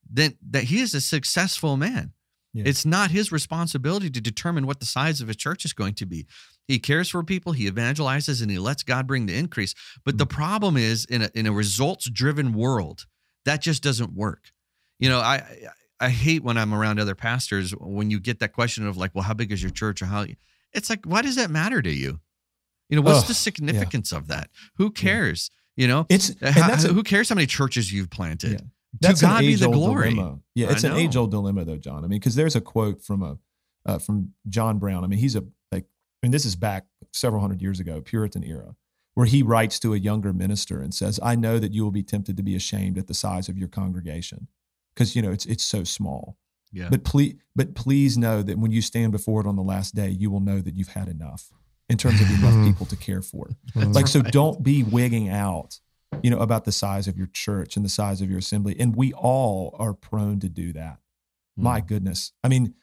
then 0.08 0.36
that 0.50 0.64
he 0.64 0.80
is 0.80 0.94
a 0.94 1.00
successful 1.00 1.76
man. 1.76 2.12
Yeah. 2.52 2.64
It's 2.66 2.86
not 2.86 3.10
his 3.10 3.30
responsibility 3.30 4.08
to 4.10 4.20
determine 4.20 4.66
what 4.66 4.80
the 4.80 4.86
size 4.86 5.20
of 5.20 5.28
his 5.28 5.36
church 5.36 5.64
is 5.64 5.72
going 5.72 5.94
to 5.94 6.06
be. 6.06 6.26
He 6.66 6.78
cares 6.78 7.08
for 7.08 7.22
people, 7.22 7.52
he 7.52 7.70
evangelizes, 7.70 8.42
and 8.42 8.50
he 8.50 8.58
lets 8.58 8.82
God 8.82 9.06
bring 9.06 9.26
the 9.26 9.36
increase. 9.36 9.74
But 10.04 10.18
the 10.18 10.24
hmm. 10.24 10.34
problem 10.34 10.76
is 10.76 11.04
in 11.04 11.22
a, 11.22 11.30
in 11.34 11.46
a 11.46 11.52
results 11.52 12.08
driven 12.10 12.52
world, 12.52 13.06
that 13.44 13.60
just 13.60 13.82
doesn't 13.82 14.14
work. 14.14 14.52
You 14.98 15.08
know, 15.10 15.20
I 15.20 15.44
I 16.00 16.10
hate 16.10 16.42
when 16.42 16.58
I'm 16.58 16.74
around 16.74 17.00
other 17.00 17.14
pastors 17.14 17.72
when 17.72 18.10
you 18.10 18.20
get 18.20 18.40
that 18.40 18.52
question 18.52 18.86
of 18.86 18.96
like, 18.96 19.14
well, 19.14 19.24
how 19.24 19.34
big 19.34 19.50
is 19.52 19.62
your 19.62 19.70
church 19.70 20.02
or 20.02 20.06
how? 20.06 20.26
It's 20.72 20.90
like, 20.90 21.04
why 21.04 21.22
does 21.22 21.36
that 21.36 21.50
matter 21.50 21.80
to 21.80 21.90
you? 21.90 22.20
You 22.88 22.96
know, 22.96 23.02
what's 23.02 23.26
the 23.26 23.34
significance 23.34 24.12
of 24.12 24.28
that? 24.28 24.50
Who 24.76 24.90
cares? 24.90 25.50
You 25.76 25.88
know, 25.88 26.06
It's 26.08 26.30
and 26.40 26.54
How- 26.54 26.68
that's 26.68 26.84
who 26.84 27.02
cares 27.02 27.28
how 27.28 27.34
many 27.34 27.46
churches 27.46 27.92
you've 27.92 28.10
planted? 28.10 28.52
Yeah. 28.52 29.10
To 29.10 29.20
God 29.20 29.40
be 29.40 29.54
the 29.56 29.68
glory. 29.68 30.14
dilemma. 30.14 30.38
Yeah, 30.54 30.70
it's 30.70 30.84
an 30.84 30.92
age-old 30.92 31.30
dilemma 31.30 31.64
though, 31.66 31.76
Jon. 31.76 31.98
I 32.04 32.08
mean, 32.08 32.18
because 32.18 32.34
there's 32.34 32.56
a 32.56 32.62
quote 32.62 33.02
from 33.02 33.22
a 33.22 33.38
uh, 33.84 33.98
from 33.98 34.32
John 34.48 34.78
Brown. 34.78 35.04
I 35.04 35.06
mean, 35.06 35.18
he's 35.18 35.36
a 35.36 35.44
like. 35.70 35.84
I 35.84 36.26
mean, 36.26 36.32
this 36.32 36.46
is 36.46 36.56
back 36.56 36.86
several 37.12 37.42
hundred 37.42 37.60
years 37.60 37.78
ago, 37.78 38.00
Puritan 38.00 38.42
era, 38.42 38.74
where 39.14 39.26
he 39.26 39.42
writes 39.42 39.78
to 39.80 39.92
a 39.92 39.98
younger 39.98 40.32
minister 40.32 40.80
and 40.80 40.94
says, 40.94 41.20
"I 41.22 41.36
know 41.36 41.58
that 41.58 41.74
you 41.74 41.84
will 41.84 41.90
be 41.90 42.02
tempted 42.02 42.38
to 42.38 42.42
be 42.42 42.56
ashamed 42.56 42.96
at 42.96 43.06
the 43.06 43.12
size 43.14 43.50
of 43.50 43.58
your 43.58 43.68
congregation, 43.68 44.48
because 44.96 45.14
you 45.14 45.22
know 45.22 45.30
it's 45.30 45.46
it's 45.46 45.64
so 45.64 45.84
small. 45.84 46.38
Yeah. 46.72 46.88
But 46.90 47.04
please, 47.04 47.36
but 47.54 47.74
please 47.74 48.18
know 48.18 48.42
that 48.42 48.58
when 48.58 48.70
you 48.72 48.82
stand 48.82 49.12
before 49.12 49.40
it 49.40 49.46
on 49.46 49.56
the 49.56 49.62
last 49.62 49.94
day, 49.94 50.08
you 50.08 50.30
will 50.30 50.40
know 50.40 50.60
that 50.60 50.74
you've 50.74 50.88
had 50.88 51.08
enough 51.08 51.52
in 51.88 51.96
terms 51.96 52.20
of 52.20 52.28
enough 52.30 52.66
people 52.66 52.86
to 52.86 52.96
care 52.96 53.22
for. 53.22 53.50
Like, 53.76 54.08
so 54.08 54.20
don't 54.20 54.62
be 54.62 54.82
wigging 54.82 55.28
out, 55.28 55.78
you 56.22 56.30
know, 56.30 56.38
about 56.40 56.64
the 56.64 56.72
size 56.72 57.06
of 57.06 57.16
your 57.16 57.28
church 57.28 57.76
and 57.76 57.84
the 57.84 57.88
size 57.88 58.20
of 58.20 58.28
your 58.28 58.40
assembly. 58.40 58.74
And 58.78 58.96
we 58.96 59.12
all 59.12 59.76
are 59.78 59.94
prone 59.94 60.40
to 60.40 60.48
do 60.48 60.72
that. 60.72 60.98
Hmm. 61.56 61.62
My 61.62 61.80
goodness. 61.80 62.32
I 62.42 62.48
mean, 62.48 62.74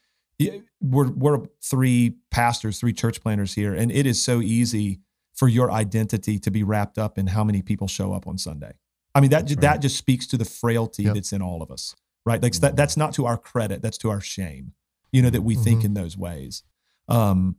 we're, 0.81 1.09
we're 1.11 1.39
three 1.61 2.15
pastors, 2.31 2.79
three 2.79 2.93
church 2.93 3.21
planters 3.21 3.53
here, 3.53 3.73
and 3.73 3.91
it 3.91 4.05
is 4.05 4.21
so 4.23 4.41
easy 4.41 4.99
for 5.33 5.47
your 5.47 5.71
identity 5.71 6.39
to 6.39 6.51
be 6.51 6.63
wrapped 6.63 6.97
up 6.97 7.17
in 7.17 7.27
how 7.27 7.43
many 7.43 7.61
people 7.61 7.87
show 7.87 8.13
up 8.13 8.27
on 8.27 8.37
Sunday. 8.37 8.73
I 9.15 9.19
mean, 9.21 9.29
that, 9.31 9.47
That's 9.47 9.61
that 9.61 9.69
right. 9.71 9.81
just 9.81 9.97
speaks 9.97 10.25
to 10.27 10.37
the 10.37 10.45
frailty 10.45 11.03
Yep. 11.03 11.13
that's 11.15 11.33
in 11.33 11.41
all 11.41 11.61
of 11.61 11.69
us, 11.69 11.95
right? 12.25 12.41
Like 12.41 12.53
that, 12.55 12.75
that's 12.75 12.97
not 12.97 13.13
to 13.15 13.25
our 13.25 13.37
credit, 13.37 13.81
that's 13.81 13.97
to 13.99 14.09
our 14.09 14.21
shame, 14.21 14.73
you 15.11 15.21
know, 15.21 15.29
that 15.29 15.41
we 15.41 15.55
think 15.55 15.81
Mhm. 15.81 15.85
in 15.85 15.93
those 15.93 16.17
ways. 16.17 16.63
Um, 17.07 17.57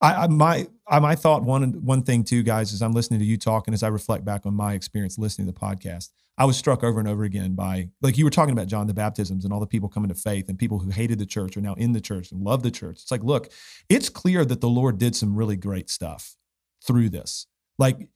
I, 0.00 0.24
I 0.24 0.26
my 0.26 0.68
I 0.86 0.98
my 0.98 1.14
thought 1.14 1.44
one 1.44 1.84
one 1.84 2.02
thing 2.02 2.24
too, 2.24 2.42
guys, 2.42 2.74
as 2.74 2.82
I'm 2.82 2.92
listening 2.92 3.20
to 3.20 3.26
you 3.26 3.38
talk 3.38 3.66
and 3.66 3.74
as 3.74 3.82
I 3.82 3.88
reflect 3.88 4.24
back 4.24 4.44
on 4.44 4.52
my 4.54 4.74
experience 4.74 5.18
listening 5.18 5.46
to 5.46 5.52
the 5.52 5.58
podcast, 5.58 6.10
I 6.36 6.44
was 6.44 6.56
struck 6.58 6.82
over 6.84 6.98
and 6.98 7.08
over 7.08 7.22
again 7.24 7.54
by, 7.54 7.88
like 8.02 8.18
you 8.18 8.24
were 8.24 8.30
talking 8.30 8.52
about, 8.52 8.66
Jon, 8.66 8.86
the 8.88 8.92
baptisms 8.92 9.44
and 9.44 9.54
all 9.54 9.60
the 9.60 9.66
people 9.68 9.88
coming 9.88 10.08
to 10.08 10.14
faith 10.16 10.48
and 10.48 10.58
people 10.58 10.80
who 10.80 10.90
hated 10.90 11.18
the 11.20 11.24
church 11.26 11.56
are 11.56 11.60
now 11.62 11.74
in 11.74 11.92
the 11.92 12.00
church 12.00 12.32
and 12.32 12.42
love 12.42 12.62
the 12.64 12.72
church. 12.72 12.98
It's 13.02 13.10
like, 13.12 13.22
look, 13.22 13.50
it's 13.88 14.08
clear 14.08 14.44
that 14.44 14.60
the 14.60 14.68
Lord 14.68 14.98
did 14.98 15.14
some 15.14 15.36
really 15.36 15.56
great 15.56 15.88
stuff 15.88 16.36
through 16.84 17.10
this. 17.10 17.46
Like, 17.78 18.08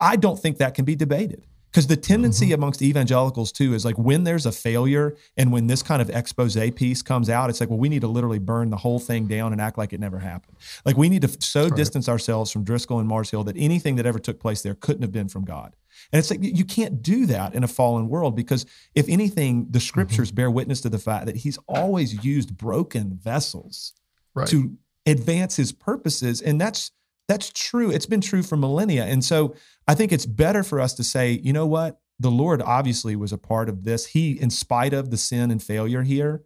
I 0.00 0.16
don't 0.16 0.40
think 0.40 0.58
that 0.58 0.74
can 0.74 0.84
be 0.84 0.96
debated. 0.96 1.46
Because 1.70 1.86
the 1.86 1.96
tendency 1.96 2.46
mm-hmm. 2.46 2.54
amongst 2.54 2.82
evangelicals 2.82 3.52
too 3.52 3.74
is 3.74 3.84
like 3.84 3.96
when 3.96 4.24
there's 4.24 4.46
a 4.46 4.52
failure 4.52 5.16
and 5.36 5.52
when 5.52 5.68
this 5.68 5.82
kind 5.82 6.02
of 6.02 6.10
expose 6.10 6.56
piece 6.74 7.02
comes 7.02 7.30
out, 7.30 7.48
it's 7.48 7.60
like, 7.60 7.68
well, 7.70 7.78
we 7.78 7.88
need 7.88 8.00
to 8.00 8.08
literally 8.08 8.40
burn 8.40 8.70
the 8.70 8.76
whole 8.76 8.98
thing 8.98 9.26
down 9.26 9.52
and 9.52 9.60
act 9.60 9.78
like 9.78 9.92
it 9.92 10.00
never 10.00 10.18
happened. 10.18 10.56
Like 10.84 10.96
we 10.96 11.08
need 11.08 11.22
to 11.22 11.28
so 11.40 11.64
right. 11.64 11.76
distance 11.76 12.08
ourselves 12.08 12.50
from 12.50 12.64
Driscoll 12.64 12.98
and 12.98 13.08
Mars 13.08 13.30
Hill 13.30 13.44
that 13.44 13.56
anything 13.56 13.96
that 13.96 14.06
ever 14.06 14.18
took 14.18 14.40
place 14.40 14.62
there 14.62 14.74
couldn't 14.74 15.02
have 15.02 15.12
been 15.12 15.28
from 15.28 15.44
God. 15.44 15.76
And 16.12 16.18
it's 16.18 16.30
like 16.30 16.40
you 16.42 16.64
can't 16.64 17.02
do 17.02 17.26
that 17.26 17.54
in 17.54 17.62
a 17.62 17.68
fallen 17.68 18.08
world 18.08 18.34
because 18.34 18.66
if 18.94 19.08
anything, 19.08 19.66
the 19.70 19.80
scriptures 19.80 20.28
mm-hmm. 20.28 20.36
bear 20.36 20.50
witness 20.50 20.80
to 20.82 20.88
the 20.88 20.98
fact 20.98 21.26
that 21.26 21.36
he's 21.36 21.58
always 21.68 22.24
used 22.24 22.56
broken 22.56 23.18
vessels 23.22 23.92
right. 24.34 24.48
to 24.48 24.76
advance 25.06 25.56
his 25.56 25.72
purposes. 25.72 26.40
And 26.40 26.60
that's 26.60 26.90
that's 27.28 27.52
true. 27.54 27.92
It's 27.92 28.06
been 28.06 28.20
true 28.20 28.42
for 28.42 28.56
millennia. 28.56 29.04
And 29.04 29.24
so 29.24 29.54
I 29.90 29.94
think 29.94 30.12
it's 30.12 30.24
better 30.24 30.62
for 30.62 30.80
us 30.80 30.94
to 30.94 31.02
say, 31.02 31.40
you 31.42 31.52
know 31.52 31.66
what? 31.66 31.98
The 32.20 32.30
Lord 32.30 32.62
obviously 32.62 33.16
was 33.16 33.32
a 33.32 33.38
part 33.38 33.68
of 33.68 33.82
this. 33.82 34.06
He, 34.06 34.40
in 34.40 34.48
spite 34.48 34.92
of 34.92 35.10
the 35.10 35.16
sin 35.16 35.50
and 35.50 35.60
failure 35.60 36.04
here, 36.04 36.44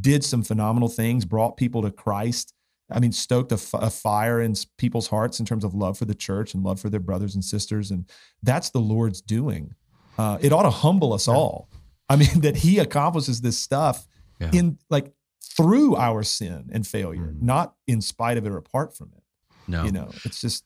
did 0.00 0.24
some 0.24 0.42
phenomenal 0.42 0.88
things, 0.88 1.26
brought 1.26 1.58
people 1.58 1.82
to 1.82 1.90
Christ. 1.90 2.54
I 2.90 2.98
mean, 2.98 3.12
stoked 3.12 3.52
a, 3.52 3.56
f- 3.56 3.74
a 3.74 3.90
fire 3.90 4.40
in 4.40 4.54
people's 4.78 5.08
hearts 5.08 5.38
in 5.38 5.44
terms 5.44 5.64
of 5.64 5.74
love 5.74 5.98
for 5.98 6.06
the 6.06 6.14
church 6.14 6.54
and 6.54 6.64
love 6.64 6.80
for 6.80 6.88
their 6.88 6.98
brothers 6.98 7.34
and 7.34 7.44
sisters. 7.44 7.90
And 7.90 8.08
that's 8.42 8.70
the 8.70 8.80
Lord's 8.80 9.20
doing. 9.20 9.74
Uh, 10.16 10.38
it 10.40 10.50
ought 10.54 10.62
to 10.62 10.70
humble 10.70 11.12
us 11.12 11.28
all. 11.28 11.68
I 12.08 12.16
mean, 12.16 12.30
that 12.40 12.56
He 12.56 12.78
accomplishes 12.78 13.42
this 13.42 13.58
stuff 13.58 14.06
yeah. 14.40 14.50
in 14.54 14.78
like 14.88 15.12
through 15.42 15.94
our 15.96 16.22
sin 16.22 16.70
and 16.72 16.86
failure, 16.86 17.34
mm. 17.34 17.42
not 17.42 17.74
in 17.86 18.00
spite 18.00 18.38
of 18.38 18.46
it 18.46 18.48
or 18.48 18.56
apart 18.56 18.96
from 18.96 19.10
it. 19.14 19.22
No. 19.66 19.84
You 19.84 19.92
know, 19.92 20.08
it's 20.24 20.40
just 20.40 20.64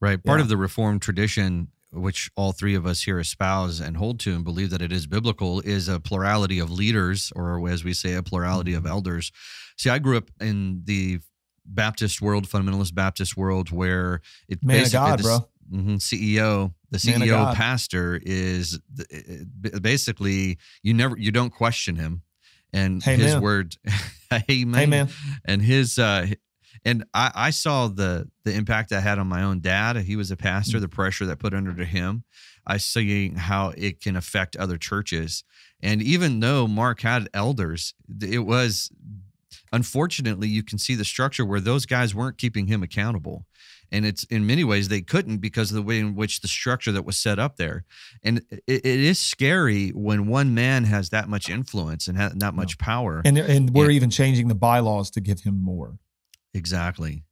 right. 0.00 0.22
Part 0.22 0.38
yeah. 0.38 0.44
of 0.44 0.48
the 0.48 0.56
Reformed 0.56 1.02
tradition, 1.02 1.68
which 1.92 2.30
all 2.36 2.52
three 2.52 2.74
of 2.74 2.86
us 2.86 3.02
here 3.02 3.18
espouse 3.18 3.80
and 3.80 3.96
hold 3.96 4.20
to 4.20 4.34
and 4.34 4.44
believe 4.44 4.70
that 4.70 4.82
it 4.82 4.92
is 4.92 5.06
biblical, 5.06 5.60
is 5.60 5.88
a 5.88 6.00
plurality 6.00 6.58
of 6.58 6.70
leaders, 6.70 7.32
or 7.34 7.68
as 7.68 7.84
we 7.84 7.92
say, 7.92 8.14
a 8.14 8.22
plurality 8.22 8.74
of 8.74 8.82
mm-hmm. 8.82 8.92
elders. 8.92 9.32
See, 9.76 9.90
I 9.90 9.98
grew 9.98 10.16
up 10.16 10.30
in 10.40 10.82
the 10.84 11.20
Baptist 11.64 12.20
world, 12.22 12.48
fundamentalist 12.48 12.94
Baptist 12.94 13.36
world, 13.36 13.70
where 13.70 14.20
it 14.48 14.62
Man 14.62 14.78
basically 14.78 14.98
God, 14.98 15.22
bro. 15.22 15.38
Mm-hmm, 15.70 15.96
CEO, 15.96 16.72
the 16.90 16.96
CEO 16.96 17.54
pastor 17.54 18.18
is 18.22 18.80
basically 19.82 20.56
you 20.82 20.94
never 20.94 21.16
you 21.18 21.30
don't 21.30 21.50
question 21.50 21.96
him, 21.96 22.22
and 22.72 23.02
hey, 23.02 23.16
his 23.16 23.34
man. 23.34 23.42
word, 23.42 23.76
man, 24.30 24.42
hey 24.48 24.64
man, 24.64 25.08
and 25.44 25.60
his 25.60 25.98
uh, 25.98 26.26
and 26.84 27.04
I, 27.14 27.30
I 27.34 27.50
saw 27.50 27.88
the 27.88 28.28
the 28.44 28.52
impact 28.52 28.92
I 28.92 29.00
had 29.00 29.18
on 29.18 29.26
my 29.26 29.42
own 29.42 29.60
dad. 29.60 29.96
He 29.96 30.16
was 30.16 30.30
a 30.30 30.36
pastor. 30.36 30.78
Mm. 30.78 30.82
The 30.82 30.88
pressure 30.88 31.26
that 31.26 31.38
put 31.38 31.54
under 31.54 31.74
to 31.74 31.84
him. 31.84 32.24
I 32.66 32.76
see 32.76 33.30
how 33.30 33.72
it 33.76 34.00
can 34.00 34.14
affect 34.14 34.56
other 34.56 34.76
churches. 34.76 35.42
And 35.82 36.02
even 36.02 36.40
though 36.40 36.66
Mark 36.66 37.00
had 37.00 37.28
elders, 37.32 37.94
it 38.20 38.40
was 38.40 38.90
unfortunately 39.72 40.48
you 40.48 40.62
can 40.62 40.78
see 40.78 40.94
the 40.94 41.04
structure 41.04 41.44
where 41.44 41.60
those 41.60 41.86
guys 41.86 42.14
weren't 42.14 42.38
keeping 42.38 42.66
him 42.66 42.82
accountable 42.82 43.46
and 43.90 44.04
it's 44.04 44.24
in 44.24 44.46
many 44.46 44.64
ways 44.64 44.88
they 44.88 45.00
couldn't 45.00 45.38
because 45.38 45.70
of 45.70 45.74
the 45.74 45.82
way 45.82 45.98
in 45.98 46.14
which 46.14 46.40
the 46.40 46.48
structure 46.48 46.92
that 46.92 47.04
was 47.04 47.18
set 47.18 47.38
up 47.38 47.56
there 47.56 47.84
and 48.22 48.38
it, 48.50 48.62
it 48.66 48.86
is 48.86 49.20
scary 49.20 49.90
when 49.90 50.26
one 50.26 50.54
man 50.54 50.84
has 50.84 51.10
that 51.10 51.28
much 51.28 51.48
influence 51.48 52.08
and 52.08 52.18
that 52.18 52.54
much 52.54 52.78
power 52.78 53.22
and 53.24 53.38
and 53.38 53.70
we're 53.70 53.84
and, 53.84 53.92
even 53.92 54.10
changing 54.10 54.48
the 54.48 54.54
bylaws 54.54 55.10
to 55.10 55.20
give 55.20 55.40
him 55.40 55.62
more 55.62 55.98
Exactly. 56.58 57.22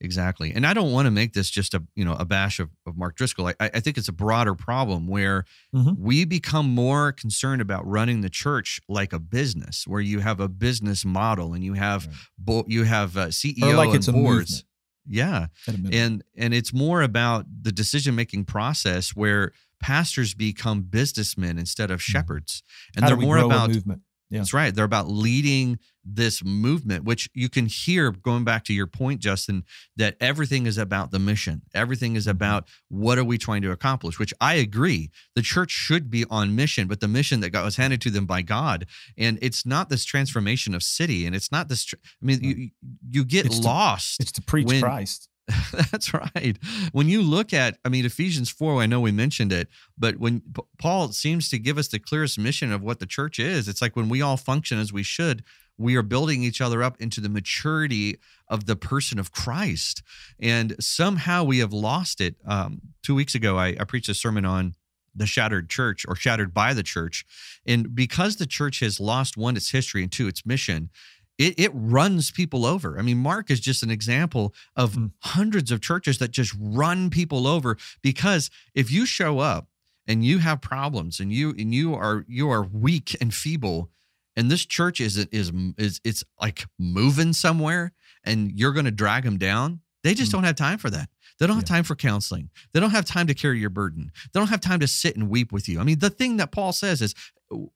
Exactly. 0.00 0.52
And 0.54 0.66
I 0.66 0.74
don't 0.74 0.92
want 0.92 1.06
to 1.06 1.10
make 1.10 1.32
this 1.32 1.48
just 1.48 1.72
a, 1.72 1.82
you 1.94 2.04
know, 2.04 2.12
a 2.14 2.26
bash 2.26 2.60
of, 2.60 2.68
of 2.86 2.98
Mark 2.98 3.16
Driscoll. 3.16 3.48
I, 3.48 3.54
I 3.60 3.80
think 3.80 3.96
it's 3.96 4.08
a 4.08 4.12
broader 4.12 4.54
problem 4.54 5.06
where 5.06 5.46
mm-hmm. 5.74 5.92
we 5.98 6.26
become 6.26 6.68
more 6.68 7.12
concerned 7.12 7.62
about 7.62 7.86
running 7.86 8.20
the 8.20 8.28
church 8.28 8.78
like 8.88 9.14
a 9.14 9.18
business, 9.18 9.86
where 9.86 10.02
you 10.02 10.20
have 10.20 10.38
a 10.38 10.48
business 10.48 11.06
model 11.06 11.54
and 11.54 11.64
you 11.64 11.72
have, 11.72 12.06
right. 12.06 12.16
bo- 12.38 12.64
you 12.68 12.84
have 12.84 13.16
uh, 13.16 13.26
CEO 13.28 13.74
like 13.74 13.94
and 13.94 14.06
boards. 14.12 14.64
Yeah. 15.08 15.46
And, 15.66 16.22
and 16.36 16.52
it's 16.52 16.74
more 16.74 17.00
about 17.00 17.46
the 17.62 17.72
decision-making 17.72 18.44
process 18.44 19.10
where 19.10 19.52
pastors 19.80 20.34
become 20.34 20.82
businessmen 20.82 21.58
instead 21.58 21.90
of 21.90 22.00
mm-hmm. 22.00 22.12
shepherds. 22.12 22.62
And 22.94 23.04
How 23.04 23.10
they're 23.10 23.16
more 23.16 23.38
about 23.38 23.70
movement. 23.70 24.02
Yeah. 24.28 24.40
That's 24.40 24.52
right. 24.52 24.74
They're 24.74 24.84
about 24.84 25.08
leading 25.08 25.78
this 26.06 26.44
movement, 26.44 27.04
which 27.04 27.28
you 27.34 27.48
can 27.48 27.66
hear 27.66 28.12
going 28.12 28.44
back 28.44 28.64
to 28.64 28.72
your 28.72 28.86
point, 28.86 29.20
Justin, 29.20 29.64
that 29.96 30.16
everything 30.20 30.66
is 30.66 30.78
about 30.78 31.10
the 31.10 31.18
mission. 31.18 31.62
Everything 31.74 32.16
is 32.16 32.24
mm-hmm. 32.24 32.32
about 32.32 32.68
what 32.88 33.18
are 33.18 33.24
we 33.24 33.38
trying 33.38 33.62
to 33.62 33.72
accomplish, 33.72 34.18
which 34.18 34.32
I 34.40 34.54
agree. 34.54 35.10
The 35.34 35.42
church 35.42 35.70
should 35.70 36.10
be 36.10 36.24
on 36.30 36.54
mission, 36.54 36.86
but 36.86 37.00
the 37.00 37.08
mission 37.08 37.40
that 37.40 37.50
got 37.50 37.64
was 37.64 37.76
handed 37.76 38.00
to 38.02 38.10
them 38.10 38.26
by 38.26 38.42
God. 38.42 38.86
And 39.18 39.38
it's 39.42 39.66
not 39.66 39.88
this 39.88 40.04
transformation 40.04 40.74
of 40.74 40.82
city. 40.82 41.26
And 41.26 41.34
it's 41.34 41.50
not 41.50 41.68
this, 41.68 41.92
I 41.94 42.24
mean, 42.24 42.42
you, 42.42 42.70
you 43.10 43.24
get 43.24 43.46
it's 43.46 43.58
lost. 43.58 44.18
To, 44.18 44.22
it's 44.22 44.32
to 44.32 44.42
preach 44.42 44.68
when, 44.68 44.80
Christ. 44.80 45.28
That's 45.90 46.12
right. 46.12 46.58
When 46.92 47.08
you 47.08 47.22
look 47.22 47.52
at, 47.52 47.78
I 47.84 47.88
mean, 47.88 48.04
Ephesians 48.04 48.50
4, 48.50 48.82
I 48.82 48.86
know 48.86 49.00
we 49.00 49.12
mentioned 49.12 49.52
it, 49.52 49.68
but 49.96 50.16
when 50.16 50.42
Paul 50.78 51.12
seems 51.12 51.48
to 51.50 51.58
give 51.58 51.78
us 51.78 51.88
the 51.88 51.98
clearest 51.98 52.38
mission 52.38 52.72
of 52.72 52.82
what 52.82 52.98
the 52.98 53.06
church 53.06 53.38
is, 53.38 53.68
it's 53.68 53.80
like 53.80 53.94
when 53.94 54.08
we 54.08 54.22
all 54.22 54.36
function 54.36 54.78
as 54.78 54.92
we 54.92 55.02
should, 55.02 55.44
we 55.78 55.96
are 55.96 56.02
building 56.02 56.42
each 56.42 56.60
other 56.60 56.82
up 56.82 57.00
into 57.00 57.20
the 57.20 57.28
maturity 57.28 58.18
of 58.48 58.66
the 58.66 58.76
person 58.76 59.18
of 59.18 59.32
Christ. 59.32 60.02
And 60.40 60.76
somehow 60.80 61.44
we 61.44 61.58
have 61.58 61.72
lost 61.72 62.20
it. 62.20 62.36
Um, 62.46 62.80
two 63.02 63.14
weeks 63.14 63.34
ago, 63.34 63.58
I, 63.58 63.76
I 63.78 63.84
preached 63.84 64.08
a 64.08 64.14
sermon 64.14 64.44
on 64.44 64.74
the 65.14 65.26
shattered 65.26 65.68
church 65.68 66.04
or 66.06 66.14
shattered 66.14 66.52
by 66.52 66.74
the 66.74 66.82
church. 66.82 67.24
And 67.66 67.94
because 67.94 68.36
the 68.36 68.46
church 68.46 68.80
has 68.80 69.00
lost 69.00 69.36
one, 69.36 69.56
its 69.56 69.70
history, 69.70 70.02
and 70.02 70.12
two, 70.12 70.28
its 70.28 70.44
mission, 70.44 70.90
it, 71.38 71.58
it 71.58 71.70
runs 71.74 72.30
people 72.30 72.64
over. 72.64 72.98
I 72.98 73.02
mean, 73.02 73.18
Mark 73.18 73.50
is 73.50 73.60
just 73.60 73.82
an 73.82 73.90
example 73.90 74.54
of 74.74 74.92
mm. 74.92 75.10
hundreds 75.20 75.70
of 75.70 75.80
churches 75.80 76.18
that 76.18 76.30
just 76.30 76.54
run 76.58 77.10
people 77.10 77.46
over 77.46 77.76
because 78.02 78.50
if 78.74 78.90
you 78.90 79.06
show 79.06 79.38
up 79.38 79.68
and 80.06 80.24
you 80.24 80.38
have 80.38 80.60
problems 80.60 81.20
and 81.20 81.32
you 81.32 81.50
and 81.50 81.74
you 81.74 81.94
are 81.94 82.24
you 82.28 82.48
are 82.48 82.62
weak 82.62 83.16
and 83.20 83.34
feeble 83.34 83.90
and 84.36 84.50
this 84.50 84.64
church 84.64 85.00
is 85.00 85.16
is 85.16 85.52
is 85.78 86.00
it's 86.04 86.24
like 86.40 86.66
moving 86.78 87.32
somewhere 87.32 87.92
and 88.24 88.52
you're 88.52 88.72
going 88.72 88.84
to 88.84 88.90
drag 88.90 89.24
them 89.24 89.38
down 89.38 89.80
they 90.06 90.14
just 90.14 90.30
mm. 90.30 90.34
don't 90.34 90.44
have 90.44 90.54
time 90.54 90.78
for 90.78 90.88
that. 90.90 91.08
They 91.40 91.48
don't 91.48 91.56
have 91.56 91.64
time 91.64 91.82
for 91.82 91.96
counseling. 91.96 92.50
They 92.72 92.78
don't 92.78 92.90
have 92.90 93.04
time 93.04 93.26
to 93.26 93.34
carry 93.34 93.58
your 93.58 93.70
burden. 93.70 94.12
They 94.32 94.38
don't 94.38 94.50
have 94.50 94.60
time 94.60 94.78
to 94.78 94.86
sit 94.86 95.16
and 95.16 95.28
weep 95.28 95.50
with 95.50 95.68
you. 95.68 95.80
I 95.80 95.82
mean 95.82 95.98
the 95.98 96.10
thing 96.10 96.36
that 96.36 96.52
paul 96.52 96.72
says 96.72 97.02
is 97.02 97.12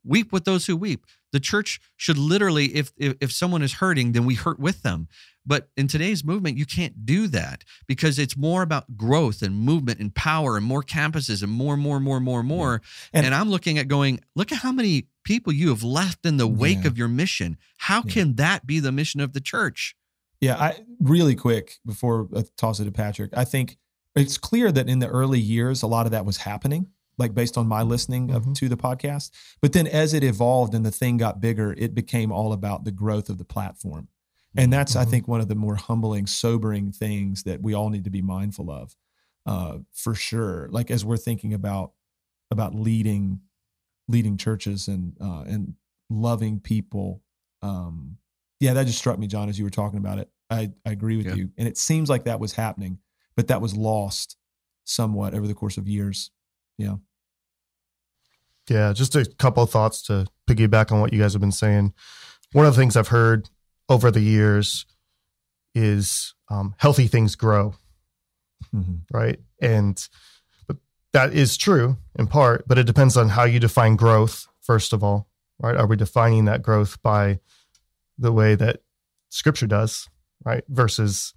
weep 0.04 0.32
with 0.32 0.44
those 0.44 0.64
who 0.64 0.76
weep 0.76 1.04
the 1.32 1.40
church 1.40 1.80
should 1.96 2.18
literally, 2.18 2.74
if, 2.74 2.92
if, 2.96 3.16
if 3.20 3.32
someone 3.32 3.62
is 3.62 3.74
hurting, 3.74 4.12
then 4.12 4.24
we 4.24 4.34
hurt 4.34 4.58
with 4.58 4.82
them. 4.82 5.08
But 5.46 5.68
in 5.76 5.88
today's 5.88 6.22
movement, 6.22 6.58
you 6.58 6.66
can't 6.66 7.06
do 7.06 7.26
that 7.28 7.64
because 7.86 8.18
it's 8.18 8.36
more 8.36 8.62
about 8.62 8.96
growth 8.96 9.42
and 9.42 9.54
movement 9.54 9.98
and 9.98 10.14
power 10.14 10.56
and 10.56 10.64
more 10.64 10.82
campuses 10.82 11.42
and 11.42 11.50
more, 11.50 11.76
more, 11.76 11.98
more, 11.98 12.20
more, 12.20 12.42
more. 12.42 12.82
Yeah. 12.82 13.18
And, 13.18 13.26
and, 13.26 13.34
I'm 13.34 13.50
looking 13.50 13.78
at 13.78 13.88
going, 13.88 14.20
look 14.36 14.52
at 14.52 14.58
how 14.58 14.70
many 14.70 15.08
people 15.24 15.52
you 15.52 15.70
have 15.70 15.82
left 15.82 16.26
in 16.26 16.36
the 16.36 16.46
wake 16.46 16.82
yeah. 16.82 16.88
of 16.88 16.98
your 16.98 17.08
mission. 17.08 17.56
How 17.78 18.02
yeah. 18.04 18.12
can 18.12 18.36
that 18.36 18.66
be 18.66 18.80
the 18.80 18.92
mission 18.92 19.20
of 19.20 19.32
the 19.32 19.40
church? 19.40 19.96
Yeah, 20.40 20.56
I 20.56 20.84
really 21.00 21.34
quick 21.34 21.78
before 21.84 22.28
I 22.36 22.44
toss 22.56 22.80
it 22.80 22.84
to 22.84 22.92
Patrick. 22.92 23.30
I 23.36 23.44
think 23.44 23.76
it's 24.14 24.38
clear 24.38 24.72
that 24.72 24.88
in 24.88 24.98
the 24.98 25.08
early 25.08 25.40
years, 25.40 25.82
a 25.82 25.86
lot 25.86 26.06
of 26.06 26.12
that 26.12 26.24
was 26.24 26.38
happening 26.38 26.88
like 27.20 27.34
based 27.34 27.56
on 27.56 27.68
my 27.68 27.82
listening 27.82 28.28
mm-hmm. 28.28 28.52
to 28.54 28.68
the 28.68 28.76
podcast. 28.76 29.30
But 29.60 29.72
then 29.72 29.86
as 29.86 30.14
it 30.14 30.24
evolved 30.24 30.74
and 30.74 30.84
the 30.84 30.90
thing 30.90 31.18
got 31.18 31.40
bigger, 31.40 31.74
it 31.78 31.94
became 31.94 32.32
all 32.32 32.52
about 32.52 32.84
the 32.84 32.90
growth 32.90 33.28
of 33.28 33.38
the 33.38 33.44
platform. 33.44 34.08
And 34.56 34.72
that's, 34.72 34.92
mm-hmm. 34.92 35.06
I 35.06 35.10
think, 35.10 35.28
one 35.28 35.40
of 35.40 35.46
the 35.46 35.54
more 35.54 35.76
humbling, 35.76 36.26
sobering 36.26 36.90
things 36.90 37.44
that 37.44 37.62
we 37.62 37.72
all 37.74 37.90
need 37.90 38.02
to 38.04 38.10
be 38.10 38.22
mindful 38.22 38.68
of, 38.68 38.96
uh, 39.46 39.78
for 39.92 40.16
sure. 40.16 40.68
Like 40.72 40.90
as 40.90 41.04
we're 41.04 41.16
thinking 41.16 41.54
about 41.54 41.92
about 42.50 42.74
leading 42.74 43.40
leading 44.08 44.36
churches 44.36 44.88
and 44.88 45.16
uh, 45.20 45.44
and 45.46 45.74
loving 46.08 46.58
people. 46.58 47.22
Um, 47.62 48.16
yeah, 48.58 48.72
that 48.72 48.86
just 48.86 48.98
struck 48.98 49.18
me, 49.18 49.28
Jon, 49.28 49.48
as 49.48 49.58
you 49.58 49.64
were 49.64 49.70
talking 49.70 49.98
about 49.98 50.18
it. 50.18 50.28
I, 50.50 50.72
I 50.84 50.90
agree 50.90 51.16
with 51.16 51.26
yeah. 51.26 51.34
you, 51.34 51.50
and 51.56 51.68
it 51.68 51.78
seems 51.78 52.10
like 52.10 52.24
that 52.24 52.40
was 52.40 52.54
happening, 52.54 52.98
but 53.36 53.48
that 53.48 53.60
was 53.60 53.76
lost 53.76 54.36
somewhat 54.84 55.34
over 55.34 55.46
the 55.46 55.54
course 55.54 55.78
of 55.78 55.86
years. 55.86 56.32
Yeah. 56.76 56.96
Yeah, 58.70 58.92
just 58.92 59.16
a 59.16 59.24
couple 59.38 59.64
of 59.64 59.70
thoughts 59.70 60.00
to 60.02 60.28
piggyback 60.48 60.92
on 60.92 61.00
what 61.00 61.12
you 61.12 61.20
guys 61.20 61.32
have 61.32 61.40
been 61.40 61.50
saying. 61.50 61.92
One 62.52 62.66
of 62.66 62.74
the 62.74 62.80
things 62.80 62.96
I've 62.96 63.08
heard 63.08 63.50
over 63.88 64.12
the 64.12 64.20
years 64.20 64.86
is 65.74 66.34
um, 66.48 66.76
healthy 66.78 67.08
things 67.08 67.34
grow, 67.34 67.74
mm-hmm. 68.72 68.98
right? 69.12 69.40
And 69.60 70.00
but 70.68 70.76
that 71.12 71.34
is 71.34 71.56
true 71.56 71.96
in 72.16 72.28
part, 72.28 72.66
but 72.68 72.78
it 72.78 72.86
depends 72.86 73.16
on 73.16 73.30
how 73.30 73.42
you 73.42 73.58
define 73.58 73.96
growth, 73.96 74.46
first 74.60 74.92
of 74.92 75.02
all, 75.02 75.26
right? 75.60 75.76
Are 75.76 75.86
we 75.86 75.96
defining 75.96 76.44
that 76.44 76.62
growth 76.62 77.02
by 77.02 77.40
the 78.18 78.32
way 78.32 78.54
that 78.54 78.82
scripture 79.30 79.66
does, 79.66 80.08
right? 80.44 80.62
Versus 80.68 81.34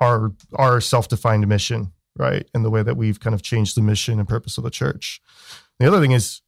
our 0.00 0.32
our 0.54 0.80
self-defined 0.80 1.46
mission, 1.46 1.92
right? 2.16 2.48
And 2.52 2.64
the 2.64 2.70
way 2.70 2.82
that 2.82 2.96
we've 2.96 3.20
kind 3.20 3.34
of 3.34 3.42
changed 3.42 3.76
the 3.76 3.82
mission 3.82 4.18
and 4.18 4.28
purpose 4.28 4.58
of 4.58 4.64
the 4.64 4.70
church. 4.70 5.20
The 5.80 5.86
other 5.88 6.00
thing 6.00 6.12
is 6.12 6.40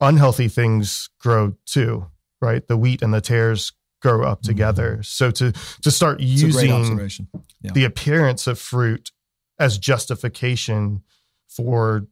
unhealthy 0.00 0.48
things 0.48 1.08
grow 1.20 1.54
too, 1.66 2.06
right? 2.40 2.66
The 2.66 2.76
wheat 2.76 3.02
and 3.02 3.12
the 3.14 3.20
tares 3.20 3.72
grow 4.00 4.22
up 4.24 4.42
Mm-hmm. 4.42 4.48
together. 4.48 5.02
So 5.02 5.30
to 5.32 5.52
to 5.82 5.90
start 5.90 6.20
It's 6.20 6.42
using. 6.42 7.18
Yeah. 7.60 7.72
the 7.72 7.84
appearance 7.84 8.46
of 8.46 8.58
fruit 8.58 9.10
as 9.58 9.78
justification 9.78 11.02
for 11.48 12.06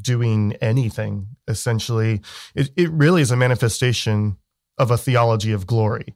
doing 0.00 0.54
anything 0.62 1.26
essentially 1.48 2.20
it, 2.54 2.70
it 2.76 2.88
really 2.92 3.20
is 3.20 3.30
a 3.32 3.36
manifestation 3.36 4.36
of 4.78 4.90
a 4.92 4.96
theology 4.96 5.50
of 5.52 5.66
glory 5.66 6.14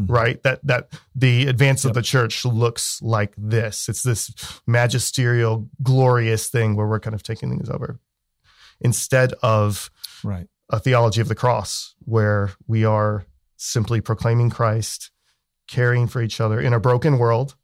Mhm. 0.00 0.08
right 0.08 0.42
that 0.44 0.64
that 0.66 0.88
the 1.14 1.48
advance 1.48 1.84
Yep. 1.84 1.90
of 1.90 1.94
the 1.96 2.02
church 2.02 2.44
looks 2.44 3.02
like 3.02 3.34
this 3.36 3.88
it's 3.88 4.04
this 4.04 4.30
magisterial 4.68 5.68
glorious 5.82 6.48
thing 6.48 6.76
where 6.76 6.86
we're 6.86 7.00
kind 7.00 7.14
of 7.14 7.22
taking 7.24 7.50
things 7.50 7.68
over 7.68 7.98
instead 8.82 9.32
of 9.42 9.90
Right. 10.22 10.46
a 10.70 10.78
theology 10.78 11.20
of 11.20 11.28
the 11.28 11.34
cross 11.34 11.94
where 12.00 12.52
we 12.66 12.84
are 12.84 13.24
simply 13.56 14.00
proclaiming 14.00 14.50
Christ, 14.50 15.10
caring 15.68 16.06
for 16.06 16.20
each 16.22 16.40
other 16.40 16.60
in 16.60 16.72
a 16.72 16.80
broken 16.80 17.18
world 17.18 17.54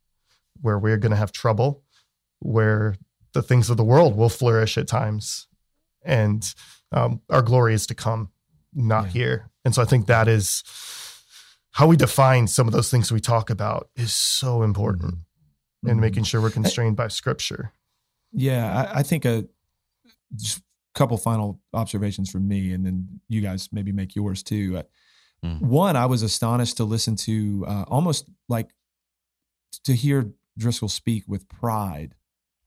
where 0.61 0.79
we're 0.79 0.97
going 0.97 1.11
to 1.11 1.16
have 1.16 1.33
trouble, 1.33 1.83
where 2.41 2.97
the 3.33 3.43
things 3.43 3.69
of 3.71 3.77
the 3.77 3.85
world 3.85 4.16
will 4.16 4.29
flourish 4.29 4.79
at 4.79 4.89
times, 4.89 5.47
and 6.03 6.55
um, 6.93 7.21
our 7.29 7.43
glory 7.43 7.75
is 7.75 7.87
to 7.89 7.95
come, 7.95 8.31
not 8.73 9.07
Yeah. 9.07 9.11
here. 9.11 9.51
And 9.64 9.75
so 9.75 9.83
I 9.83 9.85
think 9.85 10.07
that 10.07 10.27
is 10.29 10.62
how 11.73 11.87
we 11.87 11.97
define 11.97 12.47
some 12.49 12.66
of 12.66 12.73
those 12.73 12.91
things 12.91 13.12
we 13.12 13.21
talk 13.21 13.51
about 13.51 13.91
is 13.95 14.12
so 14.12 14.62
important 14.62 15.19
in 15.87 15.97
Mhm. 15.97 16.01
making 16.01 16.25
sure 16.25 16.41
we're 16.41 16.51
constrained 16.51 16.97
by 16.97 17.09
Scripture. 17.09 17.73
Yeah, 18.33 18.91
I, 18.93 19.01
I 19.01 19.03
think 19.03 19.25
a 19.25 19.47
just 20.35 20.62
couple 20.99 21.16
final 21.16 21.61
observations 21.72 22.30
from 22.30 22.46
me, 22.46 22.72
and 22.72 22.84
then 22.84 23.20
you 23.28 23.40
guys 23.40 23.68
maybe 23.72 23.92
make 23.92 24.14
yours 24.16 24.42
too. 24.42 24.78
Uh, 24.78 24.82
Mm. 25.44 25.61
One, 25.61 25.96
I 25.96 26.07
was 26.07 26.22
astonished 26.22 26.78
to 26.78 26.84
listen 26.84 27.16
to 27.16 27.64
uh, 27.66 27.84
almost 27.88 28.28
like 28.49 28.70
to 29.84 29.94
hear 29.94 30.32
Driscoll 30.57 30.88
speak 30.88 31.24
with 31.28 31.49
pride 31.49 32.14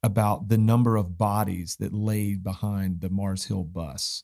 about 0.03 0.47
the 0.47 0.57
number 0.57 0.95
of 0.95 1.17
bodies 1.17 1.75
that 1.79 1.93
laid 1.93 2.43
behind 2.43 3.01
the 3.01 3.09
Mars 3.09 3.45
Hill 3.45 3.63
bus. 3.63 4.23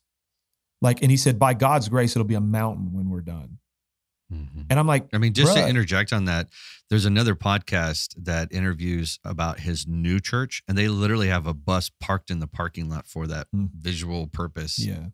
Like, 0.81 1.01
and 1.01 1.11
he 1.11 1.17
said, 1.17 1.37
by 1.37 1.53
God's 1.53 1.89
grace, 1.89 2.15
it'll 2.15 2.27
be 2.27 2.35
a 2.35 2.41
mountain 2.41 2.93
when 2.93 3.09
we're 3.09 3.21
done. 3.21 3.57
Mhm. 4.31 4.65
And 4.69 4.77
I'm 4.79 4.87
like, 4.87 5.07
I 5.13 5.17
mean, 5.19 5.33
just 5.33 5.53
Bruh. 5.55 5.63
to 5.63 5.69
interject 5.69 6.11
on 6.11 6.25
that, 6.25 6.49
there's 6.89 7.05
another 7.05 7.33
podcast 7.35 8.13
that 8.17 8.49
interviews 8.51 9.19
about 9.23 9.61
his 9.61 9.87
new 9.87 10.19
church, 10.19 10.63
and 10.67 10.77
they 10.77 10.87
literally 10.89 11.29
have 11.29 11.47
a 11.47 11.53
bus 11.53 11.89
parked 12.01 12.29
in 12.29 12.39
the 12.39 12.47
parking 12.47 12.89
lot 12.89 13.07
for 13.07 13.25
that 13.27 13.47
Mm. 13.55 13.69
visual 13.73 14.27
purpose. 14.27 14.79
Yeah. 14.79 15.07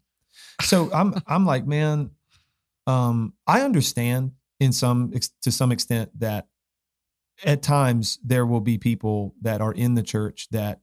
So 0.61 0.91
I'm 0.93 1.13
I'm 1.27 1.45
like, 1.45 1.65
man, 1.67 2.11
um, 2.87 3.33
I 3.47 3.61
understand 3.61 4.31
in 4.59 4.71
some 4.71 5.13
to 5.41 5.51
some 5.51 5.71
extent 5.71 6.17
that 6.19 6.47
at 7.43 7.61
times 7.61 8.19
there 8.23 8.45
will 8.45 8.61
be 8.61 8.77
people 8.77 9.35
that 9.41 9.61
are 9.61 9.73
in 9.73 9.93
the 9.95 10.03
church 10.03 10.47
that 10.51 10.81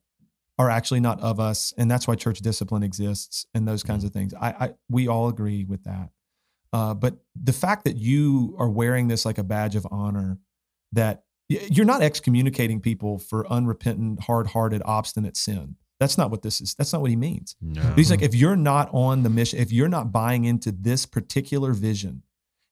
are 0.58 0.68
actually 0.70 1.00
not 1.00 1.20
of 1.20 1.40
us, 1.40 1.72
and 1.78 1.90
that's 1.90 2.06
why 2.06 2.14
church 2.14 2.40
discipline 2.40 2.82
exists 2.82 3.46
and 3.54 3.66
those 3.66 3.82
kinds 3.82 4.04
of 4.04 4.12
things. 4.12 4.34
I, 4.34 4.48
I 4.50 4.74
we 4.88 5.08
all 5.08 5.28
agree 5.28 5.64
with 5.64 5.84
that. 5.84 6.10
Uh, 6.72 6.94
but 6.94 7.16
the 7.34 7.52
fact 7.52 7.84
that 7.84 7.96
you 7.96 8.54
are 8.58 8.68
wearing 8.68 9.08
this 9.08 9.24
like 9.24 9.38
a 9.38 9.44
badge 9.44 9.76
of 9.76 9.86
honor, 9.90 10.38
that 10.92 11.24
you're 11.48 11.86
not 11.86 12.02
excommunicating 12.02 12.80
people 12.80 13.18
for 13.18 13.46
unrepentant, 13.48 14.22
hard-hearted, 14.22 14.82
obstinate 14.84 15.36
sin. 15.36 15.76
That's 15.98 16.16
not 16.16 16.30
what 16.30 16.42
this 16.42 16.60
is. 16.60 16.74
That's 16.74 16.92
not 16.92 17.02
what 17.02 17.10
he 17.10 17.16
means. 17.16 17.56
No. 17.60 17.82
He's 17.94 18.10
like, 18.10 18.22
if 18.22 18.34
you're 18.34 18.56
not 18.56 18.88
on 18.92 19.22
the 19.22 19.30
mission, 19.30 19.58
if 19.58 19.72
you're 19.72 19.88
not 19.88 20.12
buying 20.12 20.44
into 20.44 20.70
this 20.72 21.06
particular 21.06 21.72
vision 21.72 22.22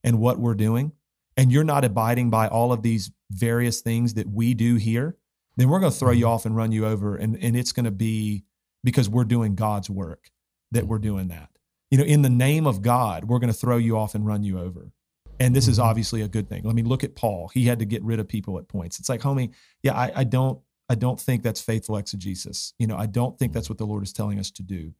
and 0.05 0.21
what 0.21 0.39
we're 0.39 0.55
doing, 0.55 0.93
and 1.37 1.53
you're 1.53 1.65
not 1.65 1.85
abiding 1.85 2.31
by 2.31 2.49
all 2.49 2.73
of 2.73 2.83
these 2.83 3.11
various 3.31 3.81
things 3.81 4.15
that 4.15 4.29
we 4.29 4.55
do 4.55 4.77
here, 4.77 5.17
then 5.57 5.69
we're 5.69 5.81
going 5.81 5.93
to 5.93 5.99
throw 5.99 6.11
you 6.11 6.27
off 6.27 6.47
and 6.47 6.57
run 6.57 6.73
you 6.73 6.87
over. 6.87 7.17
And, 7.17 7.37
and 7.43 7.57
it's 7.57 7.73
going 7.73 7.85
to 7.85 7.91
be 7.91 8.45
because 8.83 9.09
we're 9.09 9.25
doing 9.25 9.55
God's 9.55 9.91
work 9.91 10.31
that 10.71 10.87
we're 10.87 10.99
doing 10.99 11.29
that. 11.29 11.51
You 11.91 11.99
know, 11.99 12.05
in 12.05 12.23
the 12.23 12.31
name 12.31 12.67
of 12.67 12.83
God, 12.83 13.25
we're 13.25 13.39
going 13.39 13.53
to 13.53 13.59
throw 13.59 13.77
you 13.77 13.97
off 13.97 14.15
and 14.15 14.27
run 14.27 14.43
you 14.43 14.59
over. 14.59 14.93
And 15.41 15.55
this 15.55 15.69
is 15.69 15.79
Mhm. 15.79 15.85
obviously 15.85 16.21
a 16.23 16.29
good 16.29 16.49
thing. 16.49 16.67
I 16.67 16.73
mean, 16.73 16.87
look 16.89 17.05
at 17.05 17.15
Paul. 17.15 17.49
He 17.55 17.65
had 17.67 17.79
to 17.79 17.85
get 17.85 18.03
rid 18.03 18.19
of 18.21 18.29
people 18.29 18.59
at 18.59 18.69
points. 18.69 18.99
It's 18.99 19.09
like, 19.09 19.21
homie, 19.21 19.51
yeah, 19.83 19.95
I, 19.97 20.13
I 20.17 20.25
don't, 20.25 20.59
I 20.91 20.95
don't 20.97 21.21
think 21.21 21.43
that's 21.43 21.61
faithful 21.61 21.97
exegesis. 21.97 22.73
You 22.79 22.87
know, 22.87 22.97
I 22.97 23.07
don't 23.07 23.39
think 23.39 23.53
that's 23.53 23.69
what 23.69 23.79
the 23.79 23.87
Lord 23.87 24.03
is 24.03 24.13
telling 24.13 24.39
us 24.39 24.51
to 24.53 24.63
do. 24.63 24.93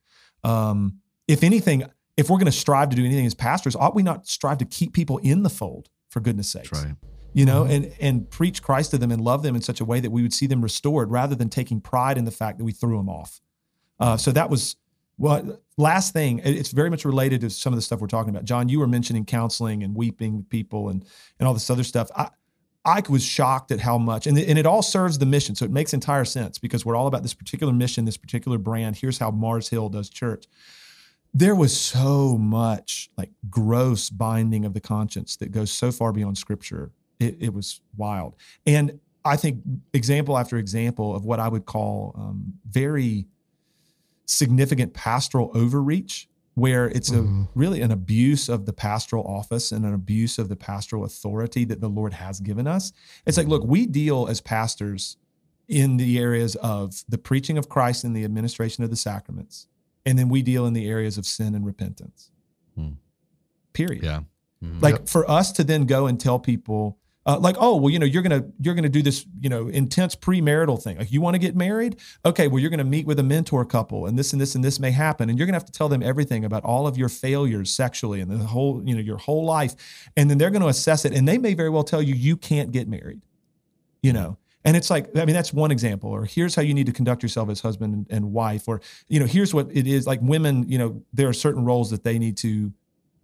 Um, 0.45 1.01
if 1.27 1.43
anything, 1.43 1.85
if 2.17 2.31
we're 2.31 2.37
going 2.39 2.47
to 2.47 2.53
strive 2.53 2.91
to 2.91 2.97
do 2.97 3.05
anything 3.05 3.27
as 3.27 3.35
pastors, 3.35 3.75
ought 3.75 3.95
we 3.95 4.03
not 4.03 4.27
strive 4.27 4.59
to 4.59 4.65
keep 4.65 4.93
people 4.93 5.19
in 5.19 5.43
the 5.43 5.51
fold 5.51 5.89
for 6.11 6.21
goodness 6.21 6.49
sakes? 6.49 6.71
That's 6.71 6.85
right. 6.85 6.95
You 7.35 7.45
know, 7.45 7.65
and 7.65 7.93
and 8.01 8.29
preach 8.31 8.63
Christ 8.63 8.91
to 8.93 8.99
them 8.99 9.13
and 9.13 9.21
love 9.21 9.43
them 9.43 9.55
in 9.55 9.63
such 9.63 9.81
a 9.81 9.85
way 9.85 10.01
that 10.01 10.11
we 10.11 10.23
would 10.23 10.33
see 10.33 10.47
them 10.47 10.63
restored, 10.63 11.11
rather 11.11 11.35
than 11.35 11.49
taking 11.51 11.81
pride 11.81 12.17
in 12.17 12.25
the 12.25 12.31
fact 12.31 12.59
that 12.59 12.65
we 12.65 12.73
threw 12.73 12.97
them 12.97 13.09
off. 13.09 13.41
Uh, 14.01 14.17
so 14.17 14.33
that 14.33 14.49
was 14.51 14.77
what 15.17 15.63
last 15.79 16.13
thing. 16.13 16.41
It's 16.45 16.73
very 16.73 16.91
much 16.91 17.07
related 17.07 17.41
to 17.41 17.51
some 17.51 17.73
of 17.73 17.79
the 17.79 17.83
stuff 17.83 18.01
we're 18.01 18.09
talking 18.09 18.29
about. 18.29 18.45
Jon, 18.45 18.69
you 18.69 18.79
were 18.79 18.87
mentioning 18.87 19.25
counseling 19.25 19.83
and 19.83 19.95
weeping 19.95 20.37
with 20.37 20.49
people 20.51 20.91
and 20.91 21.05
and 21.39 21.49
all 21.49 21.55
this 21.55 21.71
other 21.71 21.85
stuff. 21.85 22.11
I 22.15 22.29
I 22.85 23.03
was 23.09 23.23
shocked 23.23 23.71
at 23.71 23.81
how 23.81 23.99
much, 23.99 24.27
and, 24.27 24.39
and 24.39 24.59
it 24.59 24.65
all 24.65 24.83
serves 24.83 25.19
the 25.19 25.27
mission. 25.27 25.55
So 25.55 25.65
it 25.65 25.71
makes 25.71 25.93
entire 25.93 26.25
sense 26.25 26.59
because 26.59 26.87
we're 26.87 26.97
all 26.97 27.07
about 27.07 27.23
this 27.23 27.35
particular 27.35 27.73
mission, 27.73 28.05
this 28.05 28.17
particular 28.17 28.57
brand. 28.57 28.97
Here's 28.97 29.19
how 29.19 29.31
Mars 29.31 29.69
Hill 29.69 29.89
does 29.89 30.09
church. 30.09 30.47
There 31.35 31.55
was 31.55 31.79
so 31.79 32.39
much 32.39 33.11
like 33.19 33.31
gross 33.51 34.09
binding 34.09 34.65
of 34.65 34.73
the 34.73 34.81
conscience 34.81 35.37
that 35.37 35.53
goes 35.53 35.71
so 35.71 35.93
far 35.93 36.13
beyond 36.13 36.39
scripture. 36.39 36.93
It, 37.21 37.37
it 37.41 37.53
was 37.53 37.81
wild. 37.97 38.37
And 38.65 39.01
I 39.25 39.37
think 39.37 39.61
example 39.93 40.39
after 40.39 40.57
example 40.57 41.15
of 41.15 41.25
what 41.25 41.41
I 41.41 41.49
would 41.49 41.67
call 41.67 42.15
um, 42.17 42.55
very 42.67 43.27
significant 44.29 44.93
pastoral 44.93 45.51
overreach 45.55 46.29
where 46.55 46.89
it's 46.89 47.11
a 47.11 47.19
Mhm. 47.23 47.49
really 47.55 47.81
an 47.81 47.91
abuse 47.93 48.49
of 48.49 48.67
the 48.67 48.73
pastoral 48.73 49.25
office 49.25 49.71
and 49.73 49.87
an 49.87 49.95
abuse 49.95 50.39
of 50.39 50.49
the 50.49 50.57
pastoral 50.57 51.05
authority 51.05 51.65
that 51.65 51.81
the 51.81 51.89
Lord 51.89 52.13
has 52.15 52.41
given 52.41 52.67
us. 52.67 52.93
It's 53.25 53.37
like, 53.39 53.47
look, 53.47 53.65
we 53.65 53.87
deal 53.87 54.27
as 54.27 54.41
pastors 54.41 55.17
in 55.69 55.97
the 55.99 56.19
areas 56.19 56.57
of 56.57 57.05
the 57.09 57.17
preaching 57.19 57.57
of 57.59 57.69
Christ 57.69 58.03
and 58.05 58.15
the 58.15 58.25
administration 58.25 58.83
of 58.85 58.91
the 58.91 58.97
sacraments, 58.97 59.69
and 60.05 60.19
then 60.19 60.29
we 60.29 60.43
deal 60.43 60.67
in 60.67 60.73
the 60.75 60.87
areas 60.89 61.17
of 61.17 61.27
sin 61.27 61.55
and 61.55 61.65
repentance. 61.65 62.31
Hmm. 62.75 62.95
Period. 63.73 64.03
Yeah. 64.03 64.23
Mhm. 64.63 64.83
Like 64.83 65.07
for 65.07 65.31
us 65.31 65.53
to 65.53 65.65
then 65.65 65.85
go 65.85 66.07
and 66.07 66.19
tell 66.19 66.41
people, 66.41 66.98
uh, 67.29 67.39
like, 67.39 67.57
oh, 67.61 67.77
well, 67.77 67.91
you 67.91 67.99
know, 67.99 68.07
you're 68.07 68.23
gonna 68.23 68.43
you're 68.59 68.75
gonna 68.75 68.89
do 68.89 69.03
this, 69.03 69.27
you 69.39 69.51
know, 69.51 69.69
intense 69.69 70.17
premarital 70.17 70.83
thing. 70.83 70.97
Like, 70.97 71.13
you 71.13 71.21
want 71.21 71.35
to 71.35 71.39
get 71.39 71.55
married? 71.55 72.01
Okay, 72.25 72.49
well, 72.49 72.59
you're 72.59 72.71
gonna 72.71 72.85
meet 72.85 73.07
with 73.07 73.19
a 73.19 73.23
mentor 73.23 73.67
couple, 73.67 74.07
and 74.07 74.19
this 74.19 74.33
and 74.33 74.41
this 74.41 74.55
and 74.55 74.65
this 74.65 74.81
may 74.81 74.91
happen, 74.91 75.29
and 75.29 75.39
you're 75.39 75.47
gonna 75.47 75.57
have 75.57 75.67
to 75.67 75.73
tell 75.73 75.91
them 75.91 76.03
everything 76.03 76.47
about 76.47 76.65
all 76.65 76.87
of 76.87 76.97
your 76.97 77.11
failures 77.11 77.71
sexually 77.71 78.23
and 78.23 78.31
the 78.31 78.39
whole, 78.39 78.83
you 78.83 78.95
know, 78.95 79.01
your 79.03 79.19
whole 79.19 79.45
life, 79.45 79.75
and 80.17 80.31
then 80.31 80.39
they're 80.39 80.49
gonna 80.49 80.69
assess 80.69 81.05
it, 81.05 81.13
and 81.13 81.29
they 81.29 81.37
may 81.37 81.53
very 81.53 81.69
well 81.69 81.85
tell 81.85 82.01
you 82.01 82.15
you 82.15 82.35
can't 82.35 82.73
get 82.73 82.89
married, 82.89 83.21
you 84.03 84.15
know. 84.15 84.39
And 84.65 84.75
it's 84.77 84.91
like, 84.91 85.15
I 85.17 85.25
mean, 85.25 85.35
that's 85.35 85.53
one 85.53 85.71
example. 85.71 86.11
Or 86.11 86.25
here's 86.25 86.55
how 86.55 86.63
you 86.63 86.75
need 86.75 86.87
to 86.87 86.93
conduct 86.93 87.23
yourself 87.23 87.49
as 87.49 87.61
husband 87.61 87.95
and, 87.95 88.07
and 88.11 88.33
wife. 88.33 88.69
Or, 88.69 88.81
you 89.07 89.21
know, 89.21 89.25
here's 89.27 89.55
what 89.55 89.69
it 89.71 89.87
is. 89.87 90.07
Like 90.07 90.21
women, 90.21 90.69
you 90.69 90.79
know, 90.79 91.03
there 91.13 91.29
are 91.29 91.33
certain 91.33 91.65
roles 91.65 91.91
that 91.91 92.05
they 92.05 92.19
need 92.19 92.37
to 92.39 92.73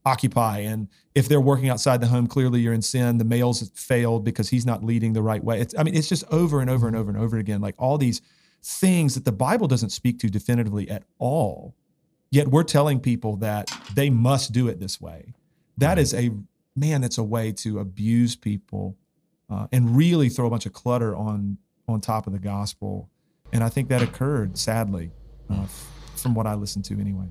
occupy. 0.05 0.59
And 0.59 0.89
if 1.15 1.29
they're 1.29 1.41
working 1.41 1.69
outside 1.69 2.01
the 2.01 2.07
home, 2.07 2.27
clearly 2.27 2.61
you're 2.61 2.75
in 2.75 2.83
sin. 2.83 3.19
The 3.19 3.25
male's 3.25 3.71
failed 3.75 4.25
because 4.25 4.49
he's 4.49 4.67
not 4.67 4.85
leading 4.85 5.13
the 5.13 5.23
right 5.23 5.43
way. 5.43 5.61
It's, 5.61 5.75
I 5.79 5.83
mean, 5.83 5.95
it's 5.95 6.09
just 6.09 6.25
over 6.31 6.61
and 6.61 6.69
over 6.69 6.87
and 6.87 6.97
over 6.97 7.11
and 7.11 7.19
over 7.19 7.39
again, 7.39 7.61
like 7.61 7.75
all 7.79 7.97
these 7.99 8.21
things 8.63 9.15
that 9.15 9.25
the 9.25 9.33
Bible 9.33 9.67
doesn't 9.67 9.91
speak 9.91 10.19
to 10.21 10.29
definitively 10.29 10.89
at 10.91 11.05
all. 11.19 11.75
Yet 12.31 12.49
we're 12.49 12.65
telling 12.65 13.01
people 13.01 13.37
that 13.37 13.71
they 13.95 14.11
must 14.11 14.53
do 14.53 14.69
it 14.69 14.81
this 14.81 15.01
way. 15.01 15.35
That 15.79 15.99
is 15.99 16.13
a 16.15 16.31
man. 16.75 17.01
That's 17.01 17.19
a 17.19 17.23
way 17.23 17.53
to 17.53 17.79
abuse 17.79 18.35
people 18.37 18.97
uh, 19.51 19.69
and 19.73 19.97
really 19.97 20.29
throw 20.29 20.47
a 20.47 20.51
bunch 20.51 20.67
of 20.67 20.73
clutter 20.73 21.15
on 21.15 21.59
on 21.87 22.01
top 22.01 22.27
of 22.27 22.33
the 22.33 22.39
gospel. 22.39 23.11
And 23.53 23.63
I 23.63 23.69
think 23.69 23.89
that 23.91 24.03
occurred 24.03 24.57
sadly, 24.57 25.13
uh, 25.51 25.67
from 26.17 26.35
what 26.35 26.47
I 26.47 26.55
listened 26.55 26.87
to 26.87 26.99
anyway. 26.99 27.29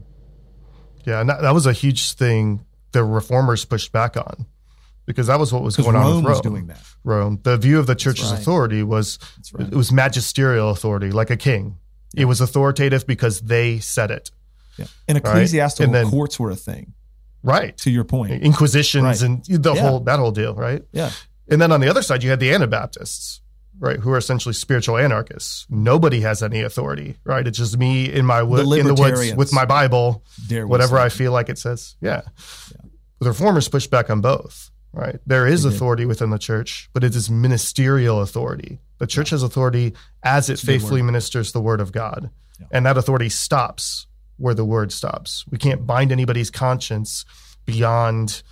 Yeah, 1.06 1.20
and 1.22 1.30
that, 1.30 1.42
that 1.42 1.54
was 1.54 1.66
a 1.66 1.74
huge 1.74 2.14
thing 2.14 2.66
the 2.92 3.04
reformers 3.04 3.66
pushed 3.66 3.92
back 3.92 4.16
on 4.18 4.46
because 5.06 5.28
that 5.28 5.40
was 5.40 5.52
what 5.52 5.64
was 5.64 5.76
going 5.76 5.96
on 5.96 6.02
Rome 6.04 6.16
with 6.18 6.24
Rome. 6.26 6.32
was 6.32 6.42
doing 6.42 6.68
that. 6.68 6.82
Rome. 7.04 7.40
The 7.44 7.58
view 7.58 7.80
of 7.80 7.88
the 7.88 7.96
church's 7.96 8.32
right. 8.32 8.40
authority 8.40 8.84
was 8.84 9.20
right. 9.54 9.68
it 9.68 9.76
was 9.76 9.92
magisterial 9.92 10.70
authority, 10.70 11.12
like 11.12 11.30
a 11.30 11.38
king. 11.38 11.78
It 12.16 12.26
was 12.26 12.40
authoritative 12.42 13.08
because 13.08 13.42
they 13.42 13.80
said 13.80 14.12
it. 14.12 14.32
Yeah. 14.78 14.86
And 15.08 15.18
ecclesiastical 15.18 15.86
And 15.86 15.96
then- 15.96 16.10
courts 16.12 16.40
were 16.40 16.52
a 16.52 16.56
thing. 16.56 16.94
Right. 17.46 17.76
To 17.80 17.92
your 17.92 18.06
point, 18.06 18.42
Inquisitions 18.44 19.04
Right. 19.04 19.22
and 19.22 19.44
the 19.46 19.74
Yeah. 19.74 19.82
whole 19.82 20.00
that 20.02 20.18
whole 20.20 20.32
deal, 20.32 20.56
right? 20.56 20.82
yeah, 20.94 21.12
And 21.50 21.62
then 21.62 21.72
on 21.74 21.82
the 21.82 21.90
other 21.90 22.02
side, 22.02 22.24
you 22.24 22.30
had 22.30 22.40
the 22.40 22.54
Anabaptists, 22.54 23.42
right, 23.80 24.00
who 24.00 24.12
are 24.12 24.18
essentially 24.18 24.54
spiritual 24.54 24.98
anarchists. 24.98 25.66
Nobody 25.70 26.22
has 26.22 26.42
any 26.44 26.62
authority, 26.62 27.18
right? 27.24 27.46
It's 27.46 27.58
just 27.58 27.78
me 27.78 28.12
in 28.12 28.26
my 28.26 28.44
wood, 28.44 28.62
in 28.78 28.88
the 28.88 28.94
woods 28.94 29.34
with 29.36 29.54
my 29.54 29.66
Bible, 29.66 30.24
whatever. 30.50 30.98
I 30.98 31.10
feel 31.10 31.32
like 31.32 31.50
it 31.50 31.58
says. 31.58 31.96
Yeah. 32.02 32.22
The 33.20 33.30
reformers 33.30 33.68
push 33.70 33.88
back 33.88 34.10
on 34.10 34.22
both, 34.22 34.72
right? 34.92 35.20
There 35.26 35.48
is 35.48 35.64
They 35.64 35.70
did. 35.70 35.76
authority 35.76 36.06
within 36.06 36.30
the 36.30 36.38
church, 36.38 36.90
but 36.94 37.04
it 37.04 37.16
is 37.16 37.30
ministerial 37.30 38.22
authority. 38.22 38.80
The 38.98 39.08
church 39.08 39.32
has 39.32 39.44
authority 39.44 39.94
as 40.24 40.50
it 40.50 40.60
good 40.60 40.68
faithfully 40.68 41.02
ministers 41.02 41.52
the 41.52 41.62
word 41.62 41.82
of 41.82 41.92
God. 41.92 42.30
Yeah. 42.60 42.68
And 42.72 42.86
that 42.86 42.98
authority 42.98 43.30
stops 43.30 44.08
where 44.38 44.54
the 44.54 44.66
word 44.66 44.92
stops. 44.92 45.46
We 45.50 45.58
can't 45.58 45.86
bind 45.86 46.12
anybody's 46.12 46.50
conscience 46.50 47.26
beyond 47.66 48.44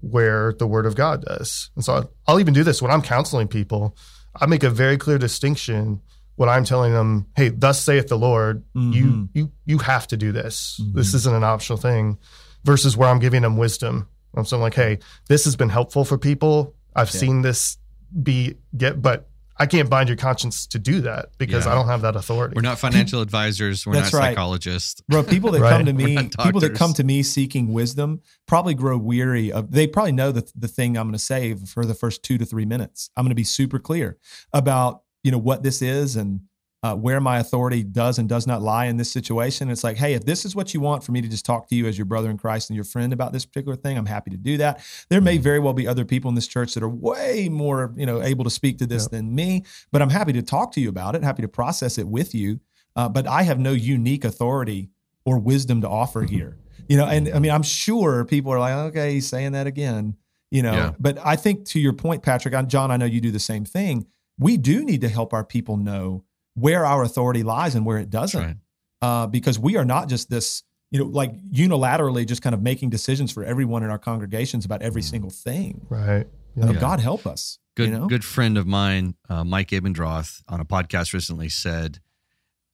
where 0.00 0.52
the 0.54 0.66
word 0.66 0.86
of 0.86 0.94
God 0.94 1.24
does. 1.24 1.70
And 1.74 1.84
so 1.84 2.10
I'll 2.26 2.40
even 2.40 2.54
do 2.54 2.64
this 2.64 2.80
when 2.80 2.90
I'm 2.90 3.02
counseling 3.02 3.48
people. 3.48 3.96
I 4.40 4.46
make 4.46 4.62
a 4.64 4.70
very 4.70 4.96
clear 4.96 5.18
distinction 5.18 6.00
when 6.36 6.48
I'm 6.48 6.64
telling 6.64 6.92
them, 6.92 7.26
"Hey, 7.36 7.50
thus 7.50 7.80
saith 7.80 8.08
the 8.08 8.16
Lord, 8.18 8.64
you 8.74 9.04
Mhm. 9.04 9.28
you 9.34 9.52
you 9.66 9.78
have 9.78 10.06
to 10.08 10.16
do 10.16 10.32
this. 10.32 10.80
Mhm. 10.82 10.94
This 10.94 11.14
isn't 11.14 11.34
an 11.34 11.44
optional 11.44 11.76
thing." 11.78 12.18
Versus 12.64 12.96
where 12.96 13.08
I'm 13.08 13.18
giving 13.18 13.42
them 13.42 13.56
wisdom. 13.56 14.06
I'm 14.36 14.44
saying 14.44 14.62
like, 14.62 14.74
"Hey, 14.74 14.98
this 15.28 15.44
has 15.44 15.56
been 15.56 15.68
helpful 15.68 16.04
for 16.04 16.16
people. 16.16 16.74
I've 16.94 17.12
Yeah. 17.12 17.20
seen 17.20 17.42
this 17.42 17.76
be 18.22 18.54
get, 18.76 19.02
but 19.02 19.28
I 19.62 19.66
can't 19.66 19.88
bind 19.88 20.08
your 20.08 20.16
conscience 20.16 20.66
to 20.66 20.78
do 20.78 21.00
that 21.02 21.30
because 21.38 21.64
Yeah. 21.64 21.72
I 21.72 21.74
don't 21.76 21.86
have 21.86 22.02
that 22.02 22.16
authority." 22.16 22.54
We're 22.56 22.62
not 22.62 22.78
financial 22.78 23.20
advisors. 23.20 23.86
We're 23.86 23.94
That's 23.94 24.12
not 24.12 24.18
right. 24.18 24.28
psychologists. 24.30 25.00
Bro, 25.08 25.22
people 25.24 25.52
that 25.52 25.60
Right. 25.62 25.70
come 25.76 25.86
to 25.86 25.92
me, 25.92 26.28
people 26.44 26.60
that 26.60 26.74
come 26.74 26.92
to 26.94 27.04
me 27.04 27.22
seeking 27.22 27.72
wisdom, 27.72 28.20
probably 28.46 28.74
grow 28.74 28.98
weary 28.98 29.52
of. 29.52 29.70
They 29.70 29.86
probably 29.86 30.12
know 30.12 30.32
the 30.32 30.50
the 30.56 30.68
thing 30.68 30.96
I'm 30.98 31.06
going 31.06 31.12
to 31.12 31.18
say 31.18 31.54
for 31.54 31.84
the 31.86 31.94
first 31.94 32.22
two 32.22 32.36
to 32.38 32.44
three 32.44 32.64
minutes. 32.64 33.10
I'm 33.16 33.24
going 33.24 33.30
to 33.30 33.34
be 33.36 33.44
super 33.44 33.78
clear 33.78 34.18
about 34.52 35.02
you 35.22 35.30
know 35.30 35.38
what 35.38 35.62
this 35.62 35.80
is 35.82 36.16
and 36.16 36.40
uh, 36.82 36.96
where 36.96 37.20
my 37.20 37.38
authority 37.38 37.82
does 37.82 38.18
and 38.18 38.28
does 38.28 38.46
not 38.46 38.60
lie 38.60 38.86
in 38.86 38.96
this 38.96 39.10
situation. 39.12 39.70
It's 39.70 39.84
like, 39.84 39.96
hey, 39.96 40.14
if 40.14 40.24
this 40.24 40.44
is 40.44 40.56
what 40.56 40.74
you 40.74 40.80
want 40.80 41.04
for 41.04 41.12
me 41.12 41.20
to 41.20 41.28
just 41.28 41.44
talk 41.46 41.68
to 41.68 41.74
you 41.76 41.86
as 41.86 41.96
your 41.96 42.06
brother 42.06 42.28
in 42.28 42.38
Christ 42.38 42.70
and 42.70 42.74
your 42.74 42.84
friend 42.84 43.12
about 43.12 43.32
this 43.32 43.44
particular 43.46 43.76
thing, 43.76 43.96
I'm 43.96 44.06
happy 44.06 44.30
to 44.30 44.36
do 44.36 44.56
that. 44.58 44.84
There 45.08 45.20
may 45.20 45.34
Mm-hmm. 45.36 45.42
very 45.42 45.58
well 45.60 45.72
be 45.74 45.86
other 45.86 46.04
people 46.04 46.28
in 46.28 46.34
this 46.34 46.48
church 46.48 46.74
that 46.74 46.82
are 46.82 46.88
way 46.88 47.48
more 47.48 47.92
you 47.96 48.04
know 48.06 48.20
able 48.22 48.44
to 48.44 48.50
speak 48.50 48.78
to 48.78 48.86
this 48.86 49.04
Yep. 49.04 49.10
than 49.12 49.34
me, 49.34 49.64
but 49.92 50.02
I'm 50.02 50.10
happy 50.10 50.32
to 50.32 50.42
talk 50.42 50.72
to 50.72 50.80
you 50.80 50.88
about 50.88 51.14
it. 51.14 51.22
Happy 51.22 51.42
to 51.42 51.48
process 51.48 51.98
it 51.98 52.08
with 52.08 52.34
you. 52.34 52.60
Uh, 52.96 53.08
but 53.08 53.26
I 53.26 53.42
have 53.44 53.58
no 53.58 53.72
unique 53.72 54.24
authority 54.24 54.90
or 55.24 55.38
wisdom 55.38 55.80
to 55.82 55.88
offer 55.88 56.22
Mm-hmm. 56.24 56.34
here. 56.34 56.58
You 56.88 56.96
know, 56.96 57.06
and 57.06 57.28
I 57.32 57.38
mean, 57.38 57.52
I'm 57.52 57.62
sure 57.62 58.24
people 58.24 58.52
are 58.52 58.58
like, 58.58 58.74
okay, 58.74 59.12
he's 59.14 59.28
saying 59.28 59.52
that 59.52 59.66
again. 59.68 60.16
You 60.50 60.62
know, 60.62 60.74
Yeah. 60.74 60.92
but 60.98 61.16
I 61.24 61.36
think 61.36 61.64
to 61.68 61.80
your 61.80 61.92
point, 61.94 62.22
Patrick, 62.24 62.52
Jon, 62.68 62.90
I 62.90 62.96
know 62.96 63.06
you 63.06 63.20
do 63.20 63.30
the 63.30 63.38
same 63.38 63.64
thing. 63.64 64.06
We 64.38 64.56
do 64.56 64.84
need 64.84 65.00
to 65.02 65.08
help 65.08 65.32
our 65.32 65.44
people 65.44 65.76
know 65.76 66.24
where 66.54 66.84
our 66.84 67.02
authority 67.02 67.42
lies 67.42 67.74
and 67.74 67.86
where 67.86 67.98
it 67.98 68.10
doesn't, 68.10 68.42
right. 68.42 68.56
uh, 69.00 69.26
because 69.26 69.58
we 69.58 69.76
are 69.76 69.84
not 69.84 70.08
just 70.08 70.28
this, 70.30 70.62
you 70.90 70.98
know, 70.98 71.06
like 71.06 71.32
unilaterally 71.50 72.26
just 72.26 72.42
kind 72.42 72.54
of 72.54 72.62
making 72.62 72.90
decisions 72.90 73.32
for 73.32 73.44
everyone 73.44 73.82
in 73.82 73.90
our 73.90 73.98
congregations 73.98 74.64
about 74.64 74.82
every 74.82 75.02
single 75.02 75.30
thing. 75.30 75.86
right. 75.88 76.26
You 76.54 76.62
know, 76.64 76.68
Mm. 76.72 76.74
Yeah. 76.74 76.80
God 76.80 77.00
help 77.00 77.26
us. 77.26 77.58
Good, 77.76 77.88
you 77.88 77.98
know? 77.98 78.06
good 78.06 78.24
friend 78.24 78.58
of 78.58 78.66
mine, 78.66 79.14
uh, 79.30 79.42
Mike 79.44 79.68
Abendroth, 79.70 80.42
on 80.48 80.60
a 80.60 80.66
podcast 80.66 81.14
recently 81.14 81.48
said, 81.48 82.00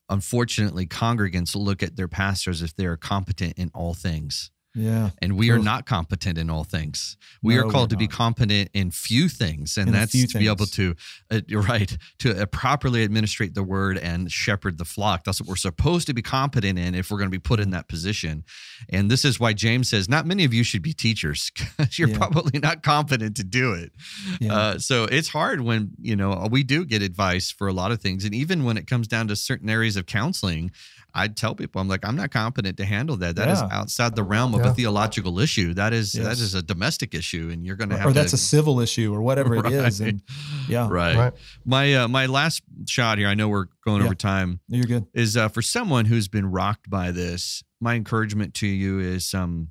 unfortunately, 0.09 0.87
congregants 0.87 1.55
look 1.55 1.83
at 1.83 1.95
their 1.97 2.09
pastors 2.09 2.63
if 2.63 2.75
they 2.75 2.87
are 2.87 2.97
competent 2.97 3.55
in 3.57 3.71
all 3.75 3.95
things. 3.95 4.51
Yeah. 4.75 5.11
And 5.21 5.37
we 5.37 5.51
are 5.51 5.59
not 5.59 5.87
competent 5.87 6.39
in 6.39 6.51
all 6.51 6.63
things. 6.63 7.17
We 7.43 7.57
No, 7.57 7.67
are 7.67 7.71
called 7.71 7.91
to 7.91 7.97
be 7.97 8.07
competent 8.07 8.71
in 8.75 8.91
few 8.91 9.29
things, 9.29 9.77
and 9.77 9.89
In 9.89 9.95
that's 9.95 10.13
to 10.13 10.39
be 10.39 10.47
able 10.47 10.67
to, 10.67 10.95
uh, 11.31 11.41
you're 11.49 11.63
right, 11.63 11.97
to 12.21 12.43
uh, 12.43 12.47
properly 12.47 13.03
administrate 13.03 13.55
the 13.55 13.63
word 13.63 13.99
and 13.99 14.31
shepherd 14.31 14.79
the 14.79 14.85
flock. 14.85 15.25
That's 15.25 15.41
what 15.41 15.49
we're 15.49 15.57
supposed 15.57 16.07
to 16.09 16.15
be 16.15 16.23
competent 16.23 16.79
in 16.79 16.95
if 16.95 17.11
we're 17.11 17.19
going 17.19 17.31
to 17.31 17.35
be 17.35 17.41
put 17.41 17.61
in 17.61 17.71
that 17.71 17.89
position. 17.89 18.45
And 18.91 19.11
this 19.11 19.25
is 19.25 19.41
why 19.41 19.53
James 19.53 19.89
says, 19.89 20.09
not 20.09 20.27
many 20.27 20.45
of 20.45 20.55
you 20.55 20.63
should 20.63 20.83
be 20.83 20.93
teachers 20.93 21.51
because 21.57 21.99
you're 21.99 22.09
Yeah. 22.11 22.19
probably 22.19 22.61
not 22.61 22.83
competent 22.83 23.37
to 23.39 23.45
do 23.45 23.73
it. 23.73 23.93
Yeah. 24.41 24.55
Uh, 24.55 24.79
so 24.79 25.05
it's 25.05 25.29
hard 25.29 25.61
when 25.63 25.91
you 26.01 26.15
know 26.15 26.47
we 26.51 26.63
do 26.63 26.85
get 26.85 27.03
advice 27.03 27.51
for 27.51 27.67
a 27.69 27.73
lot 27.73 27.91
of 27.91 28.01
things, 28.01 28.25
and 28.25 28.35
even 28.35 28.65
when 28.65 28.77
it 28.77 28.87
comes 28.87 29.09
down 29.09 29.29
to 29.29 29.35
certain 29.37 29.69
areas 29.71 29.97
of 29.97 30.07
counseling, 30.07 30.71
I 31.15 31.27
tell 31.29 31.55
people 31.55 31.81
I'm 31.81 31.89
like 31.89 32.05
I'm 32.07 32.17
not 32.17 32.31
competent 32.31 32.77
to 32.77 32.85
handle 32.85 33.17
that. 33.17 33.37
That 33.37 33.49
is 33.49 33.61
Yeah. 33.61 33.69
outside 33.73 34.15
the 34.15 34.23
realm 34.23 34.55
of 34.55 34.61
Yeah. 34.61 34.71
a 34.71 34.75
theological 34.75 35.39
issue. 35.41 35.75
That 35.75 35.93
is 35.93 36.13
that 36.13 36.23
Yes. 36.23 36.41
is 36.41 36.55
a 36.55 36.63
domestic 36.63 37.15
issue, 37.15 37.49
and 37.53 37.65
you're 37.65 37.77
going 37.77 37.89
to 37.91 37.97
have 37.97 38.07
or 38.07 38.11
to, 38.11 38.15
that's 38.15 38.33
a 38.35 38.39
civil 38.39 38.81
issue 38.81 39.13
or 39.13 39.23
whatever 39.23 39.57
it 39.57 39.67
is. 39.73 40.01
And 40.01 40.23
yeah, 40.69 40.87
right. 40.91 41.17
Right. 41.17 41.33
My 41.65 41.95
uh, 41.95 42.09
my 42.09 42.27
last 42.27 42.63
shot 42.87 43.19
here. 43.19 43.29
I 43.29 43.35
know 43.35 43.49
we're 43.49 43.67
going 43.85 44.01
Yeah. 44.01 44.07
over 44.07 44.15
time. 44.15 44.61
you're 44.69 44.85
good. 44.87 45.07
Is 45.15 45.37
uh, 45.37 45.49
for 45.49 45.63
someone 45.63 46.05
who's 46.05 46.29
been 46.29 46.47
rocked 46.51 46.89
by 46.91 47.11
this. 47.11 47.63
My 47.81 47.95
encouragement 47.95 48.55
to 48.55 48.67
you 48.67 48.99
is 48.99 49.33
um, 49.35 49.69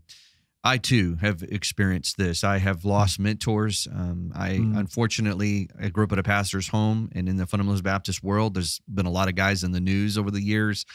I 0.63 0.77
too 0.77 1.15
have 1.21 1.43
experienced 1.43 2.17
this. 2.17 2.43
I 2.43 2.57
have 2.57 2.83
lost 2.83 3.19
mentors. 3.19 3.87
Um, 3.93 4.31
I 4.35 4.53
Mm. 4.53 4.77
unfortunately 4.77 5.69
I 5.81 5.89
grew 5.89 6.05
up 6.05 6.11
at 6.13 6.19
a 6.19 6.23
pastor's 6.23 6.69
home, 6.69 7.09
and 7.13 7.29
in 7.29 7.37
the 7.37 7.45
fundamentalist 7.45 7.83
Baptist 7.83 8.23
world, 8.23 8.55
there's 8.55 8.81
been 8.87 9.05
a 9.05 9.11
lot 9.11 9.27
of 9.29 9.35
guys 9.35 9.63
in 9.63 9.71
the 9.71 9.79
news 9.79 10.17
over 10.17 10.31
the 10.31 10.41
years. 10.41 10.85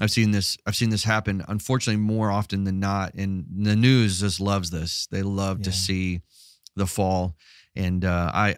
I've 0.00 0.10
seen 0.10 0.32
this. 0.32 0.58
I've 0.66 0.74
seen 0.76 0.90
this 0.90 1.04
happen. 1.04 1.44
Unfortunately, 1.48 2.00
more 2.02 2.30
often 2.30 2.64
than 2.64 2.80
not, 2.80 3.14
and 3.14 3.44
the 3.56 3.76
news 3.76 4.20
just 4.20 4.40
loves 4.40 4.70
this. 4.70 5.06
They 5.10 5.22
love 5.22 5.62
to 5.62 5.70
see 5.72 6.20
the 6.76 6.86
fall, 6.86 7.36
and 7.76 8.04
uh, 8.04 8.30
I, 8.34 8.56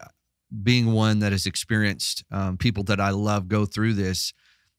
being 0.63 0.93
one 0.93 1.19
that 1.19 1.33
has 1.33 1.45
experienced 1.47 2.25
um, 2.31 2.57
people 2.57 2.85
that 2.85 3.01
I 3.01 3.11
love 3.11 3.49
go 3.49 3.67
through 3.67 3.95
this, 3.95 4.33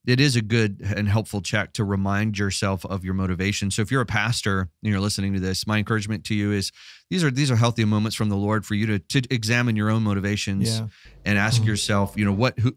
it 0.05 0.19
is 0.19 0.35
a 0.35 0.41
good 0.41 0.81
and 0.95 1.07
helpful 1.07 1.41
check 1.41 1.73
to 1.73 1.83
remind 1.83 2.39
yourself 2.39 2.85
of 2.85 3.03
your 3.03 3.13
motivation. 3.13 3.69
So 3.69 3.81
if 3.81 3.91
you're 3.91 4.01
a 4.01 4.05
pastor 4.05 4.61
and 4.61 4.91
you're 4.91 5.01
listening 5.01 5.33
to 5.33 5.39
this, 5.39 5.67
my 5.67 5.77
encouragement 5.77 6.23
to 6.25 6.33
you 6.33 6.53
is 6.53 6.71
these 7.09 7.23
are 7.23 7.29
these 7.29 7.51
are 7.51 7.57
healthy 7.57 7.85
moments 7.85 8.15
from 8.15 8.29
the 8.29 8.37
Lord 8.37 8.65
for 8.65 8.73
you 8.73 8.85
to 8.87 8.99
to 8.99 9.21
examine 9.33 9.75
your 9.75 9.89
own 9.91 10.03
motivations 10.03 10.79
Yeah. 10.79 10.87
And 11.27 11.37
ask 11.37 11.61
Mhm. 11.61 11.65
yourself, 11.67 12.13
you 12.15 12.25
know, 12.25 12.31
what 12.33 12.57
who 12.57 12.75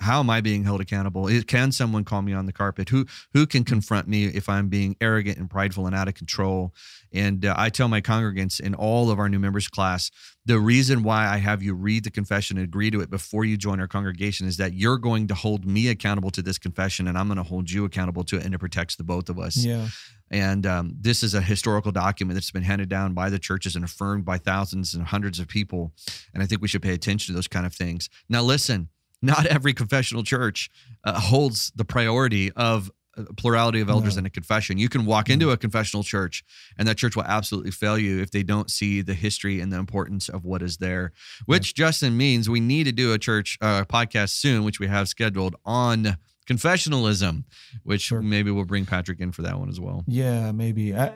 how 0.00 0.20
am 0.20 0.30
I 0.30 0.40
being 0.40 0.64
held 0.64 0.80
accountable? 0.80 1.28
Can 1.46 1.72
someone 1.72 2.04
call 2.04 2.22
me 2.22 2.32
on 2.32 2.46
the 2.46 2.52
carpet? 2.52 2.88
Who 2.90 3.04
who 3.34 3.46
can 3.46 3.64
confront 3.64 4.08
me 4.08 4.24
if 4.26 4.48
I'm 4.48 4.68
being 4.68 4.96
arrogant 5.00 5.36
and 5.38 5.50
prideful 5.50 5.86
and 5.86 5.94
out 5.94 6.08
of 6.08 6.14
control? 6.14 6.72
And 7.12 7.44
uh, 7.44 7.54
I 7.56 7.70
tell 7.70 7.88
my 7.88 8.00
congregants 8.00 8.60
in 8.60 8.74
all 8.74 9.10
of 9.10 9.18
our 9.18 9.28
new 9.28 9.38
members 9.38 9.66
class, 9.68 10.10
the 10.46 10.58
reason 10.60 11.02
why 11.02 11.26
I 11.26 11.38
have 11.38 11.62
you 11.62 11.74
read 11.74 12.04
the 12.04 12.10
confession 12.10 12.56
and 12.56 12.64
agree 12.64 12.90
to 12.90 13.00
it 13.00 13.10
before 13.10 13.44
you 13.44 13.56
join 13.56 13.80
our 13.80 13.88
congregation 13.88 14.46
is 14.46 14.56
that 14.58 14.74
you're 14.74 14.98
going 14.98 15.26
to 15.28 15.34
hold 15.34 15.64
me 15.66 15.88
accountable 15.88 16.30
to 16.30 16.42
this 16.42 16.58
confession 16.58 17.08
and 17.08 17.18
I'm 17.18 17.26
going 17.26 17.36
to 17.38 17.42
hold 17.42 17.70
you 17.70 17.84
accountable 17.84 18.24
to 18.24 18.36
it 18.36 18.44
and 18.44 18.54
it 18.54 18.58
protects 18.58 18.96
the 18.96 19.04
both 19.04 19.28
of 19.28 19.38
us. 19.38 19.56
Yeah. 19.56 19.88
And 20.30 20.66
um, 20.66 20.94
this 21.00 21.22
is 21.22 21.34
a 21.34 21.40
historical 21.40 21.92
document 21.92 22.34
that's 22.34 22.50
been 22.50 22.62
handed 22.62 22.88
down 22.88 23.14
by 23.14 23.30
the 23.30 23.38
churches 23.38 23.76
and 23.76 23.84
affirmed 23.84 24.24
by 24.24 24.38
thousands 24.38 24.94
and 24.94 25.06
hundreds 25.06 25.38
of 25.38 25.48
people. 25.48 25.92
And 26.34 26.42
I 26.42 26.46
think 26.46 26.60
we 26.62 26.68
should 26.68 26.82
pay 26.82 26.92
attention 26.94 27.32
to 27.32 27.36
those 27.36 27.48
kind 27.48 27.64
of 27.66 27.74
things. 27.74 28.08
Now, 28.28 28.42
listen, 28.42 28.88
not 29.22 29.46
every 29.46 29.72
confessional 29.74 30.22
church 30.22 30.70
uh, 31.04 31.18
holds 31.18 31.72
the 31.74 31.84
priority 31.84 32.52
of 32.52 32.90
plurality 33.36 33.80
of 33.80 33.90
elders 33.90 34.14
No. 34.14 34.20
in 34.20 34.26
a 34.26 34.30
confession. 34.30 34.78
You 34.78 34.88
can 34.88 35.04
walk 35.04 35.28
into 35.28 35.50
a 35.50 35.56
confessional 35.56 36.04
church 36.04 36.44
and 36.78 36.86
that 36.86 36.96
church 36.96 37.16
will 37.16 37.24
absolutely 37.24 37.72
fail 37.72 37.98
you 37.98 38.20
if 38.20 38.30
they 38.30 38.44
don't 38.44 38.70
see 38.70 39.02
the 39.02 39.14
history 39.14 39.60
and 39.60 39.72
the 39.72 39.76
importance 39.76 40.28
of 40.28 40.44
what 40.44 40.62
is 40.62 40.76
there, 40.76 41.12
which 41.46 41.74
Justin 41.74 42.16
means 42.16 42.48
we 42.48 42.60
need 42.60 42.84
to 42.84 42.92
do 42.92 43.12
a 43.12 43.18
church 43.18 43.58
uh, 43.60 43.82
podcast 43.86 44.30
soon, 44.30 44.62
which 44.62 44.78
we 44.78 44.86
have 44.86 45.08
scheduled 45.08 45.56
on 45.64 46.16
confessionalism, 46.48 47.44
which 47.84 48.02
Sure. 48.02 48.20
maybe 48.22 48.50
we'll 48.50 48.64
bring 48.64 48.86
Patrick 48.86 49.20
in 49.20 49.32
for 49.32 49.42
that 49.42 49.58
one 49.58 49.68
as 49.68 49.78
well. 49.80 50.04
Yeah, 50.06 50.52
maybe. 50.52 50.94
I, 50.96 51.12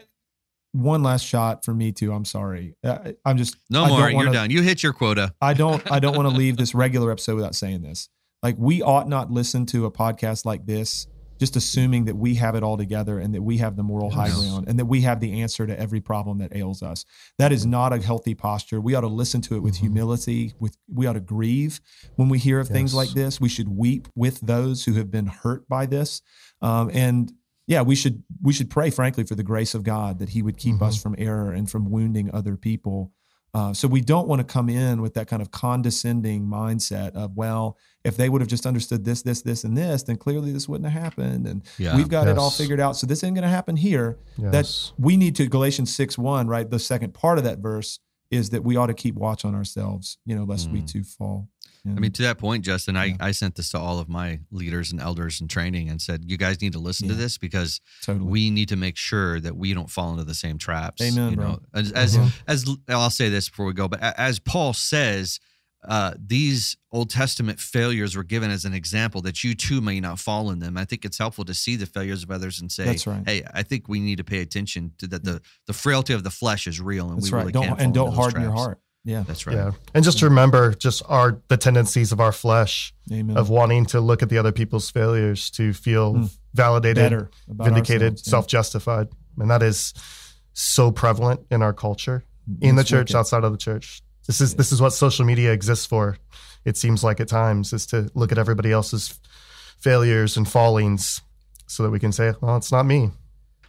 one 0.73 1.03
last 1.03 1.27
shot 1.27 1.65
for 1.65 1.75
me 1.75 1.93
too. 1.93 2.13
I'm 2.13 2.25
sorry. 2.25 2.77
I, 2.85 3.15
I'm 3.25 3.37
just 3.37 3.57
No 3.69 3.85
I 3.85 3.89
more. 3.89 4.01
don't 4.11 4.21
You're 4.21 4.33
done. 4.33 4.51
You 4.51 4.63
hit 4.63 4.83
your 4.83 4.93
quota. 4.93 5.35
I 5.41 5.53
don't. 5.55 5.91
I 5.91 5.99
don't 5.99 6.17
want 6.17 6.29
to 6.31 6.35
leave 6.39 6.57
this 6.57 6.75
regular 6.75 7.11
episode 7.11 7.37
without 7.37 7.55
saying 7.55 7.83
this. 7.83 8.09
Like 8.43 8.57
we 8.59 8.83
ought 8.83 9.09
not 9.09 9.31
listen 9.31 9.67
to 9.67 9.85
a 9.87 9.91
podcast 9.91 10.45
like 10.47 10.65
this 10.67 11.07
just 11.43 11.57
assuming 11.57 12.05
that 12.05 12.15
we 12.15 12.37
have 12.37 12.55
it 12.55 12.63
all 12.63 12.77
together 12.77 13.19
and 13.19 13.35
that 13.35 13.43
we 13.43 13.59
have 13.59 13.75
the 13.75 13.83
moral 13.83 14.09
high 14.11 14.31
ground 14.31 14.69
and 14.69 14.79
that 14.79 14.85
we 14.85 15.01
have 15.01 15.19
the 15.19 15.41
answer 15.41 15.67
to 15.67 15.77
every 15.77 16.01
problem 16.01 16.39
that 16.39 16.55
ails 16.55 16.85
us. 16.85 17.05
That 17.37 17.51
is 17.51 17.67
not 17.67 17.93
a 17.93 18.01
healthy 18.01 18.33
posture. 18.33 18.81
We 18.81 18.95
ought 18.95 19.01
to 19.01 19.09
listen 19.09 19.41
to 19.41 19.57
it 19.57 19.61
with 19.61 19.75
Mhm. 19.75 19.81
humility. 19.81 20.55
With 20.61 20.77
we 20.89 21.05
ought 21.09 21.15
to 21.15 21.21
grieve 21.21 21.81
when 22.15 22.29
we 22.29 22.39
hear 22.39 22.61
of 22.61 22.69
things 22.69 22.95
like 22.95 23.11
this. 23.11 23.41
We 23.41 23.49
should 23.49 23.69
weep 23.69 24.07
with 24.15 24.39
those 24.39 24.85
who 24.85 24.93
have 24.93 25.11
been 25.11 25.27
hurt 25.27 25.69
by 25.69 25.87
this. 25.87 26.23
Um, 26.61 26.93
and 26.95 27.33
yeah, 27.67 27.83
we 27.83 27.97
should 27.97 28.23
we 28.41 28.53
should 28.53 28.71
pray, 28.71 28.91
frankly, 28.91 29.25
for 29.25 29.35
the 29.35 29.43
grace 29.43 29.75
of 29.75 29.83
God 29.83 30.21
that 30.21 30.29
He 30.29 30.43
would 30.43 30.57
keep 30.57 30.81
us 30.81 30.97
from 31.03 31.17
error 31.19 31.51
and 31.51 31.69
from 31.69 31.91
wounding 31.91 32.31
other 32.33 32.57
people. 32.57 33.11
Uh, 33.55 33.73
so 33.75 33.87
we 33.87 34.01
don't 34.01 34.27
want 34.29 34.41
to 34.41 34.45
come 34.51 34.71
in 34.71 35.03
with 35.03 35.13
that 35.15 35.27
kind 35.29 35.43
of 35.43 35.51
condescending 35.51 36.47
mindset 36.47 37.13
of, 37.15 37.37
well, 37.37 37.77
if 38.03 38.17
they 38.17 38.31
would 38.31 38.41
have 38.41 38.49
just 38.49 38.65
understood 38.65 39.05
this, 39.05 39.21
this, 39.23 39.43
this, 39.43 39.63
and 39.65 39.77
this, 39.77 40.03
then 40.05 40.17
clearly 40.17 40.53
this 40.53 40.69
wouldn't 40.69 40.91
have 40.91 41.03
happened. 41.03 41.47
And 41.47 41.63
Yeah. 41.79 41.95
we've 41.97 42.09
got 42.09 42.29
it 42.29 42.39
all 42.39 42.51
figured 42.51 42.81
out. 42.81 42.97
So 42.97 43.07
this 43.07 43.23
ain't 43.23 43.35
going 43.35 43.43
to 43.43 43.49
happen 43.51 43.77
here. 43.77 44.17
Yes. 44.39 44.53
That 44.53 45.03
we 45.03 45.19
need 45.19 45.37
to 45.37 45.47
Galatians 45.49 45.95
6 45.95 46.17
1, 46.17 46.47
right? 46.49 46.69
The 46.69 46.79
second 46.79 47.13
part 47.13 47.37
of 47.37 47.45
that 47.45 47.59
verse 47.59 47.99
is 48.31 48.49
that 48.51 48.65
we 48.65 48.77
ought 48.77 48.87
to 48.87 48.95
keep 48.95 49.17
watch 49.17 49.45
on 49.45 49.55
ourselves, 49.55 50.17
you 50.25 50.35
know, 50.35 50.45
lest 50.45 50.71
we 50.71 50.81
Mm. 50.81 50.87
too 50.91 51.05
fall. 51.05 51.49
I 51.85 51.99
mean, 51.99 52.13
to 52.13 52.23
that 52.23 52.39
point, 52.39 52.65
Justin, 52.65 52.97
I, 52.97 53.07
Yeah. 53.07 53.17
I 53.19 53.33
sent 53.33 53.57
this 53.57 53.71
to 53.71 53.79
all 53.79 53.99
of 53.99 54.09
my 54.09 54.39
leaders 54.53 54.93
and 54.93 55.01
elders 55.01 55.41
in 55.41 55.49
training 55.49 55.89
and 55.91 56.01
said, 56.01 56.23
you 56.25 56.37
guys 56.37 56.63
need 56.63 56.75
to 56.75 56.79
listen 56.79 57.09
to 57.09 57.15
this 57.15 57.39
because 57.39 57.81
totally. 58.03 58.25
we 58.31 58.51
need 58.51 58.69
to 58.69 58.77
make 58.77 58.97
sure 58.97 59.41
that 59.41 59.57
we 59.57 59.75
don't 59.75 59.91
fall 59.91 60.13
into 60.13 60.23
the 60.23 60.35
same 60.35 60.59
traps. 60.59 61.03
Amen, 61.03 61.31
you 61.31 61.37
bro. 61.37 61.49
know, 61.49 61.61
as 61.75 61.91
as, 61.93 62.17
Mhm. 62.17 62.33
as 62.47 62.65
I'll 62.89 63.11
say 63.11 63.29
this 63.31 63.49
before 63.49 63.67
we 63.67 63.73
go, 63.73 63.89
but 63.89 64.01
as 64.01 64.39
Paul 64.39 64.73
says, 64.75 65.41
uh, 65.89 66.15
these 66.25 66.77
Old 66.93 67.11
Testament 67.11 67.59
failures 67.59 68.15
were 68.15 68.23
given 68.23 68.53
as 68.53 68.65
an 68.65 68.73
example 68.75 69.21
that 69.23 69.43
you 69.43 69.53
too 69.57 69.81
may 69.81 69.99
not 69.99 70.21
fall 70.21 70.51
in 70.53 70.61
them. 70.61 70.77
I 70.77 70.85
think 70.85 71.05
it's 71.05 71.19
helpful 71.19 71.45
to 71.47 71.55
see 71.55 71.75
the 71.75 71.87
failures 71.87 72.23
of 72.23 72.31
others 72.31 72.61
and 72.61 72.71
say, 72.71 72.85
That's 72.85 73.05
right. 73.09 73.25
"Hey, 73.27 73.43
I 73.53 73.65
think 73.65 73.89
we 73.89 73.99
need 73.99 74.19
to 74.19 74.25
pay 74.25 74.39
attention 74.43 74.93
to 74.99 75.09
that. 75.09 75.25
The 75.25 75.43
the 75.67 75.73
frailty 75.73 76.13
of 76.13 76.23
the 76.23 76.31
flesh 76.31 76.69
is 76.69 76.81
real, 76.81 77.09
and 77.09 77.19
That's 77.19 77.33
we 77.33 77.37
right. 77.37 77.41
really 77.43 77.53
don't, 77.53 77.67
can't 77.67 77.81
and 77.81 77.93
don't 77.93 78.15
harden 78.15 78.43
your 78.43 78.53
heart. 78.53 78.79
Yeah. 79.05 79.25
That's 79.27 79.47
right. 79.47 79.57
Yeah. 79.57 79.73
And 79.95 80.05
just 80.05 80.19
to 80.21 80.27
remember 80.27 80.75
just 80.75 81.03
our 81.09 81.41
the 81.49 81.57
tendencies 81.57 82.13
of 82.13 82.21
our 82.21 82.31
flesh 82.33 82.95
Amen. 83.11 83.37
of 83.37 83.49
wanting 83.49 83.87
to 83.87 84.01
look 84.01 84.23
at 84.23 84.29
the 84.29 84.39
other 84.39 84.53
people's 84.53 84.91
failures 84.91 85.51
to 85.53 85.73
feel 85.73 86.15
Mm. 86.15 86.37
validated, 86.55 87.29
vindicated, 87.49 88.15
yeah. 88.19 88.31
self-justified. 88.31 89.09
And 89.39 89.51
that 89.51 89.63
is 89.63 89.93
so 90.53 90.93
prevalent 90.93 91.41
in 91.51 91.63
our 91.63 91.73
culture, 91.73 92.25
in 92.61 92.77
the 92.77 92.85
church, 92.85 93.09
wicked. 93.09 93.17
outside 93.17 93.43
of 93.45 93.51
the 93.53 93.59
church. 93.59 94.03
This 94.27 94.41
is 94.41 94.55
this 94.55 94.71
is 94.71 94.81
what 94.81 94.93
social 94.93 95.25
media 95.25 95.53
exists 95.53 95.87
for. 95.87 96.17
It 96.65 96.77
seems 96.77 97.03
like 97.03 97.19
at 97.21 97.27
times 97.29 97.73
is 97.73 97.87
to 97.87 98.09
look 98.15 98.31
at 98.31 98.39
everybody 98.39 98.71
else's 98.71 99.19
failures 99.81 100.37
and 100.37 100.47
fallings 100.49 101.21
so 101.67 101.83
that 101.83 101.91
we 101.91 101.99
can 101.99 102.13
say, 102.13 102.35
well, 102.41 102.57
it's 102.57 102.71
not 102.71 102.85
me. 102.87 103.11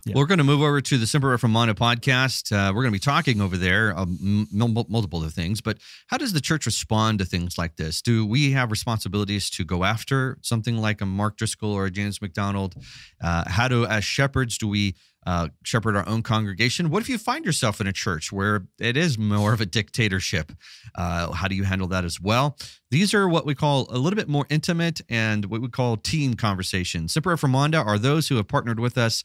Yeah. 0.06 0.16
We're 0.18 0.26
going 0.26 0.39
to 0.39 0.43
move 0.43 0.62
over 0.62 0.82
to 0.82 0.97
the 0.97 1.08
Semper 1.08 1.36
Reformanda 1.36 1.74
podcast. 1.74 2.51
Uh, 2.51 2.74
we're 2.74 2.82
going 2.82 2.91
to 2.91 2.95
be 2.95 2.99
talking 2.99 3.39
over 3.39 3.56
there 3.56 3.97
um, 3.97 4.47
m- 4.51 4.74
multiple 4.89 5.20
other 5.20 5.30
things, 5.30 5.62
but 5.62 5.78
how 6.08 6.18
does 6.18 6.34
the 6.34 6.41
church 6.41 6.66
respond 6.66 7.20
to 7.20 7.26
things 7.26 7.58
like 7.58 7.78
this? 7.78 8.01
Do 8.01 8.26
we 8.26 8.51
have 8.51 8.70
responsibilities 8.70 9.49
to 9.51 9.64
go 9.64 9.86
after 9.86 10.38
something 10.41 10.78
like 10.78 10.99
a 10.99 11.06
Mark 11.06 11.38
Driscoll 11.38 11.72
or 11.72 11.86
a 11.86 11.91
James 11.91 12.22
MacDonald? 12.22 12.76
Uh, 13.24 13.45
how 13.47 13.70
do, 13.70 13.86
as 13.86 14.04
shepherds, 14.04 14.58
do 14.58 14.68
we 14.68 14.95
uh, 15.26 15.47
shepherd 15.64 15.95
our 15.95 16.08
own 16.08 16.22
congregation? 16.22 16.89
What 16.89 17.01
if 17.01 17.10
you 17.10 17.18
find 17.18 17.45
yourself 17.45 17.80
in 17.80 17.88
a 17.88 17.93
church 17.93 18.32
where 18.32 18.68
it 18.80 18.97
is 18.97 19.18
more 19.18 19.54
of 19.54 19.62
a 19.62 19.66
dictatorship? 19.66 20.51
Uh, 20.95 21.32
how 21.32 21.47
do 21.47 21.56
you 21.56 21.64
handle 21.64 21.88
that 21.89 22.04
as 22.04 22.20
well? 22.20 22.58
These 22.91 23.14
are 23.14 23.28
what 23.28 23.45
we 23.45 23.56
call 23.56 23.88
a 23.89 23.97
little 23.97 24.18
bit 24.18 24.28
more 24.28 24.45
intimate 24.49 25.01
and 25.10 25.45
what 25.45 25.62
we 25.62 25.70
call 25.70 25.97
team 25.97 26.34
conversations. 26.34 27.14
Semper 27.14 27.36
Reformanda 27.36 27.84
are 27.84 27.97
those 27.97 28.28
who 28.28 28.36
have 28.36 28.47
partnered 28.47 28.80
with 28.80 28.97
us 28.97 29.24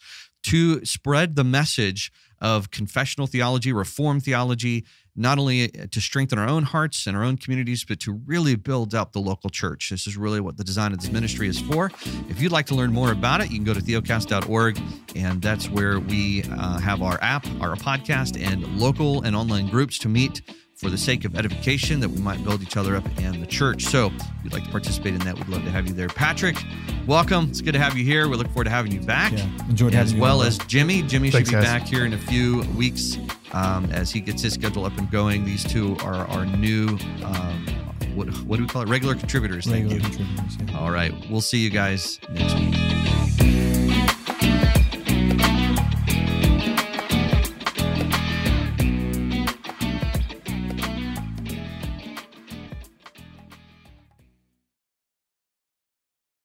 to 0.49 0.83
spread 0.83 1.37
the 1.37 1.45
message 1.45 2.11
of 2.41 2.71
confessional 2.71 3.27
theology, 3.27 3.71
reform 3.71 4.19
theology, 4.19 4.87
not 5.15 5.39
only 5.39 5.69
to 5.69 6.01
strengthen 6.01 6.39
our 6.39 6.49
own 6.49 6.63
hearts 6.63 7.07
and 7.07 7.15
our 7.15 7.23
own 7.23 7.37
communities, 7.37 7.85
but 7.85 8.01
to 8.01 8.13
really 8.25 8.55
build 8.55 8.95
up 8.95 9.13
the 9.13 9.19
local 9.19 9.51
church. 9.51 9.91
This 9.91 10.07
is 10.07 10.17
really 10.17 10.41
what 10.41 10.57
the 10.57 10.65
design 10.65 10.93
of 10.93 11.01
this 11.01 11.13
ministry 11.13 11.49
is 11.49 11.61
for. 11.61 11.91
If 12.31 12.41
you'd 12.41 12.53
like 12.53 12.65
to 12.67 12.75
learn 12.75 12.95
more 12.95 13.13
about 13.13 13.43
it, 13.43 13.51
you 13.51 13.57
can 13.57 13.65
go 13.65 13.75
to 13.75 13.81
theocast.org, 13.81 14.81
and 15.17 15.43
that's 15.43 15.69
where 15.69 16.01
we 16.01 16.45
uh, 16.45 16.79
have 16.79 17.03
our 17.03 17.19
app, 17.21 17.45
our 17.61 17.75
podcast, 17.75 18.43
and 18.43 18.81
local 18.81 19.21
and 19.23 19.37
online 19.37 19.69
groups 19.69 19.99
to 19.99 20.09
meet 20.09 20.41
for 20.79 20.91
the 20.91 20.97
sake 20.99 21.25
of 21.25 21.35
edification 21.37 21.99
that 21.99 22.09
we 22.09 22.21
might 22.21 22.43
build 22.45 22.63
each 22.63 22.77
other 22.77 22.95
up 22.95 23.05
and 23.19 23.43
the 23.43 23.47
church. 23.47 23.83
So 23.87 24.07
if 24.15 24.23
you'd 24.45 24.53
like 24.53 24.63
to 24.65 24.71
participate 24.71 25.13
in 25.15 25.19
that, 25.21 25.35
we'd 25.37 25.49
love 25.49 25.65
to 25.65 25.71
have 25.73 25.89
you 25.89 25.93
there. 25.93 26.07
Patrick, 26.07 26.57
welcome. 27.07 27.47
It's 27.51 27.61
good 27.61 27.73
to 27.73 27.81
have 27.81 27.97
you 27.99 28.05
here. 28.05 28.29
We 28.29 28.37
look 28.37 28.47
forward 28.49 28.65
to 28.65 28.71
having 28.71 28.93
you 28.93 29.01
back 29.01 29.33
Yeah. 29.33 29.45
Enjoyed 29.69 29.93
as 29.95 30.11
having 30.11 30.17
you 30.17 30.23
well 30.23 30.41
on. 30.41 30.47
as 30.47 30.59
Jimmy. 30.59 31.03
Jimmy 31.03 31.33
Thanks, 31.33 31.51
should 31.51 31.57
be 31.59 31.65
guys. 31.65 31.81
back 31.81 31.89
here 31.89 32.05
in 32.07 32.13
a 32.13 32.19
few 32.19 32.63
weeks 32.77 33.19
um, 33.53 33.87
as 33.87 34.13
he 34.13 34.21
gets 34.21 34.41
his 34.43 34.55
schedule 34.55 34.85
up 34.85 34.97
and 34.99 35.11
going. 35.11 35.45
These 35.45 35.65
two 35.65 35.97
are 36.05 36.27
our 36.29 36.47
new, 36.47 36.97
um, 37.25 37.67
what, 38.15 38.29
what 38.45 38.57
do 38.59 38.63
we 38.63 38.69
call 38.69 38.83
it? 38.83 38.89
Regular 38.89 39.17
contributors. 39.17 39.67
Thank 39.67 39.91
you. 39.91 39.99
contributors. 39.99 40.59
yeah. 40.69 40.79
All 40.79 40.93
right. 40.93 41.13
We'll 41.29 41.41
see 41.41 41.59
you 41.59 41.71
guys 41.71 42.21
next 42.31 42.55
week. 42.55 43.88